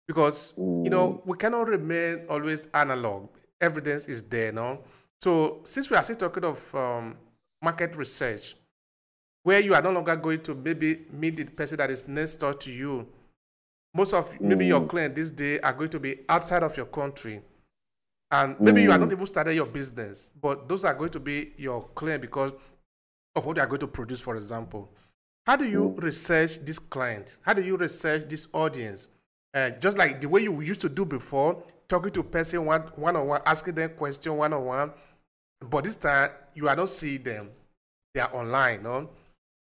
Because, 0.07 0.55
you 0.57 0.91
know, 0.91 1.23
we 1.27 1.37
cannot 1.37 1.69
remain 1.69 2.25
always 2.29 2.69
analog. 2.73 3.29
Evidence 3.61 4.07
is 4.07 4.23
there, 4.23 4.53
no? 4.53 4.81
So 5.21 5.61
since 5.65 5.91
we 5.91 5.97
are 5.97 6.03
still 6.03 6.17
talking 6.17 6.45
of 6.45 6.75
um, 6.75 7.17
market 7.65 7.97
research, 7.97 8.57
where 9.43 9.61
you 9.61 9.75
are 9.75 9.83
no 9.83 9.91
longer 9.91 10.15
going 10.17 10.43
to 10.43 10.55
maybe 10.55 11.01
meet 11.11 11.37
the 11.37 11.45
person 11.45 11.79
that 11.79 11.91
is 11.91 12.07
next 12.07 12.37
door 12.37 12.55
to 12.55 12.71
you. 12.71 13.09
Most 13.95 14.13
of 14.13 14.41
maybe 14.41 14.67
your 14.67 14.81
mm. 14.81 14.89
clients 14.89 15.17
this 15.17 15.31
day 15.31 15.61
are 15.61 15.73
going 15.73 15.91
to 15.91 16.01
be 16.01 16.21
outside 16.29 16.63
of 16.63 16.77
your 16.77 16.87
country. 16.87 17.41
And 18.31 18.59
maybe 18.61 18.81
mm. 18.81 18.85
you 18.85 18.91
are 18.91 18.99
not 18.99 19.09
mm. 19.09 19.13
even 19.13 19.27
started 19.27 19.55
your 19.55 19.67
business, 19.67 20.35
but 20.41 20.69
those 20.69 20.85
are 20.85 20.95
going 20.95 21.11
to 21.11 21.21
be 21.21 21.53
your 21.57 21.83
client 21.95 22.21
because 22.21 22.53
of 23.37 23.47
what 23.47 23.57
they 23.57 23.63
are 23.63 23.67
going 23.67 23.81
to 23.81 23.87
produce, 23.87 24.21
for 24.21 24.35
example. 24.35 24.91
How 25.47 25.57
do 25.57 25.65
you 25.65 25.91
mm. 25.91 26.03
research 26.03 26.59
this 26.65 26.79
client? 26.79 27.39
How 27.43 27.53
do 27.53 27.63
you 27.63 27.77
research 27.77 28.29
this 28.29 28.49
audience? 28.53 29.09
Uh, 29.55 29.71
just 29.71 29.97
like 29.97 30.21
the 30.21 30.29
way 30.29 30.43
you 30.43 30.61
used 30.61 30.81
to 30.81 30.89
do 30.89 31.05
before, 31.05 31.63
talking 31.89 32.11
to 32.11 32.23
person 32.25 32.65
one 32.67 32.81
one 32.97 33.15
on 33.15 33.29
one, 33.29 33.41
asking 33.47 33.75
them 33.75 33.91
question 33.91 34.37
one 34.37 34.53
on 34.53 34.65
one. 34.65 34.93
But 35.71 35.85
this 35.85 35.97
time 35.97 36.31
you 36.55 36.69
are 36.69 36.77
not 36.77 36.89
seeing 36.89 37.23
them; 37.23 37.51
they 38.15 38.21
are 38.21 38.35
online. 38.35 38.83
No, 38.83 39.11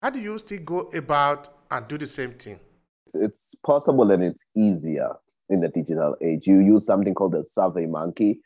how 0.02 0.10
do 0.10 0.20
you 0.20 0.38
still 0.40 0.60
go 0.60 0.80
about 0.94 1.50
and 1.70 1.88
do 1.88 1.98
the 1.98 2.08
same 2.08 2.34
thing? 2.34 2.60
It's 3.14 3.56
possible 3.66 4.12
and 4.12 4.24
it's 4.24 4.46
easier 4.56 5.10
in 5.50 5.62
the 5.62 5.70
digital 5.70 6.16
age. 6.22 6.48
You 6.48 6.60
use 6.60 6.86
something 6.86 7.14
called 7.14 7.34
the 7.34 7.44
Survey 7.44 7.86
Monkey 7.86 8.40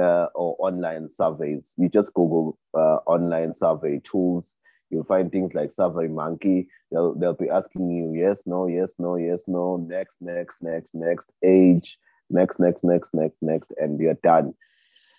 uh, 0.00 0.26
or 0.34 0.56
online 0.58 1.08
surveys. 1.10 1.74
You 1.76 1.88
just 1.88 2.12
Google 2.14 2.58
uh, 2.74 2.98
online 3.06 3.52
survey 3.52 4.00
tools. 4.00 4.56
You'll 4.90 5.04
find 5.04 5.30
things 5.30 5.54
like 5.54 5.72
Survey 5.72 6.08
Monkey. 6.08 6.68
They'll, 6.90 7.14
they'll 7.14 7.34
be 7.34 7.50
asking 7.50 7.90
you 7.90 8.14
yes, 8.14 8.42
no, 8.46 8.66
yes, 8.66 8.94
no, 8.98 9.16
yes, 9.16 9.44
no, 9.46 9.76
next, 9.76 10.18
next, 10.20 10.62
next, 10.62 10.94
next, 10.94 11.32
age, 11.44 11.98
next, 12.30 12.60
next, 12.60 12.84
next, 12.84 13.12
next, 13.12 13.42
next, 13.42 13.72
and 13.78 13.98
you're 13.98 14.14
done. 14.22 14.54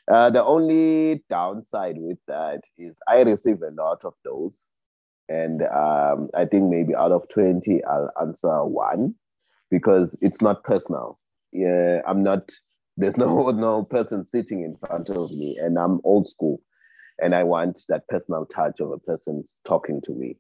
Uh, 0.10 0.30
the 0.30 0.44
only 0.44 1.24
downside 1.30 1.98
with 1.98 2.18
that 2.28 2.62
is 2.78 3.00
I 3.08 3.22
receive 3.24 3.62
a 3.62 3.72
lot 3.72 4.06
of 4.06 4.14
those 4.24 4.68
and 5.30 5.64
um, 5.64 6.30
I 6.36 6.46
think 6.46 6.70
maybe 6.70 6.96
out 6.96 7.12
of 7.12 7.28
20, 7.30 7.84
I'll 7.84 8.12
answer 8.22 8.64
one 8.64 9.16
because 9.70 10.18
it's 10.22 10.42
not 10.42 10.64
personal. 10.64 11.20
Yeah, 11.52 12.02
I'm 12.08 12.24
not, 12.24 12.50
there's 12.96 13.18
no, 13.18 13.50
no 13.52 13.84
person 13.84 14.26
sitting 14.26 14.64
in 14.64 14.76
front 14.76 15.10
of 15.10 15.32
me, 15.32 15.58
and 15.62 15.78
I'm 15.78 16.00
old 16.04 16.28
school. 16.28 16.62
And 17.20 17.34
I 17.34 17.44
want 17.44 17.80
that 17.90 18.08
personal 18.08 18.46
touch 18.46 18.80
of 18.80 18.92
a 18.92 19.00
person 19.00 19.44
talking 19.66 20.02
to 20.02 20.12
me. 20.12 20.38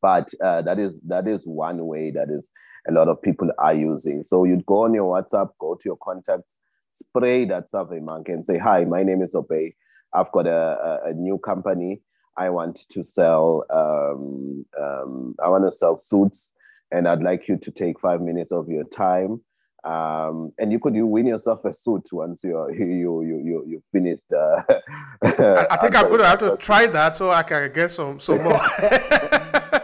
But 0.00 0.32
uh, 0.42 0.62
that 0.62 0.78
is 0.78 1.00
that 1.08 1.26
is 1.26 1.44
one 1.44 1.84
way 1.84 2.12
that 2.12 2.28
is 2.30 2.48
a 2.88 2.92
lot 2.92 3.08
of 3.08 3.20
people 3.20 3.50
are 3.58 3.74
using. 3.74 4.22
So 4.22 4.44
you'd 4.44 4.64
go 4.64 4.84
on 4.84 4.94
your 4.94 5.12
WhatsApp, 5.12 5.50
go 5.58 5.74
to 5.74 5.82
your 5.84 5.98
contacts, 6.02 6.56
spray 6.92 7.44
that 7.46 7.68
survey 7.68 8.00
monkey 8.00 8.32
and 8.32 8.44
say, 8.44 8.58
"Hi, 8.58 8.84
my 8.84 9.02
name 9.02 9.22
is 9.22 9.34
Obey. 9.34 9.74
I've 10.12 10.32
got 10.32 10.46
a, 10.46 11.00
a, 11.04 11.10
a 11.10 11.12
new 11.12 11.38
company 11.38 12.00
I 12.38 12.50
want 12.50 12.78
to 12.90 13.02
sell, 13.02 13.64
um, 13.68 14.64
um, 14.80 15.34
I 15.44 15.48
want 15.48 15.64
to 15.64 15.72
sell 15.72 15.96
suits, 15.96 16.52
and 16.92 17.08
I'd 17.08 17.22
like 17.22 17.48
you 17.48 17.58
to 17.58 17.70
take 17.72 17.98
five 17.98 18.20
minutes 18.22 18.52
of 18.52 18.68
your 18.68 18.84
time. 18.84 19.42
Um, 19.84 20.50
and 20.58 20.70
you 20.72 20.78
could 20.78 20.94
you 20.94 21.06
win 21.06 21.26
yourself 21.26 21.64
a 21.64 21.72
suit 21.72 22.08
once 22.12 22.42
you're 22.44 22.72
you 22.78 23.22
you 23.22 23.42
you 23.44 23.64
you 23.66 23.82
finished. 23.92 24.32
Uh, 24.32 24.62
I, 25.22 25.66
I 25.70 25.76
think 25.78 25.96
I'm 25.96 26.06
going 26.08 26.20
to 26.20 26.26
have 26.26 26.38
to 26.38 26.56
try 26.56 26.86
that 26.86 27.16
so 27.16 27.30
I 27.30 27.42
can 27.42 27.72
get 27.72 27.90
some 27.90 28.20
some 28.20 28.42
more. 28.42 28.60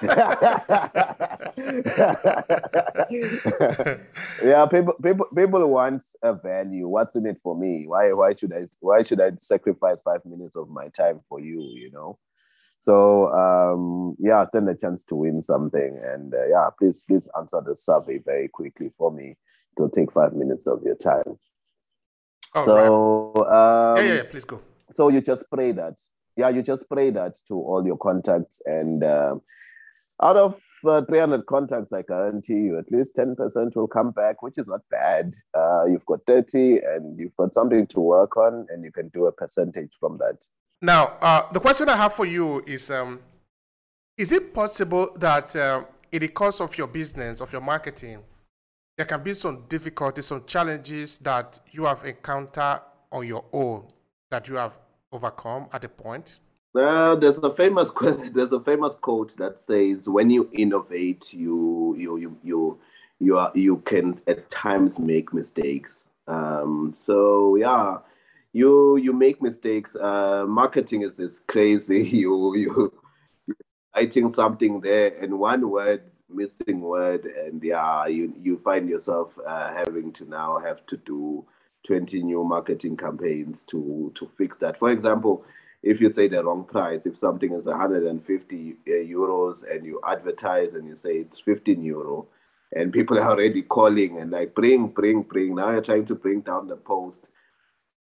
yeah, 4.42 4.66
people 4.66 4.94
people 5.02 5.26
people 5.34 5.66
want 5.66 6.02
a 6.22 6.34
value. 6.34 6.88
What's 6.88 7.16
in 7.16 7.26
it 7.26 7.38
for 7.42 7.56
me? 7.56 7.86
Why 7.86 8.12
why 8.12 8.34
should 8.34 8.52
I 8.52 8.66
why 8.80 9.02
should 9.02 9.20
I 9.20 9.32
sacrifice 9.36 9.96
five 10.04 10.24
minutes 10.24 10.56
of 10.56 10.68
my 10.68 10.88
time 10.88 11.20
for 11.28 11.40
you? 11.40 11.60
You 11.74 11.90
know. 11.90 12.18
So 12.80 13.32
um, 13.32 14.16
yeah, 14.18 14.44
stand 14.44 14.68
a 14.68 14.76
chance 14.76 15.04
to 15.04 15.14
win 15.14 15.40
something, 15.40 15.98
and 16.04 16.34
uh, 16.34 16.46
yeah, 16.48 16.68
please 16.78 17.02
please 17.02 17.28
answer 17.38 17.62
the 17.64 17.74
survey 17.74 18.18
very 18.18 18.48
quickly 18.48 18.90
for 18.98 19.10
me. 19.10 19.36
It'll 19.76 19.88
take 19.88 20.12
five 20.12 20.34
minutes 20.34 20.66
of 20.66 20.82
your 20.82 20.96
time. 20.96 21.38
Oh, 22.54 22.64
so 22.64 23.32
right. 23.36 23.96
um, 23.96 23.96
yeah, 23.96 24.12
yeah, 24.12 24.16
yeah, 24.18 24.30
please 24.30 24.44
go. 24.44 24.60
So 24.92 25.08
you 25.08 25.22
just 25.22 25.44
pray 25.50 25.72
that, 25.72 25.98
yeah, 26.36 26.50
you 26.50 26.62
just 26.62 26.88
pray 26.88 27.10
that 27.10 27.36
to 27.48 27.54
all 27.54 27.84
your 27.86 27.96
contacts, 27.96 28.60
and 28.66 29.02
uh, 29.02 29.36
out 30.22 30.36
of 30.36 30.60
uh, 30.86 31.02
300 31.02 31.46
contacts, 31.46 31.92
I 31.92 32.02
guarantee 32.02 32.54
you 32.54 32.78
at 32.78 32.90
least 32.90 33.16
10% 33.16 33.74
will 33.74 33.88
come 33.88 34.12
back, 34.12 34.42
which 34.42 34.58
is 34.58 34.68
not 34.68 34.80
bad. 34.90 35.34
Uh, 35.52 35.86
you've 35.86 36.06
got 36.06 36.20
30, 36.26 36.78
and 36.78 37.18
you've 37.18 37.36
got 37.36 37.52
something 37.52 37.86
to 37.88 38.00
work 38.00 38.36
on, 38.36 38.66
and 38.70 38.84
you 38.84 38.92
can 38.92 39.08
do 39.08 39.26
a 39.26 39.32
percentage 39.32 39.96
from 39.98 40.18
that. 40.18 40.44
Now, 40.80 41.16
uh, 41.20 41.50
the 41.52 41.60
question 41.60 41.88
I 41.88 41.96
have 41.96 42.12
for 42.12 42.26
you 42.26 42.62
is 42.66 42.90
um, 42.90 43.20
Is 44.16 44.30
it 44.30 44.54
possible 44.54 45.10
that 45.18 45.56
uh, 45.56 45.84
in 46.12 46.20
the 46.20 46.28
course 46.28 46.60
of 46.60 46.78
your 46.78 46.86
business, 46.86 47.40
of 47.40 47.52
your 47.52 47.62
marketing, 47.62 48.20
there 48.96 49.06
can 49.06 49.22
be 49.22 49.34
some 49.34 49.64
difficulties, 49.68 50.26
some 50.26 50.44
challenges 50.46 51.18
that 51.18 51.58
you 51.72 51.84
have 51.84 52.04
encountered 52.04 52.80
on 53.10 53.26
your 53.26 53.44
own 53.52 53.88
that 54.30 54.46
you 54.46 54.54
have 54.54 54.78
overcome 55.10 55.68
at 55.72 55.82
a 55.82 55.88
point? 55.88 56.38
Uh, 56.74 57.14
there's 57.16 57.38
a 57.38 57.52
famous 57.54 57.92
there's 58.32 58.52
a 58.52 58.60
famous 58.60 58.96
quote 58.96 59.36
that 59.36 59.60
says, 59.60 60.08
"When 60.08 60.30
you 60.30 60.48
innovate, 60.52 61.32
you 61.32 61.94
you 61.96 62.16
you 62.16 62.38
you 62.42 62.78
you 63.20 63.38
are 63.38 63.52
you 63.54 63.78
can 63.78 64.18
at 64.26 64.50
times 64.50 64.98
make 64.98 65.32
mistakes." 65.32 66.08
Um, 66.26 66.92
so 66.94 67.56
yeah, 67.56 67.98
you 68.52 68.96
you 68.96 69.12
make 69.12 69.40
mistakes. 69.40 69.94
Uh, 69.96 70.46
marketing 70.48 71.02
is 71.02 71.18
is 71.18 71.40
crazy. 71.46 72.02
You 72.12 72.54
you 72.56 72.92
writing 73.94 74.28
something 74.30 74.80
there 74.80 75.14
and 75.22 75.38
one 75.38 75.70
word 75.70 76.02
missing 76.28 76.80
word 76.80 77.24
and 77.26 77.62
yeah 77.62 78.06
you 78.06 78.34
you 78.42 78.58
find 78.58 78.88
yourself 78.88 79.32
uh, 79.46 79.72
having 79.72 80.12
to 80.12 80.24
now 80.28 80.58
have 80.58 80.84
to 80.86 80.96
do 80.98 81.44
20 81.86 82.22
new 82.22 82.42
marketing 82.42 82.96
campaigns 82.96 83.62
to 83.64 84.10
to 84.14 84.28
fix 84.36 84.56
that 84.58 84.76
for 84.78 84.90
example 84.90 85.44
if 85.84 86.00
you 86.00 86.10
say 86.10 86.26
the 86.26 86.42
wrong 86.42 86.64
price 86.64 87.06
if 87.06 87.16
something 87.16 87.52
is 87.52 87.66
150 87.66 88.70
uh, 88.72 88.90
euros 88.90 89.62
and 89.70 89.84
you 89.84 90.00
advertise 90.06 90.74
and 90.74 90.88
you 90.88 90.96
say 90.96 91.16
it's 91.16 91.40
15 91.40 91.82
euro 91.84 92.26
and 92.74 92.92
people 92.92 93.18
are 93.18 93.30
already 93.30 93.62
calling 93.62 94.18
and 94.18 94.30
like 94.30 94.54
bring 94.54 94.88
bring 94.88 95.22
bring 95.22 95.54
now 95.54 95.70
you're 95.70 95.82
trying 95.82 96.04
to 96.06 96.14
bring 96.14 96.40
down 96.40 96.66
the 96.66 96.76
post 96.76 97.26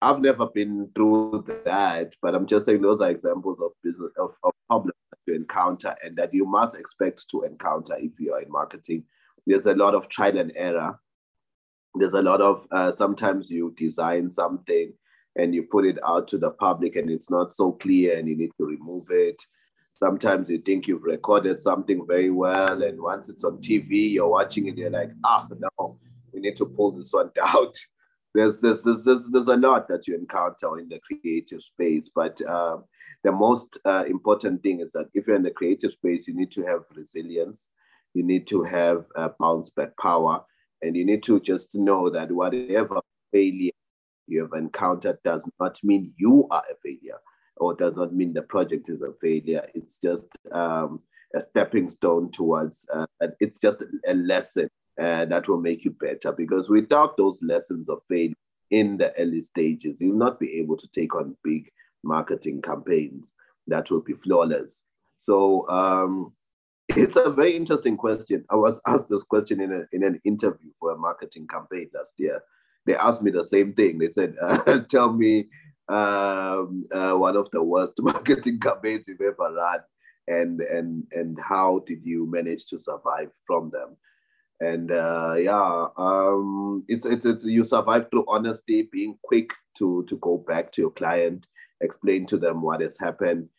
I've 0.02 0.20
never 0.20 0.48
been 0.48 0.90
through 0.94 1.46
that, 1.64 2.12
but 2.22 2.36
I'm 2.36 2.46
just 2.46 2.66
saying 2.66 2.82
those 2.82 3.00
are 3.00 3.10
examples 3.10 3.58
of 3.62 3.72
business 3.82 4.12
of, 4.18 4.36
of 4.44 4.52
problems 4.68 4.98
you 5.26 5.36
encounter 5.36 5.96
and 6.04 6.18
that 6.18 6.34
you 6.34 6.46
must 6.46 6.76
expect 6.76 7.30
to 7.30 7.44
encounter 7.44 7.96
if 7.98 8.12
you 8.20 8.34
are 8.34 8.42
in 8.42 8.52
marketing. 8.52 9.06
There's 9.46 9.66
a 9.66 9.76
lot 9.76 9.96
of 9.96 10.10
trial 10.10 10.38
and 10.38 10.52
error. 10.56 11.00
There's 11.96 12.14
a 12.14 12.22
lot 12.22 12.42
of 12.42 12.66
uh, 12.72 12.92
sometimes 12.92 13.50
you 13.50 13.74
design 13.78 14.32
something 14.32 14.94
and 15.36 15.54
you 15.54 15.64
put 15.64 15.86
it 15.86 15.98
out 16.06 16.28
to 16.30 16.38
the 16.38 16.52
public 16.52 16.96
and 16.96 17.10
it's 17.10 17.30
not 17.30 17.54
so 17.54 17.72
clear 17.72 18.18
and 18.18 18.28
you 18.28 18.36
need 18.36 18.52
to 18.58 18.66
remove 18.66 19.08
it. 19.10 19.42
Sometimes 19.94 20.50
you 20.50 20.60
think 20.60 20.88
you've 20.88 21.04
recorded 21.04 21.60
something 21.60 22.06
very 22.08 22.32
well, 22.32 22.82
and 22.82 23.00
once 23.00 23.30
it's 23.30 23.44
on 23.44 23.58
TV, 23.58 24.12
you're 24.12 24.28
watching 24.28 24.68
it, 24.68 24.78
you're 24.78 24.90
like, 24.90 25.12
ah, 25.24 25.48
no, 25.60 26.00
we 26.32 26.40
need 26.40 26.56
to 26.56 26.66
pull 26.66 26.92
this 26.92 27.14
one 27.14 27.30
down 27.36 27.72
there's, 28.34 28.60
there's, 28.60 28.84
there's, 28.84 29.04
there's, 29.04 29.30
there's 29.30 29.48
a 29.48 29.56
lot 29.56 29.88
that 29.88 30.08
you 30.08 30.16
encounter 30.16 30.80
in 30.80 30.90
the 30.90 31.00
creative 31.00 31.62
space, 31.62 32.10
but 32.14 32.42
um, 32.48 32.86
the 33.24 33.32
most 33.32 33.78
uh, 33.86 34.04
important 34.08 34.64
thing 34.64 34.80
is 34.80 34.92
that 34.94 35.10
if 35.14 35.28
you're 35.28 35.36
in 35.36 35.44
the 35.44 35.52
creative 35.52 35.92
space, 35.92 36.28
you 36.28 36.34
need 36.34 36.52
to 36.52 36.64
have 36.66 36.82
resilience, 36.96 37.70
you 38.14 38.24
need 38.24 38.48
to 38.48 38.64
have 38.64 39.06
bounce 39.40 39.70
back 39.70 39.96
power, 39.98 40.44
and 40.82 40.96
you 40.96 41.06
need 41.06 41.24
to 41.24 41.40
just 41.40 41.76
know 41.76 42.10
that 42.10 42.32
whatever 42.32 43.02
failure 43.32 43.72
you 44.28 44.42
have 44.42 44.54
encountered 44.54 45.18
does 45.24 45.48
not 45.60 45.78
mean 45.84 46.14
you 46.18 46.48
are 46.52 46.64
a 46.72 46.76
failure 46.84 47.20
or 47.58 47.76
does 47.76 47.96
not 47.96 48.14
mean 48.14 48.34
the 48.34 48.42
project 48.42 48.90
is 48.90 49.02
a 49.02 49.14
failure. 49.22 49.68
It's 49.74 50.00
just 50.00 50.28
um, 50.52 51.00
a 51.36 51.42
stepping 51.42 51.90
stone 51.90 52.32
towards, 52.32 52.86
uh, 52.94 53.06
it's 53.40 53.60
just 53.60 53.84
a 54.08 54.14
lesson 54.14 54.70
uh, 55.00 55.26
that 55.26 55.48
will 55.48 55.60
make 55.60 55.86
you 55.86 55.92
better 55.92 56.32
because 56.32 56.70
without 56.70 57.18
those 57.18 57.42
lessons 57.42 57.90
of 57.90 58.00
failure 58.10 58.36
in 58.72 58.98
the 58.98 59.14
early 59.18 59.42
stages, 59.42 60.02
you'll 60.02 60.18
not 60.18 60.40
be 60.40 60.60
able 60.60 60.78
to 60.78 60.88
take 60.88 61.16
on 61.16 61.36
big 61.44 61.70
marketing 62.04 62.62
campaigns 62.62 63.34
that 63.68 63.90
will 63.90 64.02
be 64.02 64.14
flawless. 64.14 64.84
So 65.18 65.68
um, 65.70 66.34
it's 66.90 67.16
a 67.16 67.30
very 67.30 67.56
interesting 67.56 67.98
question. 67.98 68.46
I 68.50 68.56
was 68.56 68.82
asked 68.86 69.10
this 69.10 69.24
question 69.24 69.62
in, 69.62 69.72
a, 69.72 69.82
in 69.92 70.04
an 70.04 70.20
interview 70.26 70.72
for 70.80 70.92
a 70.92 70.98
marketing 70.98 71.48
campaign 71.48 71.90
last 71.94 72.16
year. 72.18 72.42
They 72.86 72.96
asked 72.96 73.22
me 73.22 73.32
the 73.32 73.46
same 73.46 73.74
thing. 73.74 73.98
They 73.98 74.10
said, 74.10 74.36
uh, 74.42 74.80
"Tell 74.90 75.12
me 75.14 75.48
um, 75.88 76.86
uh, 76.92 77.14
one 77.14 77.36
of 77.36 77.50
the 77.52 77.64
worst 77.64 77.96
marketing 78.02 78.60
campaigns 78.60 79.08
you've 79.08 79.22
ever 79.22 79.54
run, 79.54 79.80
and 80.28 80.62
and 80.62 81.04
and 81.12 81.38
how 81.40 81.84
did 81.86 82.06
you 82.06 82.30
manage 82.30 82.66
to 82.68 82.80
survive 82.80 83.30
from 83.48 83.72
them?" 83.72 83.98
and 84.64 84.92
uh, 84.92 85.36
yeah, 85.38 85.88
um, 85.98 86.84
it's, 86.88 87.06
it's 87.06 87.26
it's 87.26 87.44
you 87.44 87.64
survive 87.64 88.10
through 88.10 88.26
honesty, 88.28 88.88
being 88.92 89.18
quick 89.24 89.52
to 89.78 90.06
to 90.08 90.18
go 90.18 90.38
back 90.38 90.72
to 90.72 90.82
your 90.82 90.92
client, 90.92 91.46
explain 91.82 92.26
to 92.28 92.38
them 92.38 92.62
what 92.62 92.82
has 92.82 92.98
happened, 93.00 93.50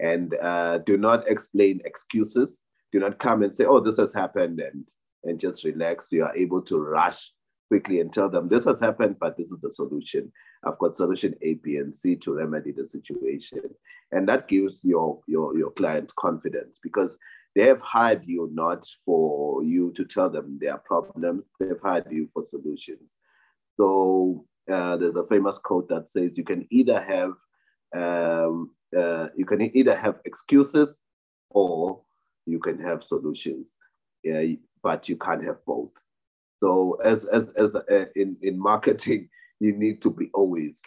and 0.00 0.34
uh, 0.34 0.78
do 0.78 0.96
not 0.96 1.28
explain 1.28 1.80
excuses. 1.84 2.62
Do 2.92 3.00
not 3.00 3.18
come 3.18 3.42
and 3.42 3.54
say, 3.54 3.64
"Oh, 3.64 3.80
this 3.80 3.96
has 3.96 4.12
happened," 4.12 4.60
and 4.60 4.86
and 5.24 5.40
just 5.40 5.64
relax. 5.64 6.08
You 6.10 6.24
are 6.24 6.36
able 6.36 6.62
to 6.62 6.78
rush 6.78 7.32
quickly 7.72 8.00
and 8.00 8.12
tell 8.12 8.28
them 8.28 8.48
this 8.50 8.66
has 8.66 8.80
happened, 8.80 9.16
but 9.18 9.34
this 9.38 9.50
is 9.50 9.58
the 9.62 9.70
solution. 9.70 10.30
I've 10.62 10.76
got 10.76 10.94
solution 10.94 11.34
A, 11.40 11.54
B, 11.54 11.76
and 11.76 11.94
C 11.94 12.16
to 12.16 12.34
remedy 12.34 12.70
the 12.70 12.84
situation, 12.84 13.62
and 14.10 14.28
that 14.28 14.46
gives 14.46 14.84
your 14.84 15.20
your 15.26 15.56
your 15.56 15.70
client 15.70 16.12
confidence 16.16 16.78
because 16.82 17.16
they 17.54 17.62
have 17.62 17.80
hired 17.80 18.24
you 18.26 18.50
not 18.52 18.84
for 19.06 19.64
you 19.64 19.90
to 19.92 20.04
tell 20.04 20.28
them 20.28 20.58
their 20.60 20.76
problems, 20.76 21.44
they've 21.58 21.80
hired 21.82 22.04
you 22.10 22.28
for 22.34 22.44
solutions. 22.44 23.14
So 23.78 24.44
uh, 24.70 24.98
there's 24.98 25.16
a 25.16 25.26
famous 25.26 25.56
quote 25.56 25.88
that 25.88 26.08
says 26.08 26.36
you 26.36 26.44
can 26.44 26.66
either 26.70 27.00
have 27.00 27.32
um, 27.96 28.72
uh, 28.94 29.28
you 29.34 29.46
can 29.46 29.62
either 29.74 29.96
have 29.96 30.16
excuses 30.26 31.00
or 31.48 32.02
you 32.44 32.58
can 32.58 32.78
have 32.80 33.02
solutions, 33.02 33.76
yeah, 34.22 34.42
but 34.82 35.08
you 35.08 35.16
can't 35.16 35.44
have 35.44 35.64
both. 35.64 36.01
So 36.62 36.96
as 37.04 37.24
as 37.24 37.48
as 37.56 37.74
uh, 37.74 38.04
in 38.14 38.36
in 38.40 38.56
marketing, 38.56 39.28
you 39.58 39.72
need 39.76 40.00
to 40.02 40.10
be 40.10 40.30
always 40.32 40.80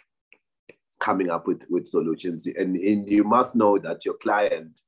coming 1.00 1.28
up 1.28 1.46
with 1.46 1.66
with 1.68 1.86
solutions, 1.86 2.46
and, 2.46 2.76
and 2.76 3.10
you 3.10 3.24
must 3.24 3.54
know 3.54 3.76
that 3.78 4.06
your 4.06 4.14
client 4.14 4.80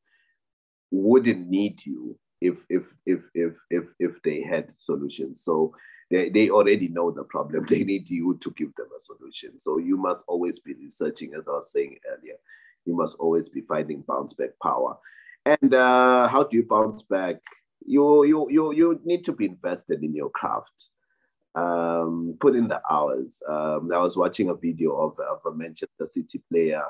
wouldn't 0.91 1.47
need 1.47 1.84
you 1.84 2.18
if 2.41 2.64
if 2.70 2.86
if 3.05 3.28
if 3.34 3.53
if 3.68 3.84
if 3.99 4.22
they 4.22 4.43
had 4.43 4.72
solutions. 4.72 5.43
So 5.43 5.74
they, 6.11 6.30
they 6.30 6.49
already 6.49 6.89
know 6.89 7.11
the 7.11 7.24
problem. 7.24 7.66
They 7.68 7.84
need 7.84 8.09
you 8.09 8.39
to 8.41 8.51
give 8.53 8.74
them 8.76 8.89
a 8.97 9.01
solution. 9.01 9.61
So 9.61 9.76
you 9.76 9.99
must 9.99 10.24
always 10.26 10.59
be 10.59 10.72
researching, 10.72 11.34
as 11.39 11.49
I 11.49 11.53
was 11.53 11.70
saying 11.70 11.99
earlier. 12.11 12.36
You 12.86 12.97
must 12.97 13.16
always 13.18 13.51
be 13.51 13.61
finding 13.61 14.03
bounce 14.09 14.32
back 14.32 14.53
power. 14.62 14.97
And 15.45 15.74
uh, 15.74 16.28
how 16.28 16.45
do 16.45 16.57
you 16.57 16.62
bounce 16.62 17.03
back? 17.03 17.36
You 17.89 18.24
you 18.24 18.49
you 18.51 18.72
you 18.72 19.01
need 19.05 19.24
to 19.24 19.32
be 19.32 19.47
invested 19.47 20.03
in 20.03 20.14
your 20.14 20.30
craft. 20.30 20.91
Um, 21.55 22.36
put 22.39 22.55
in 22.55 22.68
the 22.68 22.80
hours. 22.89 23.41
Um, 23.49 23.91
I 23.93 23.99
was 23.99 24.16
watching 24.16 24.51
a 24.51 24.55
video 24.55 24.95
of, 24.95 25.18
of 25.18 25.41
a 25.47 25.57
Manchester 25.57 26.07
City 26.07 26.43
player 26.53 26.84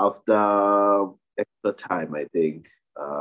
after 0.00 1.08
extra 1.38 1.72
time, 1.72 2.14
I 2.14 2.24
think, 2.32 2.66
uh, 3.00 3.20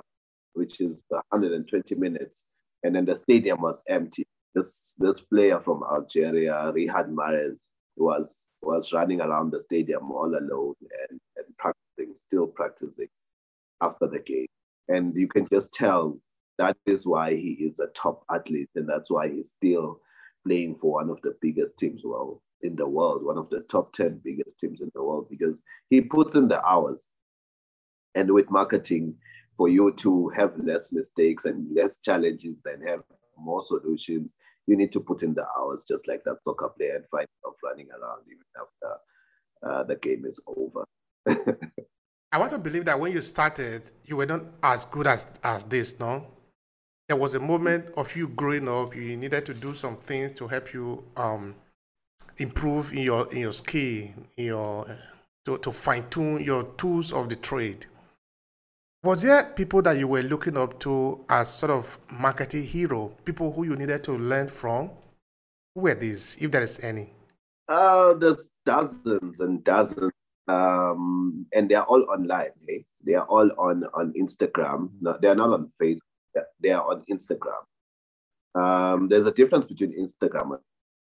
which 0.54 0.80
is 0.80 1.04
120 1.10 1.96
minutes, 1.96 2.44
and 2.84 2.96
then 2.96 3.06
the 3.06 3.16
stadium 3.16 3.62
was 3.62 3.84
empty. 3.88 4.26
This 4.56 4.94
this 4.98 5.22
player 5.22 5.60
from 5.60 5.84
Algeria, 5.84 6.72
Riyad 6.74 7.14
Mahrez, 7.14 7.68
was 7.98 8.48
was 8.62 8.94
running 8.94 9.22
around 9.22 9.52
the 9.52 9.60
stadium 9.60 10.12
all 10.12 10.34
alone 10.34 10.76
and, 11.10 11.20
and 11.38 11.58
practicing, 11.58 12.16
still 12.16 12.48
practicing 12.48 13.08
after 13.82 14.08
the 14.08 14.20
game. 14.20 14.48
And 14.88 15.16
you 15.16 15.28
can 15.28 15.48
just 15.52 15.74
tell 15.74 16.18
that 16.58 16.78
is 16.86 17.08
why 17.08 17.32
he 17.32 17.70
is 17.72 17.80
a 17.80 17.88
top 17.96 18.24
athlete, 18.30 18.70
and 18.76 18.88
that's 18.88 19.10
why 19.10 19.30
he's 19.30 19.54
still 19.58 20.00
playing 20.46 20.76
for 20.76 20.94
one 20.94 21.10
of 21.10 21.22
the 21.22 21.36
biggest 21.42 21.78
teams 21.78 22.02
well 22.04 22.42
in 22.62 22.76
the 22.76 22.88
world, 22.88 23.24
one 23.24 23.38
of 23.38 23.50
the 23.50 23.62
top 23.62 23.94
10 23.94 24.22
biggest 24.24 24.60
teams 24.60 24.82
in 24.82 24.92
the 24.94 25.04
world, 25.04 25.28
because 25.30 25.64
he 25.90 26.02
puts 26.02 26.36
in 26.36 26.48
the 26.48 26.64
hours. 26.64 27.12
And 28.14 28.32
with 28.32 28.52
marketing, 28.52 29.16
for 29.58 29.70
you 29.70 29.94
to 29.94 30.30
have 30.30 30.54
less 30.58 30.92
mistakes 30.92 31.46
and 31.46 31.68
less 31.76 31.98
challenges 32.00 32.62
and 32.66 32.88
have 32.88 33.02
more 33.38 33.62
solutions, 33.62 34.36
you 34.68 34.76
need 34.76 34.92
to 34.92 35.00
put 35.00 35.24
in 35.24 35.34
the 35.34 35.46
hours, 35.58 35.86
just 35.88 36.08
like 36.08 36.24
that 36.26 36.44
soccer 36.44 36.70
player, 36.70 36.96
and 36.96 37.06
find 37.10 37.28
yourself 37.38 37.58
running 37.64 37.88
around 37.90 38.22
even 38.28 38.44
after 38.60 38.98
uh, 39.64 39.84
the 39.84 39.96
game 39.96 40.26
is 40.26 40.40
over. 40.48 40.86
I 42.32 42.38
want 42.38 42.52
to 42.52 42.60
believe 42.60 42.86
that 42.86 43.00
when 43.00 43.12
you 43.12 43.22
started, 43.22 43.92
you 44.06 44.16
were 44.16 44.26
not 44.26 44.46
as 44.64 44.86
good 44.86 45.08
as, 45.08 45.28
as 45.44 45.66
this, 45.66 46.00
no? 46.00 46.26
There 47.12 47.20
was 47.20 47.36
a 47.36 47.42
moment 47.42 47.90
of 47.98 48.16
you 48.16 48.30
growing 48.30 48.70
up, 48.70 48.96
you 48.96 49.18
needed 49.18 49.46
to 49.48 49.54
do 49.54 49.74
some 49.74 49.98
things 49.98 50.32
to 50.32 50.48
help 50.48 50.74
you 50.74 51.04
um, 51.18 51.56
improve 52.38 52.94
in 52.94 53.00
your 53.00 53.30
in 53.34 53.40
your 53.40 53.52
skill, 53.52 54.08
in 54.38 54.46
your 54.46 54.86
to, 55.44 55.58
to 55.58 55.74
fine 55.74 56.10
tune 56.10 56.42
your 56.42 56.64
tools 56.78 57.12
of 57.12 57.28
the 57.28 57.36
trade. 57.36 57.86
Was 59.04 59.24
there 59.24 59.44
people 59.44 59.82
that 59.82 59.98
you 59.98 60.08
were 60.08 60.22
looking 60.22 60.56
up 60.56 60.80
to 60.80 61.26
as 61.28 61.54
sort 61.54 61.72
of 61.72 62.00
marketing 62.10 62.64
hero, 62.64 63.12
people 63.26 63.52
who 63.52 63.66
you 63.66 63.76
needed 63.76 64.06
to 64.06 64.14
learn 64.14 64.48
from? 64.48 64.90
Who 65.76 65.82
were 65.82 65.96
these, 65.96 66.38
if 66.40 66.50
there 66.50 66.62
is 66.62 66.80
any? 66.80 67.10
Uh, 67.68 68.14
there's 68.14 68.48
dozens 68.66 69.42
and 69.42 69.62
dozens 69.66 70.14
um, 70.48 71.46
and 71.52 71.68
they 71.68 71.76
are 71.76 71.84
all 71.84 72.04
online. 72.10 72.52
Eh? 72.70 72.84
They 73.06 73.16
are 73.16 73.26
all 73.26 73.52
on 73.58 73.84
on 73.94 74.14
Instagram. 74.14 74.92
No, 75.02 75.18
they 75.22 75.28
are 75.28 75.36
not 75.36 75.50
on 75.50 75.72
Facebook. 75.78 76.00
They 76.60 76.72
are 76.72 76.84
on 76.84 77.04
Instagram. 77.10 77.64
Um, 78.54 79.08
there's 79.08 79.26
a 79.26 79.32
difference 79.32 79.66
between 79.66 79.94
Instagram 79.98 80.58
and 80.58 80.62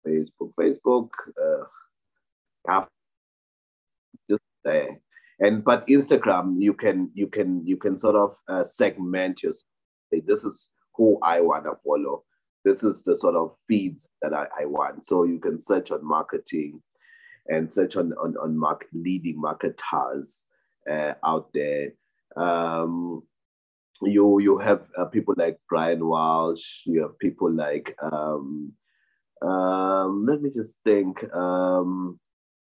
Facebook. 0.06 0.54
Facebook, 0.60 1.10
uh, 1.42 2.86
just 4.30 4.42
there, 4.64 5.00
and 5.40 5.64
but 5.64 5.86
Instagram, 5.88 6.56
you 6.60 6.74
can 6.74 7.12
you 7.14 7.28
can 7.28 7.66
you 7.66 7.78
can 7.78 7.98
sort 7.98 8.16
of 8.16 8.38
uh, 8.48 8.64
segment 8.64 9.44
yourself. 9.44 9.70
This 10.12 10.44
is 10.44 10.70
who 10.96 11.20
I 11.22 11.42
want 11.42 11.66
to 11.66 11.76
follow. 11.84 12.24
This 12.64 12.84
is 12.84 13.04
the 13.04 13.16
sort 13.16 13.36
of 13.36 13.56
feeds 13.68 14.10
that 14.22 14.34
I, 14.34 14.48
I 14.62 14.66
want. 14.66 15.06
So 15.06 15.24
you 15.24 15.40
can 15.40 15.60
search 15.60 15.92
on 15.92 16.06
marketing 16.06 16.82
and 17.48 17.72
search 17.72 17.98
on 17.98 18.14
on, 18.14 18.36
on 18.38 18.58
market, 18.58 18.90
leading 18.94 19.40
marketers 19.40 20.44
uh, 20.90 21.14
out 21.24 21.52
there. 21.54 21.94
Um, 22.36 23.24
you 24.06 24.40
you 24.40 24.58
have 24.60 24.82
uh, 24.98 25.06
people 25.06 25.34
like 25.38 25.58
Brian 25.70 26.06
Walsh. 26.06 26.84
You 26.86 27.02
have 27.04 27.20
people 27.20 27.52
like 27.52 27.96
um, 28.02 28.74
um, 29.42 30.26
let 30.28 30.42
me 30.42 30.50
just 30.50 30.78
think. 30.84 31.24
Um, 31.34 32.20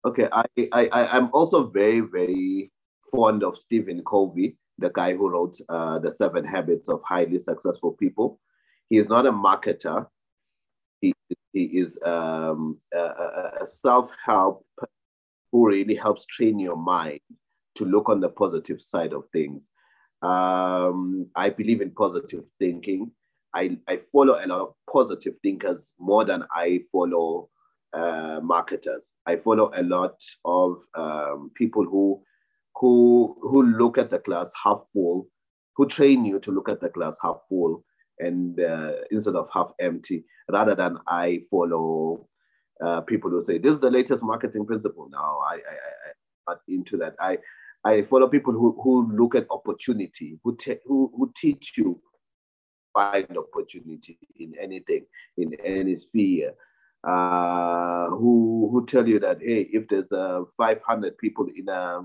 okay, 0.04 0.28
I, 0.32 0.44
I 0.72 0.86
I 0.88 1.16
am 1.16 1.30
also 1.32 1.68
very 1.68 2.00
very 2.00 2.72
fond 3.10 3.42
of 3.42 3.58
Stephen 3.58 4.02
Covey, 4.04 4.56
the 4.78 4.90
guy 4.90 5.14
who 5.14 5.28
wrote 5.28 5.56
uh, 5.68 5.98
the 5.98 6.12
Seven 6.12 6.44
Habits 6.44 6.88
of 6.88 7.02
Highly 7.04 7.38
Successful 7.38 7.92
People. 7.92 8.40
He 8.88 8.98
is 8.98 9.08
not 9.08 9.26
a 9.26 9.32
marketer. 9.32 10.06
He, 11.00 11.14
he 11.52 11.64
is 11.64 11.98
um, 12.04 12.78
a, 12.94 13.60
a 13.62 13.66
self-help 13.66 14.64
who 15.50 15.68
really 15.68 15.94
helps 15.94 16.24
train 16.26 16.58
your 16.58 16.76
mind 16.76 17.20
to 17.76 17.84
look 17.84 18.08
on 18.08 18.20
the 18.20 18.28
positive 18.28 18.80
side 18.80 19.12
of 19.12 19.24
things. 19.32 19.68
Um, 20.22 21.28
I 21.34 21.50
believe 21.50 21.80
in 21.80 21.90
positive 21.90 22.44
thinking. 22.58 23.10
I, 23.54 23.76
I 23.88 23.98
follow 24.10 24.34
a 24.42 24.46
lot 24.46 24.60
of 24.60 24.74
positive 24.90 25.34
thinkers 25.42 25.92
more 25.98 26.24
than 26.24 26.44
I 26.54 26.80
follow 26.90 27.50
uh, 27.92 28.40
marketers. 28.42 29.12
I 29.26 29.36
follow 29.36 29.70
a 29.74 29.82
lot 29.82 30.16
of 30.44 30.76
um, 30.94 31.50
people 31.54 31.84
who 31.84 32.22
who 32.76 33.36
who 33.42 33.62
look 33.62 33.98
at 33.98 34.10
the 34.10 34.20
glass 34.20 34.50
half 34.64 34.82
full, 34.92 35.28
who 35.76 35.86
train 35.86 36.24
you 36.24 36.38
to 36.40 36.50
look 36.50 36.68
at 36.68 36.80
the 36.80 36.88
glass 36.88 37.18
half 37.22 37.40
full 37.48 37.84
and 38.18 38.58
uh, 38.60 38.92
instead 39.10 39.36
of 39.36 39.48
half 39.52 39.72
empty, 39.80 40.24
rather 40.50 40.74
than 40.74 40.98
I 41.06 41.42
follow 41.50 42.28
uh, 42.82 43.02
people 43.02 43.30
who 43.30 43.42
say 43.42 43.58
this 43.58 43.74
is 43.74 43.80
the 43.80 43.90
latest 43.90 44.24
marketing 44.24 44.66
principle. 44.66 45.08
Now 45.10 45.40
I, 45.46 45.54
I, 45.54 45.56
I 45.56 46.12
not 46.48 46.60
into 46.68 46.96
that. 46.98 47.14
I 47.20 47.38
I 47.84 48.02
follow 48.02 48.28
people 48.28 48.52
who, 48.52 48.80
who 48.82 49.12
look 49.12 49.34
at 49.34 49.46
opportunity, 49.50 50.38
who, 50.44 50.56
te- 50.56 50.78
who 50.86 51.12
who 51.16 51.32
teach 51.34 51.76
you 51.76 52.00
find 52.92 53.36
opportunity 53.36 54.18
in 54.36 54.54
anything, 54.60 55.06
in 55.36 55.54
any 55.64 55.96
sphere. 55.96 56.52
Uh, 57.04 58.06
who 58.10 58.68
who 58.70 58.86
tell 58.86 59.08
you 59.08 59.18
that 59.18 59.38
hey, 59.40 59.62
if 59.72 59.88
there's 59.88 60.12
uh, 60.12 60.42
500 60.56 61.18
people 61.18 61.48
in 61.54 61.68
a 61.68 62.00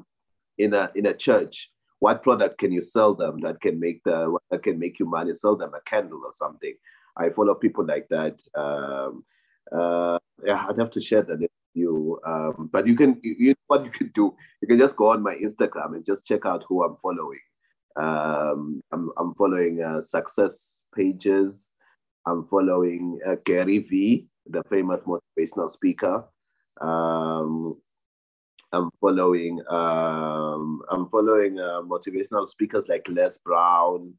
in 0.57 0.73
a 0.73 0.89
in 0.95 1.05
a 1.05 1.13
church, 1.13 1.71
what 1.99 2.23
product 2.23 2.57
can 2.57 2.71
you 2.71 2.82
sell 2.82 3.13
them 3.13 3.39
that 3.41 3.61
can 3.61 3.80
make 3.80 4.03
the 4.03 4.36
that 4.49 4.63
can 4.63 4.80
make 4.80 4.97
you 4.99 5.05
money? 5.05 5.36
Sell 5.36 5.55
them 5.55 5.73
a 5.75 5.82
candle 5.88 6.21
or 6.25 6.32
something. 6.34 6.73
I 7.15 7.30
follow 7.30 7.53
people 7.53 7.86
like 7.86 8.07
that. 8.09 8.41
Um, 8.55 9.23
uh, 9.71 10.17
yeah, 10.43 10.65
I'd 10.67 10.80
have 10.80 10.91
to 10.91 11.01
share 11.01 11.21
that 11.21 11.47
you. 11.78 12.19
Um, 12.25 12.69
but 12.71 12.88
you 12.88 12.95
can, 12.95 13.19
you, 13.23 13.36
you, 13.38 13.55
what 13.67 13.86
you 13.86 13.91
can 13.91 14.11
do, 14.13 14.36
you 14.61 14.67
can 14.67 14.78
just 14.78 14.95
go 14.95 15.11
on 15.11 15.23
my 15.23 15.36
Instagram 15.36 15.95
and 15.95 16.05
just 16.05 16.25
check 16.25 16.45
out 16.45 16.65
who 16.67 16.84
I'm 16.84 16.97
following. 17.01 17.39
Um, 17.95 18.82
I'm, 18.91 19.11
I'm 19.17 19.34
following 19.36 19.82
uh, 19.82 20.01
success 20.01 20.84
pages. 20.95 21.71
I'm 22.25 22.45
following 22.47 23.19
uh, 23.25 23.36
Gary 23.45 23.80
V, 23.80 24.28
the 24.45 24.63
famous 24.69 25.03
motivational 25.03 25.69
speaker. 25.69 26.25
Um, 26.82 27.78
I'm 28.73 28.89
following 28.99 29.61
um, 29.69 30.82
I'm 30.91 31.09
following 31.09 31.57
uh, 31.57 31.82
motivational 31.82 32.47
speakers 32.47 32.89
like 32.89 33.07
Les 33.07 33.38
Brown. 33.38 34.13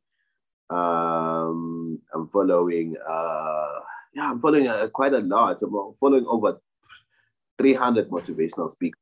Um, 0.71 2.01
I'm 2.15 2.29
following 2.29 2.97
uh, 3.07 3.69
yeah, 4.15 4.31
I'm 4.31 4.41
following 4.41 4.69
uh, 4.69 4.89
quite 4.89 5.13
a 5.13 5.19
lot. 5.19 5.63
I'm 5.63 5.95
following 6.01 6.27
over 6.27 6.61
300 7.59 8.11
motivational 8.11 8.71
speakers 8.71 9.01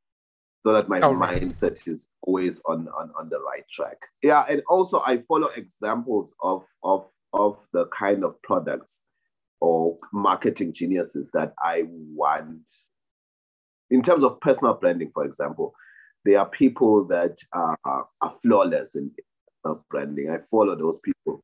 so 0.65 0.73
that 0.73 0.89
my 0.89 0.99
oh, 0.99 1.13
mindset 1.13 1.87
is 1.87 2.07
always 2.23 2.61
on, 2.65 2.87
on, 2.89 3.11
on 3.17 3.29
the 3.29 3.39
right 3.39 3.63
track. 3.69 3.97
Yeah, 4.21 4.45
and 4.49 4.61
also 4.67 5.01
I 5.05 5.19
follow 5.19 5.47
examples 5.55 6.33
of, 6.41 6.65
of, 6.83 7.09
of 7.33 7.57
the 7.73 7.85
kind 7.97 8.23
of 8.23 8.41
products 8.41 9.03
or 9.61 9.97
marketing 10.11 10.73
geniuses 10.73 11.31
that 11.33 11.53
I 11.63 11.83
want. 11.87 12.69
In 13.89 14.01
terms 14.01 14.23
of 14.23 14.41
personal 14.41 14.73
branding, 14.73 15.11
for 15.13 15.23
example, 15.23 15.73
there 16.25 16.39
are 16.39 16.49
people 16.49 17.05
that 17.07 17.37
are, 17.53 17.77
are 17.85 18.35
flawless 18.41 18.95
in 18.95 19.11
branding. 19.89 20.29
I 20.29 20.37
follow 20.49 20.75
those 20.75 20.99
people. 20.99 21.43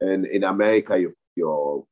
And 0.00 0.26
in 0.26 0.44
America, 0.44 0.98
you 0.98 1.14
your 1.36 1.84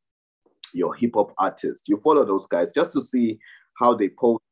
your 0.75 0.95
hip 0.95 1.13
hop 1.15 1.33
artists. 1.39 1.89
You 1.89 1.99
follow 1.99 2.25
those 2.25 2.47
guys 2.47 2.73
just 2.73 2.93
to 2.93 3.03
see 3.03 3.39
how 3.79 3.95
they 3.95 4.09
post, 4.09 4.43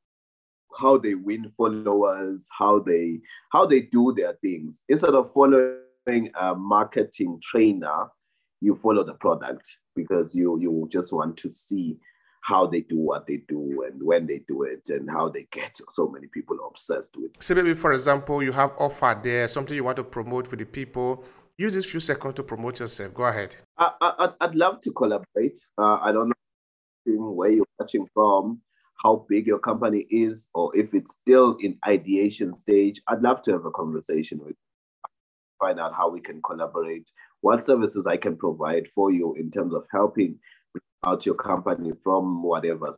how 0.79 0.99
they 0.99 1.15
win 1.15 1.51
followers, 1.57 2.47
how 2.57 2.81
they 2.81 3.21
how 3.53 3.67
they 3.67 3.83
do 3.83 4.15
their 4.17 4.35
things. 4.41 4.83
Instead 4.89 5.15
of 5.15 5.33
following 5.33 6.31
a 6.39 6.55
marketing 6.55 7.41
trainer, 7.43 8.07
you 8.61 8.75
follow 8.75 9.05
the 9.05 9.15
product 9.15 9.79
because 9.95 10.35
you 10.35 10.59
you 10.61 10.89
just 10.91 11.13
want 11.13 11.37
to 11.39 11.51
see 11.51 11.99
how 12.43 12.67
they 12.67 12.81
do 12.81 12.97
what 12.97 13.27
they 13.27 13.37
do 13.49 13.85
and 13.87 14.03
when 14.03 14.27
they 14.27 14.41
do 14.49 14.63
it 14.63 14.89
and 14.89 15.11
how 15.11 15.29
they 15.29 15.47
get 15.53 15.79
so 15.91 16.09
many 16.09 16.27
people 16.29 16.57
obsessed 16.67 17.15
with. 17.17 17.31
It. 17.37 17.43
So 17.43 17.55
maybe 17.55 17.75
for 17.75 17.93
example, 17.93 18.43
you 18.43 18.53
have 18.53 18.73
offer 18.79 19.19
there, 19.23 19.47
something 19.47 19.75
you 19.77 19.85
want 19.85 19.99
to 19.99 20.05
promote 20.05 20.47
for 20.47 20.57
the 20.57 20.65
people 20.65 21.25
use 21.61 21.75
this 21.75 21.91
few 21.91 22.01
seconds 22.01 22.35
to 22.35 22.43
promote 22.43 22.81
yourself. 22.81 23.13
Go 23.13 23.25
ahead. 23.25 23.55
I, 23.77 23.93
I, 24.01 24.47
would 24.47 24.55
love 24.57 24.81
to 24.81 24.93
collaborate. 24.93 25.59
Uh, 25.77 25.99
I 26.01 26.11
don't 26.11 26.29
know 26.29 27.31
where 27.33 27.51
you're 27.51 27.67
watching 27.79 28.07
from, 28.15 28.63
how 29.03 29.27
big 29.29 29.47
your 29.47 29.59
company 29.59 30.07
is, 30.11 30.49
or 30.55 30.77
if 30.77 30.95
it's 30.95 31.13
still 31.13 31.57
in 31.61 31.79
ideation 31.87 32.55
stage. 32.55 33.01
I'd 33.09 33.23
love 33.23 33.43
to 33.43 33.53
have 33.53 33.65
a 33.65 33.71
conversation 33.71 34.39
with 34.39 34.51
you, 34.51 35.11
find 35.59 35.81
out 35.81 35.95
how 35.95 36.11
we 36.11 36.21
can 36.21 36.41
collaborate, 36.43 37.11
what 37.41 37.65
services 37.65 38.07
I 38.07 38.17
can 38.17 38.37
provide 38.37 38.89
for 38.89 39.11
you 39.11 39.35
in 39.35 39.51
terms 39.51 39.75
of 39.75 39.87
helping 39.93 40.39
out 41.07 41.25
your 41.25 41.35
company 41.35 41.93
from 42.05 42.43
whatever 42.43 42.91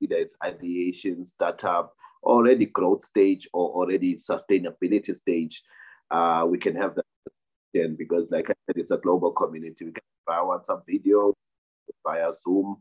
either 0.00 0.16
it's 0.16 0.34
ideation, 0.44 1.24
startup, 1.24 1.94
already 2.22 2.66
growth 2.66 3.02
stage, 3.02 3.48
or 3.52 3.70
already 3.70 4.16
sustainability 4.16 5.14
stage. 5.14 5.62
Uh, 6.10 6.46
we 6.48 6.58
can 6.58 6.74
have 6.76 6.96
that 6.96 7.96
because, 7.96 8.30
like 8.30 8.50
I 8.50 8.54
said, 8.66 8.76
it's 8.76 8.90
a 8.90 8.98
global 8.98 9.32
community. 9.32 9.84
We 9.84 9.92
can 9.92 10.02
via 10.28 10.42
WhatsApp 10.42 10.82
video, 10.86 11.32
via 12.06 12.32
Zoom. 12.34 12.76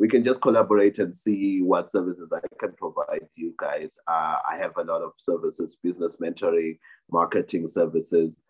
We 0.00 0.08
can 0.08 0.24
just 0.24 0.40
collaborate 0.40 0.98
and 0.98 1.14
see 1.14 1.60
what 1.60 1.90
services 1.90 2.30
I 2.32 2.40
can 2.58 2.72
provide 2.72 3.28
you 3.36 3.52
guys. 3.58 3.98
Uh, 4.08 4.36
I 4.50 4.56
have 4.58 4.72
a 4.78 4.82
lot 4.82 5.02
of 5.02 5.12
services, 5.18 5.76
business 5.82 6.16
mentoring, 6.16 6.78
marketing 7.12 7.68
services, 7.68 8.42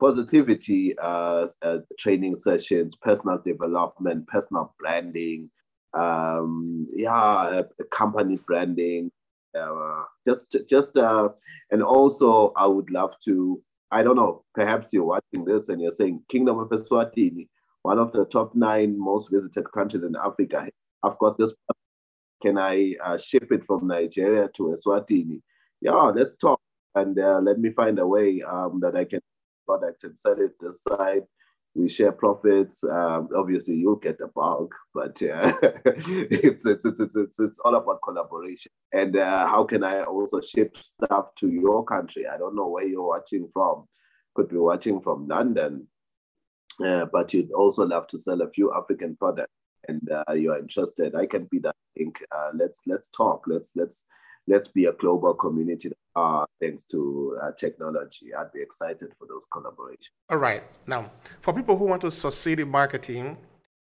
positivity 0.00 0.98
uh, 0.98 1.48
uh, 1.60 1.78
training 1.98 2.36
sessions, 2.36 2.96
personal 2.96 3.38
development, 3.44 4.26
personal 4.28 4.74
branding, 4.78 5.50
um, 5.92 6.88
yeah, 6.94 7.60
company 7.90 8.38
branding, 8.46 9.12
uh, 9.54 10.04
just 10.26 10.56
just 10.68 10.96
uh, 10.96 11.28
and 11.70 11.82
also 11.82 12.52
I 12.56 12.66
would 12.66 12.90
love 12.90 13.14
to 13.26 13.62
I 13.90 14.02
don't 14.02 14.16
know, 14.16 14.44
perhaps 14.54 14.92
you're 14.92 15.04
watching 15.04 15.44
this 15.44 15.68
and 15.68 15.80
you're 15.80 15.92
saying, 15.92 16.22
Kingdom 16.28 16.58
of 16.58 16.70
Eswatini, 16.70 17.48
one 17.82 17.98
of 17.98 18.10
the 18.12 18.24
top 18.24 18.54
nine 18.54 18.98
most 18.98 19.30
visited 19.30 19.70
countries 19.70 20.02
in 20.02 20.16
Africa. 20.16 20.66
I've 21.04 21.18
got 21.18 21.38
this. 21.38 21.54
Can 22.42 22.58
I 22.58 22.94
uh, 23.02 23.18
ship 23.18 23.52
it 23.52 23.64
from 23.64 23.86
Nigeria 23.86 24.48
to 24.56 24.74
Eswatini? 24.74 25.40
Yeah, 25.80 26.12
let's 26.14 26.36
talk. 26.36 26.60
And 26.94 27.18
uh, 27.18 27.40
let 27.42 27.58
me 27.58 27.70
find 27.70 27.98
a 27.98 28.06
way 28.06 28.42
um, 28.42 28.80
that 28.80 28.96
I 28.96 29.04
can 29.04 29.20
product 29.66 30.04
and 30.04 30.18
sell 30.18 30.38
it 30.38 30.52
this 30.60 30.82
side. 30.88 31.22
We 31.74 31.88
share 31.88 32.12
profits. 32.12 32.84
Um, 32.84 33.28
obviously, 33.36 33.74
you'll 33.74 33.96
get 33.96 34.18
the 34.18 34.28
bulk, 34.28 34.72
but 34.94 35.20
uh, 35.22 35.52
it's, 35.84 36.64
it's, 36.64 36.84
it's, 36.84 37.00
it's, 37.00 37.40
it's 37.40 37.58
all 37.64 37.74
about 37.74 38.00
collaboration. 38.02 38.70
And 38.92 39.16
uh, 39.16 39.48
how 39.48 39.64
can 39.64 39.82
I 39.82 40.02
also 40.04 40.40
ship 40.40 40.76
stuff 40.80 41.34
to 41.40 41.50
your 41.50 41.84
country? 41.84 42.26
I 42.32 42.38
don't 42.38 42.54
know 42.54 42.68
where 42.68 42.86
you're 42.86 43.08
watching 43.08 43.48
from. 43.52 43.86
Could 44.36 44.48
be 44.48 44.56
watching 44.56 45.00
from 45.00 45.26
London, 45.26 45.88
uh, 46.84 47.06
but 47.12 47.34
you'd 47.34 47.52
also 47.52 47.84
love 47.86 48.06
to 48.08 48.18
sell 48.18 48.40
a 48.42 48.50
few 48.50 48.72
African 48.72 49.16
products 49.16 49.52
and 49.88 50.08
uh, 50.10 50.32
you're 50.32 50.58
interested, 50.58 51.14
I 51.14 51.26
can 51.26 51.44
be 51.44 51.58
that 51.60 51.76
link. 51.98 52.22
Uh, 52.30 52.50
let's 52.54 52.82
let's 52.86 53.08
talk. 53.08 53.44
Let's 53.46 53.72
let's 53.76 54.04
let's 54.46 54.68
be 54.68 54.86
a 54.86 54.92
global 54.92 55.34
community 55.34 55.92
uh, 56.16 56.44
thanks 56.60 56.84
to 56.84 57.38
uh, 57.42 57.52
technology. 57.52 58.34
I'd 58.34 58.52
be 58.52 58.62
excited 58.62 59.12
for 59.18 59.26
those 59.26 59.46
collaborations. 59.52 60.10
All 60.30 60.38
right. 60.38 60.62
Now, 60.86 61.10
for 61.40 61.52
people 61.52 61.76
who 61.76 61.86
want 61.86 62.02
to 62.02 62.10
succeed 62.10 62.60
in 62.60 62.68
marketing, 62.68 63.38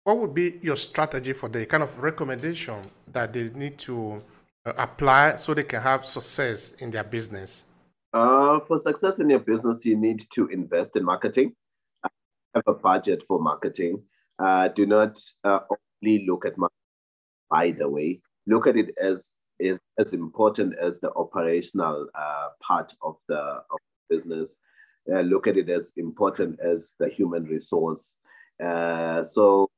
what 0.05 0.19
would 0.19 0.35
be 0.35 0.59
your 0.63 0.77
strategy 0.77 1.33
for 1.33 1.49
the 1.49 1.67
kind 1.67 1.83
of 1.83 1.99
recommendation 1.99 2.81
that 3.13 3.33
they 3.33 3.51
need 3.51 3.79
to 3.79 4.23
uh, 4.67 4.73
apply 4.77 5.37
so 5.37 5.55
they 5.55 5.65
can 5.65 5.83
have 5.83 6.05
success 6.05 6.73
in 6.73 6.91
their 6.91 7.05
business? 7.05 7.65
Uh, 8.13 8.61
for 8.61 8.79
success 8.79 9.19
in 9.19 9.29
your 9.31 9.39
business, 9.39 9.85
you 9.85 9.97
need 9.97 10.21
to 10.31 10.49
invest 10.49 10.97
in 10.97 11.05
marketing. 11.05 11.55
Have 12.55 12.65
a 12.67 12.75
budget 12.75 13.23
for 13.29 13.39
marketing. 13.39 14.03
Uh, 14.39 14.69
do 14.69 14.87
not 14.87 15.19
uh, 15.45 15.61
look 16.03 16.45
at 16.45 16.57
marketing 16.57 16.79
by 17.51 17.71
the 17.71 17.89
way. 17.89 18.21
Look 18.47 18.67
at 18.67 18.77
it 18.77 18.93
as 19.01 19.31
is 19.59 19.81
as 19.99 20.13
important 20.13 20.75
as 20.79 21.01
the 21.01 21.13
operational 21.15 22.09
uh, 22.15 22.49
part 22.63 22.93
of 23.03 23.17
the 23.29 23.39
of 23.39 23.79
business. 24.09 24.57
Uh, 25.13 25.21
look 25.21 25.47
at 25.47 25.57
it 25.57 25.69
as 25.69 25.93
important 25.97 26.61
as 26.61 26.95
the 26.99 27.09
human 27.09 27.45
resource. 27.45 28.17
Uh, 28.63 29.25
so 29.25 29.69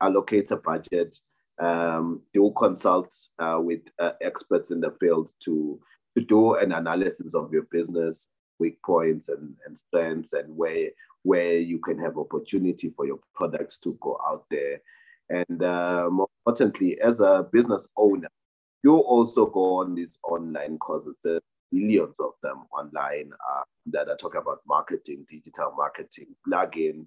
allocate 0.00 0.50
a 0.50 0.56
budget. 0.56 1.16
Um, 1.60 2.22
do 2.32 2.52
consult 2.56 3.12
uh, 3.40 3.58
with 3.60 3.80
uh, 3.98 4.12
experts 4.20 4.70
in 4.70 4.80
the 4.80 4.92
field 5.00 5.32
to 5.44 5.80
to 6.16 6.24
do 6.24 6.54
an 6.54 6.72
analysis 6.72 7.34
of 7.34 7.52
your 7.52 7.66
business 7.70 8.28
weak 8.60 8.78
points 8.84 9.28
and, 9.28 9.54
and 9.66 9.78
strengths 9.78 10.32
and 10.32 10.56
where 10.56 10.90
where 11.22 11.58
you 11.58 11.78
can 11.80 11.98
have 11.98 12.16
opportunity 12.16 12.92
for 12.96 13.06
your 13.06 13.18
products 13.34 13.78
to 13.78 13.96
go 14.00 14.18
out 14.28 14.44
there 14.50 14.80
and 15.30 15.62
uh, 15.62 16.08
more 16.10 16.28
importantly 16.40 16.98
as 17.00 17.20
a 17.20 17.46
business 17.52 17.88
owner 17.96 18.28
you 18.82 18.96
also 18.96 19.46
go 19.46 19.76
on 19.76 19.94
these 19.94 20.18
online 20.22 20.78
courses. 20.78 21.18
There's 21.22 21.40
millions 21.72 22.18
of 22.20 22.32
them 22.42 22.64
online 22.72 23.30
uh, 23.32 23.62
that 23.86 24.08
are 24.08 24.16
talking 24.16 24.40
about 24.40 24.60
marketing, 24.66 25.26
digital 25.28 25.72
marketing, 25.76 26.28
plug 26.46 26.76
in, 26.76 27.06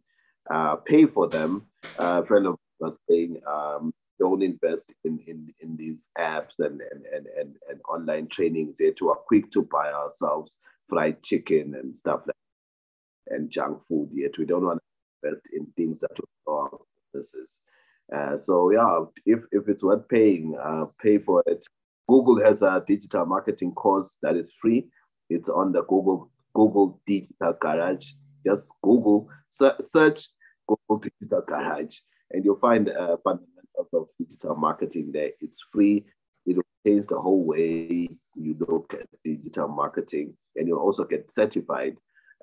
uh, 0.49 0.75
pay 0.75 1.05
for 1.05 1.27
them. 1.27 1.67
Uh, 1.99 2.21
a 2.23 2.25
friend 2.25 2.45
of 2.45 2.51
mine 2.51 2.89
was 2.89 2.99
saying, 3.09 3.41
um, 3.47 3.93
don't 4.19 4.43
invest 4.43 4.93
in, 5.03 5.19
in, 5.25 5.51
in 5.61 5.75
these 5.77 6.07
apps 6.17 6.59
and, 6.59 6.81
and, 6.81 7.05
and, 7.05 7.27
and, 7.39 7.55
and 7.69 7.81
online 7.89 8.27
trainings. 8.27 8.77
They 8.77 8.91
too 8.91 9.09
are 9.09 9.15
quick 9.15 9.49
to 9.51 9.63
buy 9.63 9.91
ourselves 9.91 10.57
fried 10.87 11.23
chicken 11.23 11.73
and 11.73 11.95
stuff 11.95 12.21
like 12.27 12.35
that, 13.27 13.35
and 13.35 13.49
junk 13.49 13.81
food. 13.87 14.09
Yet 14.11 14.37
we 14.37 14.45
don't 14.45 14.65
want 14.65 14.79
to 14.79 15.27
invest 15.27 15.47
in 15.53 15.67
things 15.77 16.01
that 16.01 16.11
will 16.45 16.53
our 16.53 16.79
businesses. 17.13 17.61
Uh, 18.13 18.35
so 18.35 18.71
yeah, 18.71 18.99
if, 19.25 19.39
if 19.51 19.67
it's 19.67 19.83
worth 19.83 20.07
paying, 20.09 20.55
uh, 20.61 20.85
pay 21.01 21.17
for 21.17 21.43
it. 21.47 21.63
Google 22.07 22.43
has 22.43 22.61
a 22.61 22.83
digital 22.85 23.25
marketing 23.25 23.71
course 23.71 24.17
that 24.21 24.35
is 24.35 24.51
free. 24.61 24.87
It's 25.29 25.47
on 25.47 25.71
the 25.71 25.83
Google 25.83 26.29
Google 26.53 26.99
Digital 27.07 27.53
Garage. 27.59 28.11
Just 28.45 28.69
Google 28.83 29.29
search 29.49 30.27
Google 30.67 30.97
Digital 30.97 31.41
Garage, 31.47 31.99
and 32.31 32.43
you'll 32.43 32.57
find 32.57 32.89
uh, 32.89 33.17
fundamentals 33.23 33.87
of 33.93 34.07
digital 34.19 34.55
marketing 34.55 35.11
there. 35.13 35.31
It's 35.39 35.63
free. 35.71 36.05
It'll 36.45 36.63
change 36.85 37.07
the 37.07 37.19
whole 37.19 37.45
way 37.45 38.09
you 38.35 38.55
look 38.59 38.93
at 38.93 39.07
digital 39.23 39.67
marketing, 39.67 40.35
and 40.55 40.67
you'll 40.67 40.79
also 40.79 41.05
get 41.05 41.31
certified 41.31 41.95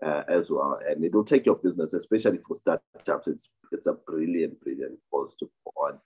uh, 0.05 0.23
as 0.29 0.51
well. 0.51 0.79
And 0.87 1.05
it 1.05 1.15
will 1.15 1.25
take 1.25 1.47
your 1.47 1.57
business, 1.57 1.93
especially 1.93 2.39
for 2.47 2.55
startups. 2.55 3.29
It's 3.29 3.49
it's 3.73 3.87
a 3.87 3.95
brilliant, 3.95 4.61
brilliant 4.61 4.99
course 5.11 5.35
to 5.37 5.51
on. 5.77 5.95
A 5.95 5.99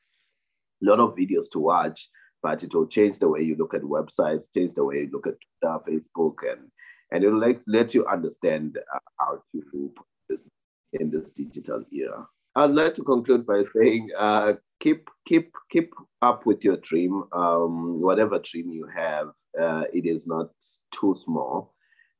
lot 0.80 1.00
of 1.00 1.14
videos 1.14 1.50
to 1.52 1.58
watch, 1.60 2.08
but 2.42 2.62
it 2.62 2.74
will 2.74 2.86
change 2.86 3.18
the 3.18 3.28
way 3.28 3.42
you 3.42 3.56
look 3.56 3.74
at 3.74 3.82
websites, 3.82 4.52
change 4.52 4.74
the 4.74 4.84
way 4.84 5.00
you 5.00 5.10
look 5.12 5.26
at 5.26 5.34
Twitter, 5.60 5.78
Facebook, 5.88 6.36
and 6.50 6.70
and 7.12 7.24
it'll 7.24 7.40
like 7.40 7.60
let 7.66 7.94
you 7.94 8.06
understand 8.06 8.78
uh, 8.94 8.98
how 9.18 9.42
to 9.52 9.62
do 9.72 9.92
business 10.28 10.50
in 10.92 11.10
this 11.10 11.30
digital 11.30 11.84
era. 11.92 12.26
I'd 12.54 12.70
like 12.70 12.94
to 12.94 13.02
conclude 13.02 13.46
by 13.46 13.62
saying, 13.62 14.10
uh, 14.18 14.54
keep 14.80 15.08
keep 15.26 15.52
keep 15.70 15.92
up 16.20 16.44
with 16.44 16.64
your 16.64 16.76
dream. 16.78 17.24
Um, 17.32 18.00
whatever 18.00 18.38
dream 18.38 18.70
you 18.70 18.86
have, 18.94 19.28
uh, 19.58 19.84
it 19.92 20.06
is 20.06 20.26
not 20.26 20.50
too 20.92 21.14
small 21.14 21.74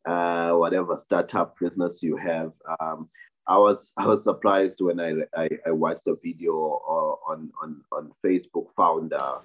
uh, 0.05 0.53
whatever 0.53 0.97
startup 0.97 1.59
business 1.59 2.03
you 2.03 2.17
have. 2.17 2.53
Um, 2.81 3.09
I 3.47 3.59
was 3.59 3.93
I 3.97 4.07
was 4.07 4.25
surprised 4.25 4.81
when 4.81 5.01
I, 5.01 5.15
I, 5.37 5.49
I 5.67 5.71
watched 5.73 6.07
a 6.07 6.15
video 6.23 6.53
on 6.53 7.51
on 7.61 7.83
on 7.91 8.13
Facebook 8.25 8.67
founder 8.77 9.41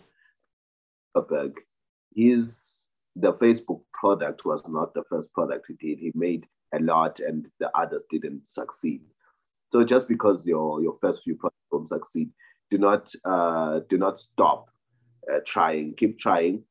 Zuckerberg. 1.16 1.53
His 2.16 2.86
the 3.16 3.34
Facebook 3.34 3.82
product 3.93 4.45
was 4.45 4.64
not 4.68 4.93
the 4.93 5.03
first 5.10 5.34
product 5.34 5.66
he 5.68 5.74
did. 5.74 5.99
He 5.99 6.12
made 6.14 6.45
a 6.74 6.80
lot, 6.80 7.20
and 7.20 7.47
the 7.60 7.76
others 7.76 8.05
didn't 8.10 8.47
succeed. 8.47 9.01
So 9.72 9.84
just 9.84 10.08
because 10.08 10.45
your 10.45 10.82
your 10.82 10.97
first 11.01 11.24
few 11.24 11.36
products 11.36 11.66
don't 11.72 11.88
succeed, 11.88 12.30
do 12.70 12.78
not 12.78 13.12
uh, 13.26 13.82
do 13.89 13.97
not 13.97 14.20
stop 14.20 14.70
uh, 15.32 15.39
trying. 15.45 15.95
Keep 15.95 16.20
trying 16.20 16.64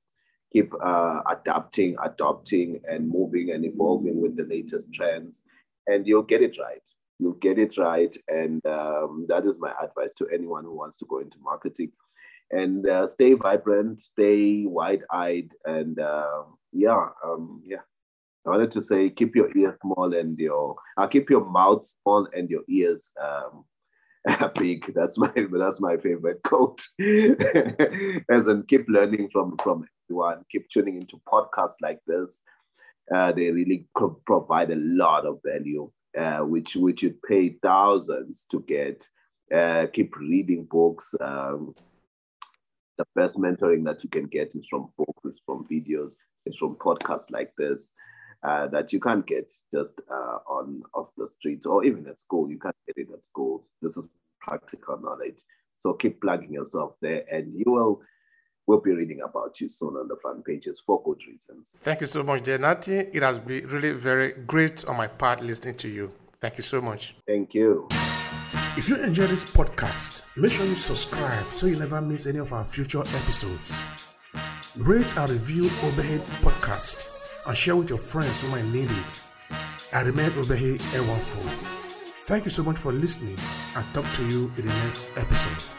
keep 0.57 0.73
uh, 0.83 1.21
adapting, 1.35 1.97
adopting, 2.03 2.81
and 2.89 3.09
moving 3.09 3.51
and 3.51 3.63
evolving 3.65 4.21
with 4.23 4.37
the 4.37 4.45
latest 4.45 4.93
trends, 4.97 5.43
and 5.87 6.07
you'll 6.07 6.31
get 6.33 6.41
it 6.41 6.57
right. 6.59 6.87
You'll 7.19 7.41
get 7.47 7.59
it 7.59 7.77
right, 7.77 8.15
and 8.29 8.65
um, 8.67 9.27
that 9.29 9.45
is 9.47 9.59
my 9.59 9.73
advice 9.83 10.15
to 10.19 10.29
anyone 10.33 10.65
who 10.65 10.75
wants 10.75 10.97
to 10.99 11.07
go 11.09 11.19
into 11.19 11.39
marketing. 11.43 11.93
And 12.51 12.89
uh, 12.89 13.07
stay 13.07 13.35
vibrant, 13.35 14.01
stay 14.01 14.65
wide-eyed, 14.65 15.51
and 15.65 15.99
uh, 15.99 16.45
yeah, 16.73 17.09
um, 17.25 17.63
yeah. 17.65 17.85
I 18.47 18.51
wanted 18.51 18.71
to 18.73 18.83
say, 18.83 19.11
keep 19.11 19.35
your 19.35 19.51
ears 19.59 19.77
small 19.83 20.15
and 20.15 20.39
your, 20.39 20.77
uh, 20.97 21.09
keep 21.09 21.29
your 21.29 21.45
mouth 21.45 21.85
small 21.85 22.29
and 22.33 22.49
your 22.49 22.63
ears 22.69 23.13
um, 23.21 23.65
big. 24.55 24.93
That's 24.95 25.19
my 25.19 25.33
that's 25.53 25.81
my 25.81 25.97
favorite 25.97 26.43
quote. 26.43 26.81
As 28.31 28.47
in, 28.47 28.65
keep 28.69 28.87
learning 28.89 29.31
from 29.31 29.57
from 29.63 29.87
everyone. 30.09 30.45
Keep 30.51 30.69
tuning 30.71 31.01
into 31.01 31.21
podcasts 31.29 31.81
like 31.81 32.01
this. 32.07 32.43
Uh, 33.15 33.33
they 33.33 33.53
really 33.53 33.87
provide 34.25 34.71
a 34.71 34.77
lot 34.77 35.27
of 35.27 35.39
value, 35.45 35.91
uh, 36.19 36.41
which 36.41 36.77
which 36.77 37.03
you'd 37.03 37.23
pay 37.23 37.51
thousands 37.63 38.47
to 38.51 38.61
get. 38.63 39.05
Uh, 39.53 39.87
keep 39.93 40.17
reading 40.17 40.65
books. 40.65 41.15
Um, 41.21 41.75
the 42.99 43.05
best 43.15 43.39
mentoring 43.39 43.85
that 43.85 44.03
you 44.03 44.11
can 44.11 44.25
get 44.25 44.55
is 44.57 44.67
from 44.69 44.89
books, 44.97 45.39
from 45.45 45.65
videos, 45.67 46.15
it's 46.47 46.57
from 46.57 46.77
podcasts 46.77 47.31
like 47.31 47.53
this. 47.59 47.93
Uh, 48.47 48.69
that 48.69 48.93
you 48.93 49.01
can't 49.01 49.27
get 49.27 49.51
just 49.73 50.01
uh, 50.09 50.39
on 50.47 50.81
off 50.95 51.09
the 51.17 51.29
streets 51.29 51.67
or 51.67 51.85
even 51.85 52.07
at 52.07 52.21
school. 52.21 52.49
You 52.49 52.61
can't 52.61 52.77
get 52.87 52.97
it 52.97 53.09
at 53.13 53.25
school. 53.25 53.67
This 53.83 53.97
is 53.97 54.07
practical 54.41 55.01
knowledge. 55.01 55.41
So 55.77 55.95
keep 55.95 56.21
plugging 56.21 56.53
yourself 56.53 56.93
there, 57.03 57.25
and 57.29 57.53
you 57.53 57.65
will 57.67 58.03
we'll 58.69 58.81
be 58.81 58.93
reading 58.93 59.21
about 59.29 59.61
you 59.61 59.69
soon 59.69 59.97
on 59.97 60.07
the 60.07 60.15
front 60.23 60.45
pages 60.45 60.81
for 60.87 61.03
good 61.03 61.27
reasons. 61.27 61.75
Thank 61.81 62.03
you 62.03 62.07
so 62.07 62.23
much, 62.23 62.45
Denati. 62.45 63.13
It 63.13 63.23
has 63.25 63.41
been 63.41 63.67
really 63.67 63.91
very 63.91 64.35
great 64.47 64.85
on 64.85 64.97
my 64.97 65.09
part 65.09 65.43
listening 65.43 65.75
to 65.79 65.89
you. 65.89 66.13
Thank 66.41 66.57
you 66.59 66.63
so 66.63 66.81
much. 66.81 67.17
Thank 67.27 67.53
you. 67.53 67.89
If 68.77 68.89
you 68.89 69.03
enjoy 69.03 69.27
this 69.27 69.45
podcast, 69.45 70.23
make 70.37 70.53
sure 70.53 70.67
you 70.67 70.77
subscribe 70.77 71.51
so 71.51 71.67
you 71.67 71.81
never 71.81 72.01
miss 72.01 72.29
any 72.29 72.39
of 72.39 72.53
our 72.53 72.65
future 72.65 73.01
episodes. 73.01 73.85
Rate 74.77 75.17
and 75.17 75.31
review 75.31 75.65
Obehe 75.65 76.19
Podcast 76.43 77.16
and 77.47 77.57
share 77.57 77.77
with 77.77 77.89
your 77.91 77.99
friends 77.99 78.43
who 78.43 78.49
might 78.49 78.65
need 78.67 78.91
it. 78.91 79.21
I 79.93 80.03
remain 80.03 80.31
Obehe 80.31 80.79
Ewafo. 80.93 81.77
Thank 82.23 82.45
you 82.45 82.51
so 82.51 82.63
much 82.63 82.79
for 82.79 82.93
listening 82.93 83.39
and 83.77 83.95
talk 83.95 84.11
to 84.15 84.27
you 84.27 84.53
in 84.57 84.67
the 84.67 84.75
next 84.83 85.11
episode. 85.17 85.77